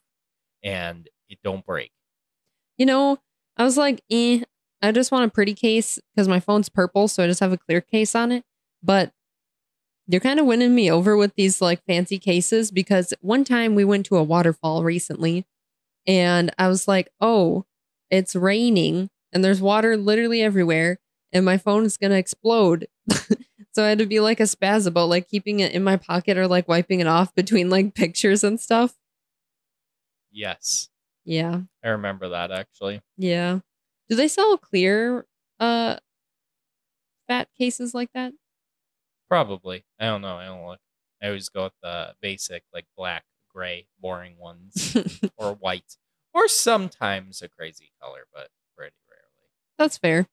and 0.63 1.07
it 1.29 1.39
don't 1.43 1.65
break. 1.65 1.91
You 2.77 2.85
know, 2.85 3.19
I 3.57 3.63
was 3.63 3.77
like, 3.77 4.01
eh, 4.11 4.41
I 4.81 4.91
just 4.91 5.11
want 5.11 5.25
a 5.25 5.33
pretty 5.33 5.53
case 5.53 5.99
because 6.15 6.27
my 6.27 6.39
phone's 6.39 6.69
purple, 6.69 7.07
so 7.07 7.23
I 7.23 7.27
just 7.27 7.41
have 7.41 7.51
a 7.51 7.57
clear 7.57 7.81
case 7.81 8.15
on 8.15 8.31
it. 8.31 8.43
But 8.81 9.11
you're 10.07 10.21
kind 10.21 10.39
of 10.39 10.45
winning 10.45 10.73
me 10.73 10.89
over 10.91 11.15
with 11.15 11.35
these 11.35 11.61
like 11.61 11.85
fancy 11.85 12.17
cases 12.17 12.71
because 12.71 13.13
one 13.21 13.43
time 13.43 13.75
we 13.75 13.85
went 13.85 14.05
to 14.07 14.17
a 14.17 14.23
waterfall 14.23 14.83
recently 14.83 15.45
and 16.07 16.51
I 16.57 16.67
was 16.67 16.87
like, 16.87 17.09
oh, 17.21 17.65
it's 18.09 18.35
raining 18.35 19.11
and 19.31 19.43
there's 19.43 19.61
water 19.61 19.95
literally 19.95 20.41
everywhere 20.41 20.97
and 21.31 21.45
my 21.45 21.59
phone 21.59 21.85
is 21.85 21.97
going 21.97 22.09
to 22.09 22.17
explode. 22.17 22.87
so 23.71 23.83
I 23.83 23.89
had 23.89 23.99
to 23.99 24.05
be 24.05 24.19
like 24.19 24.39
a 24.39 24.43
spaz 24.43 24.87
about 24.87 25.09
like 25.09 25.27
keeping 25.29 25.59
it 25.59 25.71
in 25.73 25.83
my 25.83 25.97
pocket 25.97 26.37
or 26.37 26.47
like 26.47 26.67
wiping 26.67 26.99
it 26.99 27.07
off 27.07 27.33
between 27.35 27.69
like 27.69 27.93
pictures 27.95 28.43
and 28.43 28.59
stuff. 28.59 28.95
Yes. 30.31 30.89
Yeah. 31.25 31.61
I 31.83 31.89
remember 31.89 32.29
that 32.29 32.51
actually. 32.51 33.01
Yeah. 33.17 33.59
Do 34.09 34.15
they 34.15 34.27
sell 34.27 34.57
clear 34.57 35.25
uh 35.59 35.97
fat 37.27 37.47
cases 37.57 37.93
like 37.93 38.09
that? 38.13 38.33
Probably. 39.29 39.85
I 39.99 40.05
don't 40.05 40.21
know. 40.21 40.37
I 40.37 40.45
don't 40.45 40.65
look. 40.65 40.79
I 41.21 41.27
always 41.27 41.49
go 41.49 41.65
with 41.65 41.73
the 41.83 42.15
basic, 42.21 42.63
like 42.73 42.85
black, 42.97 43.23
gray, 43.53 43.87
boring 43.99 44.37
ones, 44.39 44.97
or 45.37 45.53
white, 45.53 45.97
or 46.33 46.47
sometimes 46.47 47.41
a 47.41 47.49
crazy 47.49 47.91
color, 48.01 48.21
but 48.33 48.49
pretty 48.75 48.95
rarely. 49.09 49.49
That's 49.77 49.97
fair. 49.97 50.27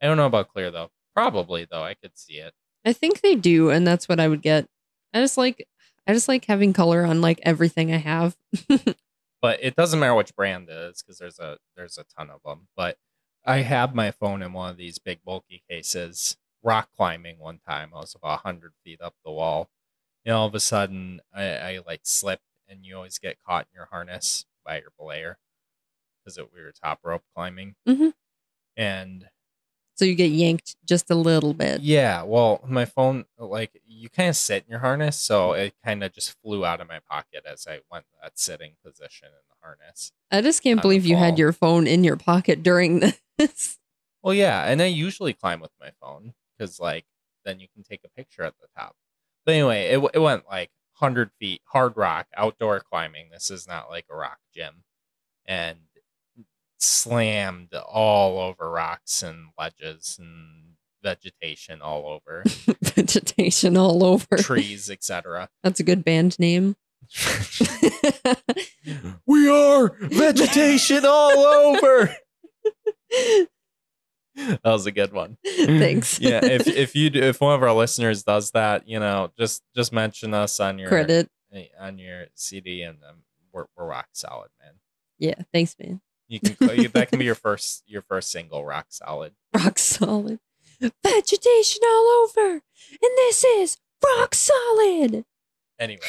I 0.00 0.06
don't 0.06 0.16
know 0.16 0.26
about 0.26 0.48
clear 0.48 0.70
though. 0.70 0.90
Probably 1.14 1.66
though. 1.68 1.82
I 1.82 1.94
could 1.94 2.16
see 2.16 2.34
it. 2.34 2.54
I 2.84 2.92
think 2.92 3.20
they 3.20 3.34
do, 3.34 3.70
and 3.70 3.86
that's 3.86 4.08
what 4.08 4.20
I 4.20 4.28
would 4.28 4.42
get. 4.42 4.66
I 5.12 5.20
just 5.20 5.36
like 5.36 5.66
I 6.06 6.12
just 6.14 6.28
like 6.28 6.44
having 6.46 6.72
color 6.72 7.04
on 7.04 7.20
like 7.20 7.40
everything 7.42 7.92
I 7.92 7.98
have. 7.98 8.36
But 9.42 9.60
it 9.62 9.74
doesn't 9.74 9.98
matter 9.98 10.14
which 10.14 10.36
brand 10.36 10.68
it 10.68 10.76
is 10.76 11.02
because 11.02 11.16
there's 11.18 11.38
a 11.38 11.56
there's 11.74 11.96
a 11.96 12.04
ton 12.04 12.28
of 12.28 12.42
them. 12.44 12.68
But 12.76 12.98
I 13.44 13.58
have 13.62 13.94
my 13.94 14.10
phone 14.10 14.42
in 14.42 14.52
one 14.52 14.68
of 14.70 14.76
these 14.76 14.98
big 14.98 15.24
bulky 15.24 15.62
cases. 15.68 16.36
Rock 16.62 16.90
climbing 16.94 17.38
one 17.38 17.58
time. 17.66 17.92
I 17.94 18.00
was 18.00 18.14
about 18.14 18.40
hundred 18.40 18.72
feet 18.84 19.00
up 19.00 19.14
the 19.24 19.30
wall. 19.30 19.70
And 20.26 20.34
all 20.34 20.46
of 20.46 20.54
a 20.54 20.60
sudden, 20.60 21.22
I, 21.34 21.44
I 21.56 21.80
like 21.86 22.00
slipped, 22.02 22.44
and 22.68 22.84
you 22.84 22.96
always 22.96 23.18
get 23.18 23.42
caught 23.42 23.66
in 23.72 23.76
your 23.78 23.86
harness 23.86 24.44
by 24.62 24.78
your 24.78 24.90
belayer 25.00 25.36
because 26.22 26.38
we 26.54 26.60
were 26.62 26.72
top 26.72 27.00
rope 27.02 27.24
climbing. 27.34 27.76
Mhm. 27.88 28.12
And 28.76 29.30
So 30.00 30.06
you 30.06 30.14
get 30.14 30.30
yanked 30.30 30.76
just 30.86 31.10
a 31.10 31.14
little 31.14 31.52
bit. 31.52 31.82
Yeah, 31.82 32.22
well, 32.22 32.64
my 32.66 32.86
phone, 32.86 33.26
like, 33.36 33.82
you 33.86 34.08
kind 34.08 34.30
of 34.30 34.36
sit 34.36 34.64
in 34.64 34.70
your 34.70 34.80
harness, 34.80 35.18
so 35.18 35.50
mm-hmm. 35.50 35.60
it 35.60 35.74
kind 35.84 36.02
of 36.02 36.14
just 36.14 36.40
flew 36.40 36.64
out 36.64 36.80
of 36.80 36.88
my 36.88 37.00
pocket 37.00 37.44
as 37.44 37.66
I 37.68 37.80
went 37.92 38.06
that 38.22 38.38
sitting 38.38 38.76
position 38.82 39.28
in 39.28 39.42
the 39.50 39.56
harness. 39.60 40.12
I 40.30 40.40
just 40.40 40.62
can't 40.62 40.80
believe 40.80 41.04
you 41.04 41.16
had 41.16 41.38
your 41.38 41.52
phone 41.52 41.86
in 41.86 42.02
your 42.02 42.16
pocket 42.16 42.62
during 42.62 43.12
this. 43.38 43.78
Well, 44.22 44.32
yeah, 44.32 44.64
and 44.64 44.80
I 44.80 44.86
usually 44.86 45.34
climb 45.34 45.60
with 45.60 45.72
my 45.78 45.90
phone 46.00 46.32
because, 46.56 46.80
like, 46.80 47.04
then 47.44 47.60
you 47.60 47.68
can 47.68 47.82
take 47.82 48.00
a 48.02 48.08
picture 48.08 48.44
at 48.44 48.54
the 48.58 48.68
top. 48.74 48.96
But 49.44 49.52
anyway, 49.52 49.88
it, 49.88 50.02
it 50.14 50.20
went 50.20 50.48
like 50.48 50.70
100 50.98 51.30
feet, 51.38 51.60
hard 51.66 51.94
rock, 51.98 52.26
outdoor 52.34 52.80
climbing. 52.80 53.28
This 53.30 53.50
is 53.50 53.68
not 53.68 53.90
like 53.90 54.06
a 54.10 54.16
rock 54.16 54.38
gym. 54.54 54.84
And 55.44 55.80
slammed 56.80 57.74
all 57.74 58.38
over 58.38 58.70
rocks 58.70 59.22
and 59.22 59.48
ledges 59.58 60.16
and 60.18 60.74
vegetation 61.02 61.80
all 61.80 62.06
over, 62.06 62.42
Vegetation 62.82 63.76
all 63.76 64.02
over. 64.04 64.36
trees, 64.38 64.90
etc. 64.90 65.48
That's 65.62 65.80
a 65.80 65.84
good 65.84 66.04
band 66.04 66.38
name. 66.38 66.76
we 69.26 69.48
are 69.50 69.88
vegetation 70.00 71.04
all 71.06 71.38
over. 71.38 72.14
that 74.36 74.60
was 74.64 74.86
a 74.86 74.92
good 74.92 75.12
one. 75.12 75.36
Thanks. 75.44 76.20
yeah, 76.20 76.40
if 76.44 76.66
if 76.68 76.94
you 76.94 77.10
do, 77.10 77.20
if 77.22 77.40
one 77.40 77.54
of 77.54 77.62
our 77.62 77.72
listeners 77.72 78.22
does 78.22 78.50
that, 78.52 78.86
you 78.86 79.00
know, 79.00 79.32
just 79.38 79.62
just 79.74 79.92
mention 79.92 80.34
us 80.34 80.60
on 80.60 80.78
your 80.78 80.88
Credit. 80.88 81.28
on 81.80 81.98
your 81.98 82.26
CD, 82.34 82.82
and 82.82 82.98
um, 83.08 83.16
we're 83.52 83.66
we're 83.76 83.86
rock 83.86 84.08
solid, 84.12 84.50
man. 84.62 84.74
Yeah, 85.18 85.42
thanks, 85.52 85.74
man. 85.82 86.00
You 86.30 86.38
can 86.40 86.56
that 86.92 87.08
can 87.10 87.18
be 87.18 87.24
your 87.24 87.34
first 87.34 87.82
your 87.86 88.02
first 88.02 88.30
single, 88.30 88.64
rock 88.64 88.86
solid. 88.90 89.32
Rock 89.54 89.78
solid. 89.80 90.38
Vegetation 90.80 91.80
all 91.84 92.24
over. 92.24 92.50
And 92.52 93.12
this 93.16 93.44
is 93.44 93.76
rock 94.04 94.34
solid. 94.34 95.24
Anyway, 95.78 96.00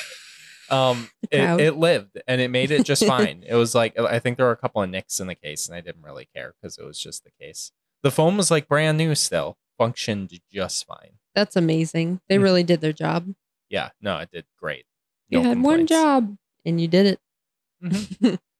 um, 0.69 1.09
it, 1.31 1.59
it 1.59 1.75
lived 1.75 2.21
and 2.27 2.39
it 2.39 2.49
made 2.51 2.69
it 2.71 2.85
just 2.85 3.03
fine. 3.07 3.43
it 3.47 3.55
was 3.55 3.73
like 3.73 3.97
I 3.99 4.19
think 4.19 4.37
there 4.37 4.45
were 4.45 4.51
a 4.51 4.57
couple 4.57 4.81
of 4.83 4.89
nicks 4.91 5.19
in 5.19 5.25
the 5.27 5.35
case, 5.35 5.67
and 5.67 5.75
I 5.75 5.81
didn't 5.81 6.03
really 6.03 6.27
care 6.35 6.53
because 6.61 6.77
it 6.77 6.85
was 6.85 6.99
just 6.99 7.23
the 7.23 7.31
case. 7.39 7.71
The 8.03 8.11
phone 8.11 8.37
was 8.37 8.51
like 8.51 8.67
brand 8.67 8.97
new 8.99 9.15
still, 9.15 9.57
functioned 9.77 10.31
just 10.53 10.85
fine. 10.85 11.13
That's 11.33 11.55
amazing. 11.55 12.21
They 12.29 12.37
Mm. 12.37 12.43
really 12.43 12.63
did 12.63 12.81
their 12.81 12.93
job. 12.93 13.33
Yeah, 13.69 13.89
no, 14.01 14.19
it 14.19 14.29
did 14.31 14.45
great. 14.59 14.85
You 15.29 15.41
No 15.41 15.49
had 15.49 15.61
one 15.63 15.87
job 15.87 16.35
and 16.65 16.79
you 16.79 16.87
did 16.87 17.05
it. 17.07 17.19
Mhm. 17.83 18.37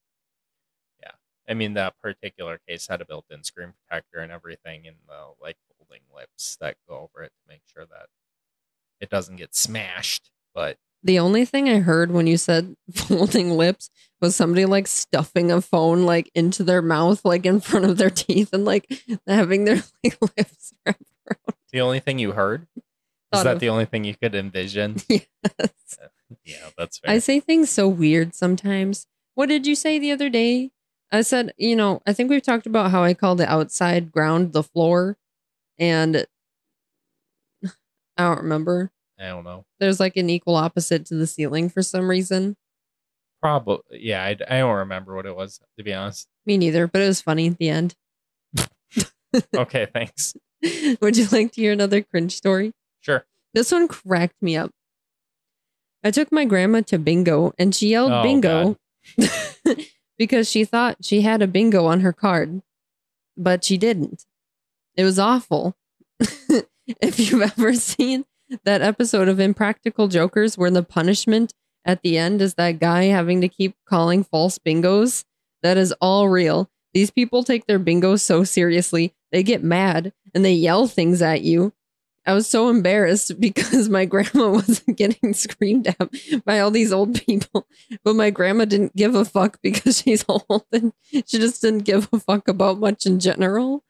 I 1.52 1.54
mean, 1.54 1.74
that 1.74 1.96
particular 2.02 2.60
case 2.66 2.88
had 2.88 3.02
a 3.02 3.06
built-in 3.06 3.44
screen 3.44 3.74
protector 3.90 4.20
and 4.20 4.32
everything, 4.32 4.88
and 4.88 4.96
the 5.08 5.34
like 5.42 5.58
folding 5.78 6.02
lips 6.16 6.58
that 6.62 6.78
go 6.88 6.96
over 7.14 7.24
it 7.26 7.34
to 7.34 7.50
make 7.54 7.62
sure 7.72 7.86
that 7.86 8.08
it 9.02 9.10
doesn't 9.10 9.36
get 9.36 9.54
smashed. 9.54 10.32
But 10.56 10.78
The 11.04 11.20
only 11.20 11.44
thing 11.44 11.68
I 11.70 11.80
heard 11.80 12.12
when 12.12 12.26
you 12.26 12.38
said 12.38 12.76
folding 12.94 13.52
lips 13.52 13.90
was 14.22 14.34
somebody 14.36 14.66
like 14.66 14.88
stuffing 14.88 15.52
a 15.52 15.60
phone 15.62 16.04
like 16.06 16.32
into 16.34 16.64
their 16.64 16.82
mouth, 16.82 17.26
like 17.26 17.46
in 17.46 17.60
front 17.60 17.84
of 17.86 17.98
their 17.98 18.10
teeth, 18.24 18.54
and 18.54 18.64
like 18.64 18.88
having 19.28 19.66
their 19.66 19.84
like 20.06 20.18
lips 20.38 20.74
wrapped 20.86 21.04
around. 21.28 21.56
the 21.74 21.82
only 21.82 22.00
thing 22.00 22.18
you 22.18 22.32
heard 22.32 22.66
is 23.34 23.44
that 23.44 23.56
of- 23.56 23.60
the 23.60 23.70
only 23.70 23.86
thing 23.86 24.06
you 24.06 24.16
could 24.16 24.36
envision. 24.36 24.96
Yes. 25.10 26.00
Yeah, 26.46 26.70
that's 26.78 26.98
fair. 27.00 27.12
I 27.12 27.20
say 27.20 27.42
things 27.42 27.70
so 27.70 27.90
weird 27.90 28.34
sometimes. 28.34 29.06
What 29.36 29.48
did 29.50 29.68
you 29.68 29.76
say 29.76 30.00
the 30.00 30.14
other 30.14 30.30
day? 30.30 30.72
I 31.12 31.22
said, 31.22 31.54
you 31.58 31.76
know, 31.76 32.02
I 32.08 32.14
think 32.14 32.30
we've 32.30 32.42
talked 32.42 32.66
about 32.66 32.92
how 32.92 33.04
I 33.04 33.14
call 33.14 33.36
the 33.36 33.50
outside 33.52 34.12
ground 34.12 34.54
the 34.54 34.64
floor. 34.64 35.18
And 35.78 36.26
I 37.64 37.70
don't 38.18 38.38
remember. 38.44 38.92
I 39.20 39.28
don't 39.28 39.44
know. 39.44 39.66
There's 39.80 40.00
like 40.00 40.16
an 40.18 40.30
equal 40.30 40.56
opposite 40.56 41.06
to 41.08 41.16
the 41.16 41.28
ceiling 41.28 41.70
for 41.70 41.82
some 41.82 42.10
reason. 42.10 42.56
Probably, 43.42 43.80
yeah. 43.92 44.24
I, 44.24 44.38
I 44.48 44.60
don't 44.60 44.78
remember 44.78 45.16
what 45.16 45.26
it 45.26 45.36
was 45.36 45.60
to 45.78 45.84
be 45.84 45.94
honest. 45.94 46.28
Me 46.46 46.58
neither, 46.58 46.88
but 46.88 47.02
it 47.02 47.08
was 47.08 47.22
funny 47.22 47.48
at 47.48 47.58
the 47.58 47.70
end. 47.70 47.96
Okay, 49.56 49.88
thanks. 49.94 50.34
Would 51.00 51.16
you 51.16 51.26
like 51.32 51.54
to 51.54 51.62
hear 51.62 51.72
another 51.72 52.02
cringe 52.02 52.36
story? 52.36 52.74
Sure. 53.00 53.26
This 53.54 53.72
one 53.72 53.88
cracked 53.88 54.42
me 54.42 54.58
up. 54.58 54.72
I 56.04 56.12
took 56.12 56.34
my 56.34 56.44
grandma 56.44 56.82
to 56.88 57.00
bingo 57.00 57.54
and 57.58 57.74
she 57.74 57.88
yelled 57.92 58.12
Oh, 58.12 58.24
bingo 58.24 58.76
because 60.22 60.48
she 60.48 60.64
thought 60.64 61.04
she 61.04 61.22
had 61.22 61.42
a 61.42 61.48
bingo 61.48 61.88
on 61.88 62.02
her 62.02 62.14
card, 62.14 62.62
but 63.36 63.64
she 63.64 63.76
didn't. 63.76 64.28
It 64.96 65.04
was 65.04 65.18
awful. 65.18 65.76
if 66.20 67.20
you've 67.20 67.42
ever 67.42 67.74
seen 67.74 68.26
that 68.64 68.84
episode 68.84 69.28
of 69.28 69.40
Impractical 69.40 70.08
Jokers 70.08 70.60
where 70.60 70.70
the 70.70 70.84
punishment 70.84 71.56
at 71.86 72.04
the 72.04 72.20
end 72.20 72.40
is 72.40 72.54
that 72.54 72.78
guy 72.78 73.06
having 73.06 73.42
to 73.42 73.50
keep 73.50 73.74
calling 73.90 74.24
false 74.24 74.60
bingos, 74.60 75.26
that 75.64 75.76
is 75.76 75.92
all 75.94 76.30
real. 76.30 76.70
These 76.94 77.10
people 77.10 77.44
take 77.44 77.66
their 77.66 77.80
bingo 77.80 78.16
so 78.16 78.44
seriously. 78.44 79.16
They 79.32 79.42
get 79.42 79.64
mad 79.64 80.14
and 80.36 80.46
they 80.46 80.54
yell 80.54 80.86
things 80.86 81.24
at 81.24 81.42
you. 81.42 81.74
I 82.26 82.34
was 82.34 82.48
so 82.48 82.70
embarrassed 82.70 83.34
because 83.40 83.90
my 83.90 84.06
grandma 84.06 84.50
wasn't 84.52 84.98
getting 84.98 85.34
screamed 85.34 85.88
at 85.88 86.46
by 86.46 86.60
all 86.60 86.72
these 86.72 86.92
old 86.92 87.26
people, 87.26 87.68
but 88.04 88.16
my 88.16 88.30
grandma 88.30 88.66
didn't 88.66 88.96
give 88.96 89.16
a 89.16 89.26
fuck 89.26 89.60
because 89.62 90.02
she's 90.02 90.26
old 90.28 90.66
and 90.72 90.94
she 91.12 91.38
just 91.38 91.62
didn't 91.62 91.86
give 91.86 92.10
a 92.14 92.20
fuck 92.20 92.48
about 92.48 92.80
much 92.80 93.06
in 93.06 93.20
general. 93.20 93.84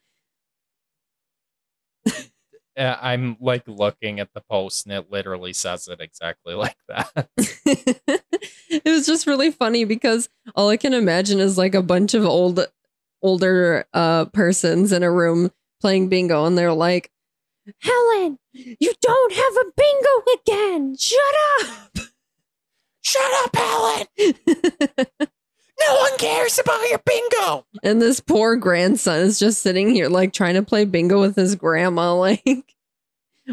Uh, 2.78 2.96
I'm 3.02 3.36
like 3.42 3.68
looking 3.68 4.22
at 4.22 4.34
the 4.34 4.42
post, 4.50 4.86
and 4.86 4.96
it 4.96 5.12
literally 5.12 5.52
says 5.52 5.90
it 5.90 6.00
exactly 6.00 6.54
like 6.56 6.78
that. 6.88 7.30
it 7.38 8.86
was 8.86 9.06
just 9.06 9.28
really 9.28 9.52
funny 9.52 9.84
because 9.84 10.30
all 10.56 10.70
I 10.70 10.78
can 10.78 10.94
imagine 10.94 11.40
is 11.40 11.58
like 11.58 11.76
a 11.76 11.84
bunch 11.84 12.14
of 12.14 12.26
old 12.26 12.66
older 13.22 13.86
uh 13.94 14.26
persons 14.26 14.92
in 14.92 15.04
a 15.04 15.12
room 15.12 15.52
playing 15.80 16.08
bingo 16.08 16.46
and 16.46 16.58
they're 16.58 16.74
like 16.74 17.12
Helen, 17.80 18.40
you 18.54 18.94
don't 19.02 19.34
have 19.34 19.56
a 19.58 19.72
bingo 19.78 20.42
again. 20.42 20.96
Shut 20.98 21.20
up. 21.62 22.08
Shut 23.02 23.32
up, 23.44 23.56
Helen! 23.56 24.08
No 25.80 25.96
one 26.00 26.18
cares 26.20 26.60
about 26.60 26.88
your 26.90 27.00
bingo. 27.06 27.66
and 27.84 28.02
this 28.02 28.20
poor 28.20 28.56
grandson 28.56 29.20
is 29.22 29.40
just 29.40 29.62
sitting 29.62 29.90
here 29.90 30.10
like 30.10 30.32
trying 30.34 30.54
to 30.54 30.62
play 30.64 30.86
bingo 30.86 31.20
with 31.20 31.36
his 31.36 31.56
grandma 31.56 32.14
like 32.20 32.76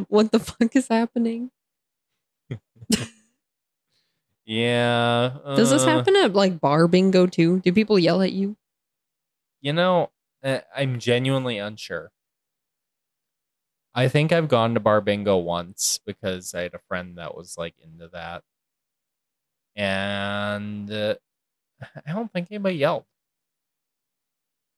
what 0.08 0.30
the 0.30 0.38
fuck 0.38 0.74
is 0.76 0.88
happening? 0.88 1.50
Yeah. 4.44 5.36
Does 5.56 5.68
this 5.70 5.82
uh, 5.82 5.88
happen 5.88 6.16
at 6.16 6.32
like 6.32 6.58
bar 6.58 6.88
bingo 6.88 7.26
too? 7.26 7.60
Do 7.60 7.70
people 7.70 7.98
yell 7.98 8.22
at 8.22 8.32
you? 8.32 8.56
You 9.60 9.74
know, 9.74 10.10
uh, 10.42 10.60
I'm 10.74 10.98
genuinely 10.98 11.58
unsure. 11.58 12.10
I 13.98 14.06
think 14.06 14.30
I've 14.32 14.46
gone 14.46 14.74
to 14.74 14.80
bar 14.80 15.00
bingo 15.00 15.36
once 15.38 15.98
because 16.06 16.54
I 16.54 16.62
had 16.62 16.74
a 16.74 16.78
friend 16.86 17.18
that 17.18 17.36
was 17.36 17.58
like 17.58 17.74
into 17.82 18.06
that, 18.12 18.44
and 19.74 20.88
uh, 20.88 21.16
I 22.06 22.12
don't 22.12 22.32
think 22.32 22.46
anybody 22.48 22.76
yelled. 22.76 23.06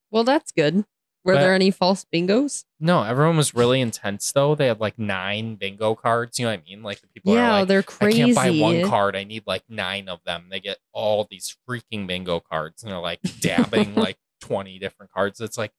Well, 0.09 0.23
that's 0.23 0.51
good. 0.51 0.85
Were 1.23 1.35
But- 1.35 1.41
there 1.41 1.53
any 1.53 1.69
false 1.69 2.03
bingos? 2.11 2.65
No, 2.79 3.03
everyone 3.03 3.37
was 3.37 3.53
really 3.53 3.79
intense 3.79 4.31
though. 4.31 4.55
They 4.55 4.65
had 4.65 4.79
like 4.79 4.97
nine 4.97 5.53
bingo 5.53 5.93
cards. 5.93 6.39
You 6.39 6.47
know 6.47 6.53
what 6.53 6.61
I 6.61 6.63
mean? 6.67 6.81
Like 6.81 6.99
the 7.01 7.07
people 7.09 7.35
yeah, 7.35 7.47
are 7.47 7.59
like, 7.59 7.67
they're 7.67 7.83
crazy. 7.83 8.23
I 8.23 8.25
can't 8.25 8.35
buy 8.35 8.49
one 8.59 8.89
card. 8.89 9.15
I 9.15 9.23
need 9.23 9.43
like 9.45 9.63
nine 9.69 10.09
of 10.09 10.23
them. 10.25 10.47
They 10.49 10.59
get 10.59 10.79
all 10.93 11.27
these 11.29 11.55
freaking 11.69 12.07
bingo 12.07 12.39
cards, 12.39 12.81
and 12.81 12.91
they're 12.91 12.97
like 12.97 13.19
dabbing 13.39 13.93
like 14.07 14.17
twenty 14.39 14.79
different 14.79 15.11
cards. 15.11 15.39
It's 15.39 15.59
like, 15.59 15.73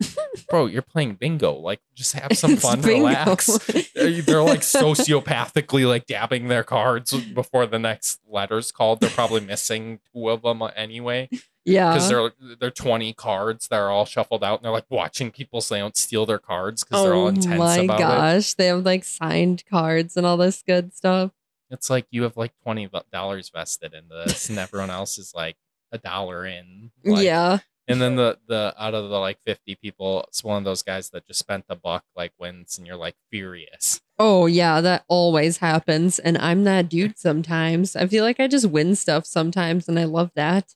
bro, 0.48 0.66
you're 0.66 0.82
playing 0.82 1.14
bingo. 1.14 1.52
Like, 1.54 1.80
just 1.94 2.14
have 2.14 2.36
some 2.36 2.52
It's 2.52 2.62
fun, 2.62 2.80
bingo. 2.80 3.08
relax. 3.08 3.46
They're 3.94 4.22
they're, 4.22 4.42
like 4.42 4.60
sociopathically 4.60 5.86
like 5.86 6.06
dabbing 6.06 6.48
their 6.48 6.64
cards 6.64 7.14
before 7.32 7.66
the 7.66 7.78
next 7.78 8.20
letter's 8.28 8.70
called. 8.72 9.00
They're 9.00 9.10
probably 9.10 9.40
missing 9.40 10.00
two 10.12 10.30
of 10.30 10.42
them 10.42 10.62
anyway 10.76 11.28
yeah. 11.68 11.92
because 11.92 12.08
they're 12.08 12.56
they're 12.60 12.70
twenty 12.70 13.12
cards 13.12 13.68
that 13.68 13.76
are 13.76 13.90
all 13.90 14.04
shuffled 14.04 14.42
out, 14.42 14.58
and 14.58 14.64
they're 14.64 14.72
like 14.72 14.90
watching 14.90 15.30
people 15.30 15.60
so 15.60 15.74
they 15.74 15.80
don't 15.80 15.96
steal 15.96 16.26
their 16.26 16.38
cards 16.38 16.84
because 16.84 17.04
they're 17.04 17.14
all 17.14 17.24
oh 17.24 17.28
intense 17.28 17.46
it. 17.46 17.80
Oh 17.80 17.84
my 17.84 17.98
gosh. 17.98 18.54
They 18.54 18.66
have 18.66 18.84
like 18.84 19.04
signed 19.04 19.64
cards 19.68 20.16
and 20.16 20.26
all 20.26 20.36
this 20.36 20.62
good 20.62 20.94
stuff. 20.94 21.32
It's 21.70 21.90
like 21.90 22.06
you 22.10 22.22
have 22.22 22.36
like 22.36 22.52
twenty 22.62 22.88
dollars 23.12 23.50
vested 23.50 23.94
in 23.94 24.08
this, 24.08 24.48
and 24.48 24.58
everyone 24.58 24.90
else 24.90 25.18
is 25.18 25.32
like 25.34 25.56
a 25.92 25.98
dollar 25.98 26.46
in. 26.46 26.90
Like, 27.04 27.24
yeah. 27.24 27.58
And 27.88 28.02
then 28.02 28.16
the 28.16 28.38
the 28.46 28.74
out 28.78 28.94
of 28.94 29.08
the 29.08 29.18
like 29.18 29.38
fifty 29.46 29.74
people, 29.74 30.24
it's 30.28 30.44
one 30.44 30.58
of 30.58 30.64
those 30.64 30.82
guys 30.82 31.08
that 31.10 31.26
just 31.26 31.40
spent 31.40 31.66
the 31.68 31.74
buck 31.74 32.04
like 32.14 32.32
wins, 32.38 32.76
and 32.76 32.86
you're 32.86 32.96
like 32.96 33.16
furious. 33.30 34.02
Oh 34.18 34.46
yeah, 34.46 34.80
that 34.82 35.04
always 35.08 35.58
happens. 35.58 36.18
And 36.18 36.36
I'm 36.36 36.64
that 36.64 36.88
dude 36.88 37.18
sometimes. 37.18 37.96
I 37.96 38.06
feel 38.06 38.24
like 38.24 38.40
I 38.40 38.46
just 38.46 38.66
win 38.66 38.94
stuff 38.94 39.24
sometimes 39.24 39.88
and 39.88 39.98
I 39.98 40.04
love 40.04 40.32
that. 40.34 40.74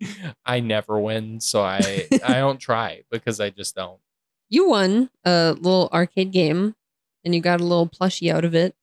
I 0.46 0.60
never 0.60 0.98
win, 0.98 1.40
so 1.40 1.62
I 1.62 2.08
I 2.24 2.34
don't 2.40 2.58
try 2.58 3.02
because 3.10 3.38
I 3.38 3.50
just 3.50 3.76
don't. 3.76 4.00
You 4.48 4.70
won 4.70 5.10
a 5.24 5.52
little 5.52 5.90
arcade 5.92 6.32
game 6.32 6.74
and 7.24 7.34
you 7.34 7.40
got 7.40 7.60
a 7.60 7.64
little 7.64 7.88
plushie 7.88 8.32
out 8.32 8.44
of 8.44 8.54
it. 8.54 8.74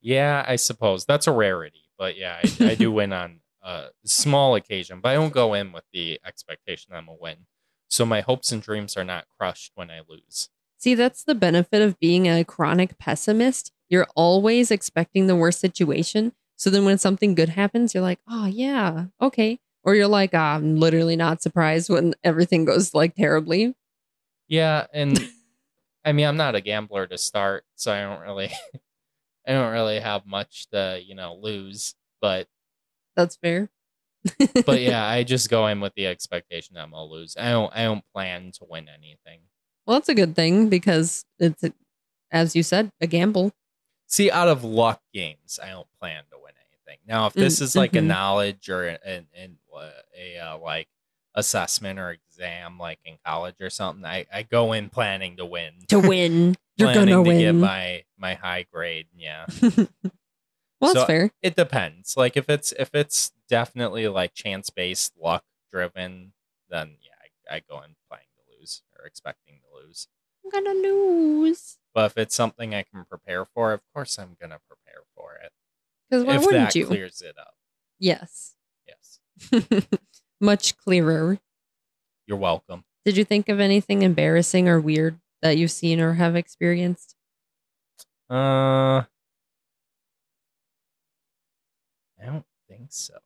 Yeah, 0.00 0.44
I 0.46 0.56
suppose 0.56 1.04
that's 1.06 1.26
a 1.26 1.32
rarity, 1.32 1.88
but 1.98 2.16
yeah, 2.16 2.40
I, 2.42 2.72
I 2.72 2.74
do 2.74 2.92
win 2.92 3.12
on 3.12 3.40
a 3.62 3.88
small 4.04 4.54
occasion, 4.54 5.00
but 5.00 5.10
I 5.10 5.14
don't 5.14 5.32
go 5.32 5.54
in 5.54 5.72
with 5.72 5.84
the 5.92 6.20
expectation 6.26 6.92
I'm 6.92 7.08
a 7.08 7.14
win. 7.14 7.46
So 7.88 8.04
my 8.06 8.20
hopes 8.20 8.52
and 8.52 8.62
dreams 8.62 8.96
are 8.96 9.04
not 9.04 9.26
crushed 9.38 9.72
when 9.74 9.90
I 9.90 10.00
lose. 10.08 10.48
See, 10.78 10.94
that's 10.94 11.22
the 11.22 11.34
benefit 11.34 11.82
of 11.82 12.00
being 12.00 12.26
a 12.26 12.44
chronic 12.44 12.98
pessimist. 12.98 13.72
You're 13.88 14.08
always 14.16 14.70
expecting 14.70 15.26
the 15.26 15.36
worst 15.36 15.60
situation. 15.60 16.32
So 16.56 16.70
then 16.70 16.84
when 16.84 16.98
something 16.98 17.34
good 17.34 17.50
happens, 17.50 17.94
you're 17.94 18.02
like, 18.02 18.20
oh, 18.28 18.46
yeah, 18.46 19.06
okay. 19.20 19.60
Or 19.84 19.94
you're 19.94 20.08
like, 20.08 20.30
ah, 20.32 20.54
I'm 20.54 20.76
literally 20.76 21.16
not 21.16 21.42
surprised 21.42 21.90
when 21.90 22.14
everything 22.24 22.64
goes 22.64 22.94
like 22.94 23.14
terribly. 23.14 23.74
Yeah, 24.48 24.86
and 24.92 25.18
I 26.04 26.12
mean, 26.12 26.26
I'm 26.26 26.36
not 26.36 26.54
a 26.54 26.60
gambler 26.60 27.06
to 27.06 27.18
start, 27.18 27.64
so 27.74 27.92
I 27.92 28.00
don't 28.02 28.20
really, 28.20 28.50
I 29.46 29.52
don't 29.52 29.72
really 29.72 30.00
have 30.00 30.26
much 30.26 30.68
to 30.70 31.00
you 31.04 31.14
know 31.14 31.34
lose. 31.40 31.94
But 32.20 32.48
That's 33.16 33.36
fair. 33.36 33.70
but 34.64 34.80
yeah, 34.80 35.06
I 35.08 35.22
just 35.22 35.50
go 35.50 35.66
in 35.66 35.80
with 35.80 35.94
the 35.94 36.06
expectation 36.06 36.74
that 36.74 36.82
I'm 36.82 36.90
gonna 36.90 37.04
lose. 37.04 37.36
I 37.38 37.50
don't, 37.50 37.72
I 37.74 37.84
don't 37.84 38.04
plan 38.12 38.52
to 38.58 38.64
win 38.68 38.88
anything. 38.88 39.40
Well, 39.86 39.96
that's 39.98 40.08
a 40.08 40.14
good 40.14 40.36
thing 40.36 40.68
because 40.68 41.24
it's, 41.38 41.64
as 42.30 42.54
you 42.56 42.62
said, 42.62 42.90
a 43.00 43.06
gamble. 43.06 43.52
See, 44.06 44.30
out 44.30 44.48
of 44.48 44.62
luck 44.62 45.00
games, 45.12 45.58
I 45.62 45.70
don't 45.70 45.88
plan 46.00 46.22
to 46.30 46.36
win 46.42 46.52
anything. 46.70 47.00
Now, 47.06 47.26
if 47.26 47.32
this 47.34 47.58
Mm, 47.58 47.62
is 47.62 47.76
like 47.76 47.96
a 47.96 48.00
mhm. 48.00 48.06
knowledge 48.06 48.68
or 48.68 48.84
an, 48.86 48.98
an, 49.04 49.26
an 49.34 49.56
a 50.18 50.38
uh, 50.38 50.58
like 50.58 50.88
assessment 51.34 51.98
or 51.98 52.10
exam, 52.10 52.78
like 52.78 52.98
in 53.04 53.16
college 53.24 53.56
or 53.60 53.70
something, 53.70 54.04
I, 54.04 54.26
I 54.32 54.42
go 54.42 54.72
in 54.72 54.90
planning 54.90 55.36
to 55.38 55.46
win. 55.46 55.72
To 55.88 55.98
win, 55.98 56.54
you're 56.76 56.92
gonna 56.92 57.12
to 57.12 57.24
get 57.24 57.52
win. 57.52 57.60
my 57.60 58.04
my 58.18 58.34
high 58.34 58.66
grade. 58.72 59.06
Yeah. 59.16 59.46
well, 60.82 60.92
that's 60.94 61.02
So- 61.02 61.06
fair. 61.06 61.30
it 61.42 61.56
depends. 61.56 62.16
Like 62.16 62.36
if 62.36 62.48
it's 62.50 62.72
if 62.72 62.94
it's 62.94 63.32
definitely 63.48 64.08
like 64.08 64.34
chance 64.34 64.68
based, 64.70 65.12
luck 65.20 65.44
driven, 65.70 66.32
then 66.68 66.96
yeah, 67.00 67.10
I, 67.50 67.56
I 67.56 67.60
go 67.60 67.76
in 67.78 67.94
playing 68.10 68.26
to 68.36 68.58
lose 68.58 68.82
or 68.98 69.06
expecting 69.06 69.60
to 69.60 69.86
lose. 69.86 70.08
I'm 70.44 70.50
gonna 70.50 70.74
lose. 70.78 71.78
But 71.94 72.06
if 72.12 72.18
it's 72.18 72.34
something 72.34 72.74
I 72.74 72.82
can 72.82 73.04
prepare 73.04 73.44
for, 73.44 73.72
of 73.72 73.80
course 73.94 74.18
I'm 74.18 74.36
gonna 74.40 74.58
prepare 74.68 75.02
for 75.16 75.34
it. 75.36 75.52
Because 76.10 76.24
why 76.24 76.34
if 76.36 76.44
wouldn't 76.44 76.64
that 76.68 76.74
you? 76.74 76.86
clears 76.86 77.22
it 77.22 77.36
up, 77.38 77.54
Yes. 77.98 78.54
yes, 78.86 79.20
Much 80.40 80.76
clearer. 80.76 81.38
you're 82.26 82.36
welcome. 82.38 82.84
Did 83.04 83.16
you 83.16 83.24
think 83.24 83.48
of 83.48 83.60
anything 83.60 84.02
embarrassing 84.02 84.68
or 84.68 84.80
weird 84.80 85.20
that 85.40 85.56
you've 85.56 85.70
seen 85.70 86.00
or 86.00 86.14
have 86.14 86.36
experienced? 86.36 87.16
Uh, 88.30 89.02
I 92.22 92.26
don't 92.26 92.46
think 92.68 92.86
so. 92.92 93.18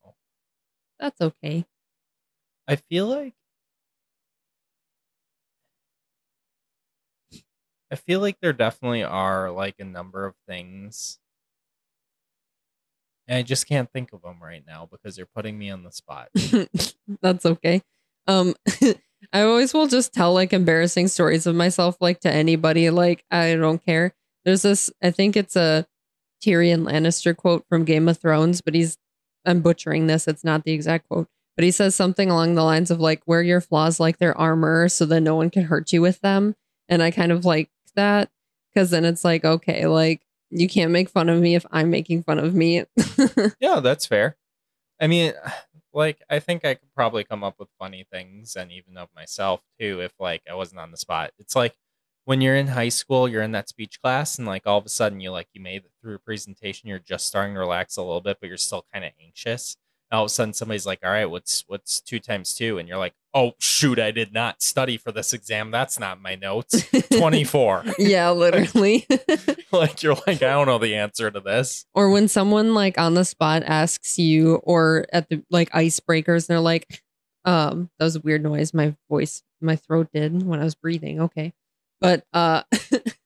That's 0.99 1.21
okay. 1.21 1.67
I 2.69 2.77
feel 2.77 3.07
like 3.09 3.35
I 7.91 7.97
feel 7.97 8.21
like 8.21 8.39
there 8.41 8.53
definitely 8.53 9.03
are 9.05 9.51
like 9.51 9.77
a 9.79 9.85
number 9.85 10.25
of 10.27 10.35
things. 10.47 11.19
And 13.29 13.39
I 13.39 13.43
just 13.43 13.67
can't 13.67 13.91
think 13.93 14.13
of 14.13 14.23
them 14.23 14.43
right 14.43 14.63
now 14.67 14.89
because 14.91 15.17
you're 15.17 15.27
putting 15.35 15.59
me 15.59 15.71
on 15.71 15.83
the 15.83 15.91
spot. 15.91 16.29
That's 17.23 17.45
okay. 17.47 17.83
Um 18.27 18.55
I 19.33 19.43
always 19.43 19.75
will 19.75 19.89
just 19.89 20.13
tell 20.13 20.33
like 20.33 20.53
embarrassing 20.53 21.09
stories 21.09 21.47
of 21.47 21.57
myself 21.57 21.97
like 22.01 22.21
to 22.21 22.31
anybody 22.31 22.91
like 22.91 23.25
I 23.31 23.55
don't 23.57 23.85
care. 23.85 24.15
There's 24.45 24.63
this 24.63 24.91
I 25.03 25.11
think 25.11 25.37
it's 25.37 25.57
a 25.57 25.87
Tyrion 26.43 26.83
Lannister 26.85 27.37
quote 27.37 27.65
from 27.69 27.85
Game 27.85 28.09
of 28.09 28.19
Thrones, 28.19 28.61
but 28.61 28.75
he's 28.75 28.99
I'm 29.45 29.61
butchering 29.61 30.07
this. 30.07 30.27
It's 30.27 30.45
not 30.45 30.65
the 30.65 30.73
exact 30.73 31.09
quote, 31.09 31.29
but 31.57 31.65
he 31.65 31.71
says 31.71 31.95
something 31.95 32.31
along 32.31 32.55
the 32.55 32.65
lines 32.65 32.91
of 32.91 33.01
like 33.01 33.23
wear 33.27 33.43
your 33.43 33.61
flaws 33.61 34.01
like 34.01 34.19
their 34.19 34.37
armor 34.37 34.89
so 34.89 35.07
that 35.07 35.21
no 35.21 35.37
one 35.37 35.51
can 35.51 35.65
hurt 35.65 35.93
you 35.93 36.03
with 36.03 36.21
them. 36.21 36.57
And 36.89 37.03
I 37.03 37.11
kind 37.11 37.33
of 37.33 37.45
like 37.45 37.71
that 37.95 38.31
cuz 38.75 38.91
then 38.91 39.05
it's 39.05 39.25
like 39.25 39.45
okay, 39.45 39.87
like 39.87 40.23
you 40.51 40.69
can't 40.69 40.93
make 40.93 41.09
fun 41.09 41.29
of 41.29 41.41
me 41.41 41.55
if 41.55 41.67
I'm 41.71 41.91
making 41.91 42.23
fun 42.23 42.39
of 42.39 42.55
me. 42.55 42.85
yeah, 43.61 43.81
that's 43.81 44.07
fair. 44.07 44.37
I 45.01 45.07
mean, 45.07 45.33
like 45.93 46.23
I 46.29 46.41
think 46.41 46.65
I 46.65 46.75
could 46.75 46.93
probably 46.95 47.25
come 47.25 47.43
up 47.43 47.59
with 47.59 47.69
funny 47.79 48.05
things 48.11 48.57
and 48.57 48.71
even 48.71 48.97
of 48.99 49.09
myself 49.15 49.63
too 49.81 50.01
if 50.01 50.13
like 50.19 50.43
I 50.51 50.55
wasn't 50.55 50.81
on 50.81 50.91
the 50.91 50.97
spot. 50.97 51.33
It's 51.39 51.57
like 51.57 51.75
when 52.27 52.41
you're 52.41 52.57
in 52.57 52.67
high 52.67 52.89
school, 52.89 53.29
you're 53.29 53.43
in 53.43 53.53
that 53.53 53.69
speech 53.69 54.01
class 54.03 54.37
and 54.37 54.47
like 54.47 54.67
all 54.67 54.79
of 54.79 54.85
a 54.85 54.91
sudden 54.91 55.21
you 55.21 55.31
like 55.31 55.47
you 55.55 55.63
made 55.63 55.85
it 55.85 55.93
through 56.03 56.17
a 56.17 56.19
presentation, 56.19 56.89
you're 56.89 56.99
just 56.99 57.25
starting 57.27 57.55
to 57.55 57.61
relax 57.61 57.97
a 57.97 58.03
little 58.03 58.21
bit, 58.21 58.39
but 58.41 58.49
you're 58.49 58.59
still 58.59 58.85
kind 58.93 59.05
of 59.05 59.13
anxious. 59.25 59.77
And 60.11 60.19
all 60.19 60.25
of 60.25 60.27
a 60.27 60.31
sudden 60.31 60.53
somebody's 60.53 60.87
like, 60.87 61.01
"All 61.05 61.11
right, 61.11 61.31
what's 61.31 61.63
what's 61.69 62.01
2 62.01 62.19
times 62.19 62.55
2?" 62.55 62.79
and 62.79 62.89
you're 62.89 62.99
like, 62.99 63.15
"Oh, 63.33 63.53
shoot, 63.61 64.01
I 64.01 64.11
did 64.11 64.33
not 64.33 64.61
study 64.61 64.97
for 64.99 65.13
this 65.13 65.33
exam. 65.33 65.71
That's 65.71 66.01
not 66.01 66.21
my 66.21 66.35
notes." 66.35 66.85
24. 67.17 67.85
yeah, 67.99 68.31
literally. 68.31 69.07
like 69.73 70.03
you're 70.03 70.17
like, 70.27 70.43
"I 70.43 70.51
don't 70.51 70.67
know 70.67 70.79
the 70.79 70.97
answer 70.97 71.31
to 71.31 71.41
this." 71.41 71.87
or 71.95 72.11
when 72.11 72.27
someone 72.27 72.75
like 72.75 72.99
on 72.99 73.15
the 73.15 73.25
spot 73.25 73.63
asks 73.65 74.19
you 74.19 74.57
or 74.65 75.07
at 75.13 75.29
the 75.29 75.45
like 75.51 75.71
icebreakers 75.71 76.47
they're 76.49 76.59
like 76.61 77.03
um 77.45 77.89
that 77.99 78.05
was 78.05 78.17
a 78.17 78.21
weird 78.21 78.43
noise 78.43 78.75
my 78.75 78.97
voice 79.09 79.43
my 79.61 79.77
throat 79.77 80.09
did 80.13 80.43
when 80.43 80.61
i 80.61 80.65
was 80.65 80.75
breathing 80.75 81.21
okay 81.21 81.53
but 82.01 82.25
uh 82.33 82.63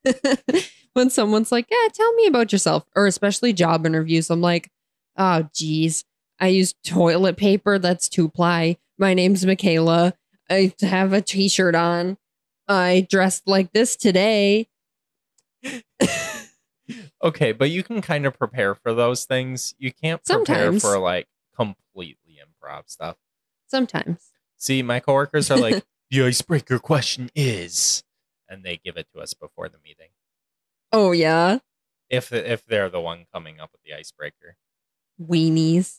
when 0.94 1.10
someone's 1.10 1.52
like 1.52 1.66
yeah 1.70 1.88
tell 1.92 2.12
me 2.14 2.26
about 2.26 2.52
yourself 2.52 2.84
or 2.94 3.06
especially 3.06 3.52
job 3.52 3.86
interviews 3.86 4.30
i'm 4.30 4.40
like 4.40 4.70
oh 5.16 5.48
geez. 5.54 6.04
I 6.42 6.46
use 6.48 6.74
toilet 6.84 7.36
paper. 7.36 7.78
That's 7.78 8.08
two 8.08 8.30
ply. 8.30 8.78
My 8.98 9.12
name's 9.12 9.44
michaela. 9.44 10.14
I 10.48 10.72
have 10.80 11.12
a 11.12 11.20
t-shirt 11.20 11.74
on. 11.74 12.16
I 12.66 13.06
dressed 13.10 13.46
like 13.46 13.72
this 13.72 13.94
today. 13.96 14.68
Okay, 17.22 17.52
but 17.52 17.70
you 17.70 17.82
can 17.82 18.00
kind 18.00 18.24
of 18.26 18.36
prepare 18.38 18.74
for 18.74 18.94
those 18.94 19.24
things. 19.26 19.74
You 19.78 19.92
can't 19.92 20.24
prepare 20.24 20.66
Sometimes. 20.72 20.82
for 20.82 20.98
like 20.98 21.28
completely 21.54 22.40
improv 22.40 22.88
stuff. 22.88 23.16
sometimes. 23.68 24.30
See, 24.56 24.82
my 24.82 25.00
coworkers 25.00 25.50
are 25.50 25.58
like, 25.58 25.84
the 26.10 26.24
icebreaker 26.24 26.78
question 26.78 27.30
is, 27.34 28.02
and 28.50 28.62
they 28.64 28.76
give 28.76 28.96
it 28.98 29.06
to 29.14 29.20
us 29.20 29.32
before 29.32 29.68
the 29.70 29.78
meeting. 29.82 30.08
oh 30.92 31.12
yeah 31.12 31.58
If 32.10 32.32
if 32.32 32.64
they're 32.66 32.90
the 32.90 33.00
one 33.00 33.24
coming 33.32 33.60
up 33.60 33.70
with 33.72 33.82
the 33.84 33.94
icebreaker, 33.94 34.56
weenies 35.20 35.98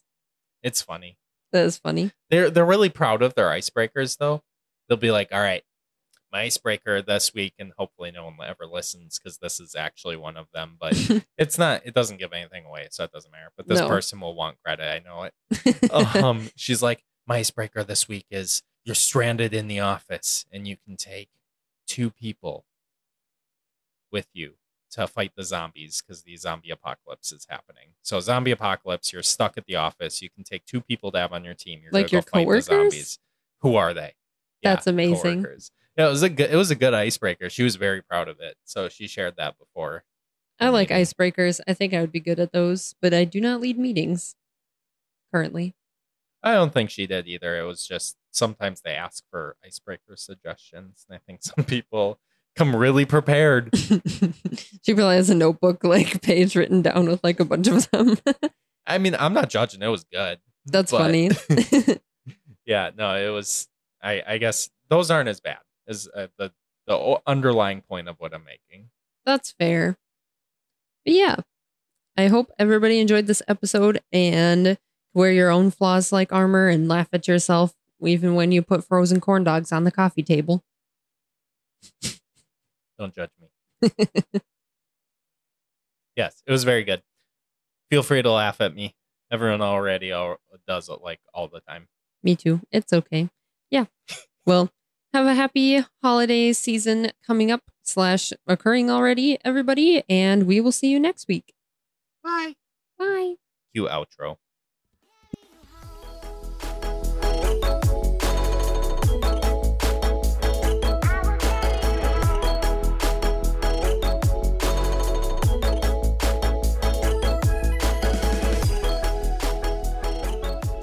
it's 0.63 0.81
funny. 0.81 1.17
That 1.51 1.65
is 1.65 1.77
funny. 1.79 2.11
They're 2.29 2.49
they're 2.51 2.65
really 2.65 2.89
proud 2.89 3.23
of 3.23 3.33
their 3.33 3.47
icebreakers 3.49 4.17
though. 4.19 4.43
They'll 4.87 4.97
be 4.97 5.09
like, 5.11 5.29
all 5.31 5.41
right, 5.41 5.63
my 6.31 6.41
icebreaker 6.43 7.01
this 7.01 7.33
week, 7.33 7.53
and 7.57 7.73
hopefully 7.77 8.11
no 8.11 8.25
one 8.25 8.35
ever 8.45 8.67
listens 8.67 9.17
because 9.19 9.39
this 9.39 9.59
is 9.59 9.73
actually 9.73 10.17
one 10.17 10.37
of 10.37 10.47
them. 10.53 10.77
But 10.79 10.93
it's 11.37 11.57
not. 11.57 11.81
It 11.85 11.93
doesn't 11.95 12.19
give 12.19 12.31
anything 12.31 12.65
away, 12.65 12.87
so 12.91 13.03
it 13.05 13.11
doesn't 13.11 13.31
matter. 13.31 13.49
But 13.57 13.67
this 13.67 13.79
No. 13.79 13.87
person 13.87 14.19
will 14.21 14.35
want 14.35 14.57
credit. 14.63 14.83
I 14.85 14.99
know 14.99 15.23
it. 15.23 15.91
um, 15.91 16.49
she's 16.55 16.81
like, 16.83 17.03
my 17.25 17.37
icebreaker 17.37 17.83
this 17.83 18.07
week 18.07 18.27
is 18.29 18.61
you're 18.85 18.93
stranded 18.95 19.53
in 19.53 19.67
the 19.67 19.79
office 19.79 20.45
and 20.51 20.67
you 20.67 20.77
can 20.85 20.95
take 20.95 21.29
two 21.87 22.09
people 22.11 22.65
with 24.11 24.27
you 24.33 24.53
to 24.91 25.07
fight 25.07 25.31
the 25.37 25.43
zombies 25.43 26.01
because 26.01 26.23
the 26.23 26.35
zombie 26.35 26.69
apocalypse 26.71 27.31
is 27.31 27.47
happening. 27.49 27.89
So 28.01 28.19
zombie 28.19 28.51
apocalypse, 28.51 29.13
you're 29.13 29.23
stuck 29.23 29.57
at 29.57 29.65
the 29.65 29.77
office. 29.77 30.21
You 30.21 30.29
can 30.29 30.43
take 30.43 30.65
two 30.65 30.81
people 30.81 31.11
to 31.13 31.17
have 31.19 31.31
on 31.31 31.45
your 31.45 31.53
team. 31.53 31.79
You're 31.81 31.91
Like 31.91 32.11
your 32.11 32.21
go 32.21 32.27
fight 32.31 32.43
coworkers? 32.43 32.67
the 32.67 32.75
zombies. 32.75 33.19
Who 33.61 33.75
are 33.75 33.93
they? 33.93 34.15
That's 34.63 34.87
amazing. 34.87 35.43
coworkers. 35.43 35.71
Yeah, 35.97 36.07
it 36.07 36.09
was 36.09 36.23
a 36.23 36.29
good. 36.29 36.51
It 36.51 36.55
was 36.55 36.71
a 36.71 36.75
good 36.75 36.93
icebreaker. 36.93 37.49
She 37.49 37.63
was 37.63 37.75
very 37.75 38.01
proud 38.01 38.27
of 38.29 38.39
it. 38.39 38.55
So 38.65 38.87
she 38.89 39.07
shared 39.07 39.35
that 39.37 39.57
before. 39.57 40.03
I 40.59 40.69
like 40.69 40.89
meeting. 40.89 41.03
icebreakers. 41.03 41.59
I 41.67 41.73
think 41.73 41.93
I 41.93 42.01
would 42.01 42.11
be 42.11 42.19
good 42.19 42.39
at 42.39 42.51
those, 42.53 42.95
but 43.01 43.13
I 43.13 43.23
do 43.25 43.41
not 43.41 43.59
lead 43.61 43.77
meetings 43.77 44.35
currently. 45.33 45.73
I 46.43 46.53
don't 46.53 46.73
think 46.73 46.89
she 46.89 47.07
did 47.07 47.27
either. 47.27 47.59
It 47.59 47.63
was 47.63 47.85
just 47.87 48.17
sometimes 48.31 48.81
they 48.81 48.91
ask 48.95 49.23
for 49.29 49.55
icebreaker 49.65 50.15
suggestions, 50.15 51.05
and 51.07 51.15
I 51.15 51.19
think 51.25 51.43
some 51.43 51.63
people 51.65 52.19
come 52.55 52.75
really 52.75 53.05
prepared. 53.05 53.69
she 53.77 54.93
probably 54.93 55.15
has 55.15 55.29
a 55.29 55.35
notebook 55.35 55.83
like 55.83 56.21
page 56.21 56.55
written 56.55 56.81
down 56.81 57.07
with 57.07 57.23
like 57.23 57.39
a 57.39 57.45
bunch 57.45 57.67
of 57.67 57.89
them. 57.91 58.17
I 58.87 58.97
mean, 58.97 59.15
I'm 59.19 59.33
not 59.33 59.49
judging. 59.49 59.81
It 59.81 59.87
was 59.87 60.03
good. 60.05 60.39
That's 60.65 60.91
But- 60.91 60.97
funny. 60.99 61.29
Yeah, 62.65 62.91
no, 62.95 63.15
it 63.15 63.29
was. 63.29 63.67
I 64.03 64.21
I 64.25 64.37
guess 64.37 64.69
those 64.87 65.09
aren't 65.09 65.27
as 65.29 65.41
bad 65.41 65.57
as 65.87 66.07
uh, 66.15 66.27
the 66.37 66.51
the 66.85 67.19
underlying 67.25 67.81
point 67.81 68.07
of 68.07 68.15
what 68.19 68.33
I'm 68.33 68.43
making. 68.45 68.89
That's 69.25 69.51
fair. 69.51 69.97
But 71.03 71.13
yeah, 71.15 71.35
I 72.15 72.27
hope 72.27 72.51
everybody 72.59 72.99
enjoyed 72.99 73.25
this 73.25 73.41
episode 73.47 73.99
and 74.13 74.77
wear 75.13 75.31
your 75.31 75.49
own 75.49 75.71
flaws 75.71 76.11
like 76.11 76.31
armor 76.31 76.67
and 76.67 76.87
laugh 76.87 77.09
at 77.13 77.27
yourself 77.27 77.73
even 78.07 78.35
when 78.35 78.51
you 78.51 78.61
put 78.61 78.83
frozen 78.85 79.19
corn 79.19 79.43
dogs 79.43 79.71
on 79.71 79.83
the 79.83 79.91
coffee 79.91 80.23
table. 80.23 80.63
Don't 82.99 83.13
judge 83.13 83.31
me. 83.39 83.89
yes, 86.15 86.41
it 86.45 86.51
was 86.51 86.63
very 86.63 86.83
good. 86.83 87.01
Feel 87.89 88.03
free 88.03 88.21
to 88.21 88.31
laugh 88.31 88.61
at 88.61 88.75
me. 88.75 88.95
Everyone 89.31 89.61
already 89.61 90.11
al- 90.11 90.39
does 90.67 90.89
it 90.89 91.01
like 91.01 91.19
all 91.33 91.47
the 91.47 91.61
time. 91.61 91.87
Me 92.23 92.35
too. 92.35 92.61
It's 92.71 92.93
okay. 92.93 93.29
Yeah. 93.69 93.85
Well, 94.43 94.71
have 95.13 95.27
a 95.27 95.35
happy 95.35 95.85
holiday 96.01 96.51
season 96.53 97.11
coming 97.25 97.51
up 97.51 97.61
slash 97.83 98.33
occurring 98.47 98.89
already, 98.89 99.37
everybody, 99.45 100.03
and 100.09 100.47
we 100.47 100.59
will 100.59 100.71
see 100.71 100.87
you 100.87 100.99
next 100.99 101.27
week. 101.27 101.53
Bye. 102.23 102.55
Bye. 102.97 103.35
Cue 103.75 103.87
outro. 103.87 104.37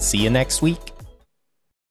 See 0.08 0.16
you 0.16 0.30
next 0.30 0.62
week. 0.62 0.97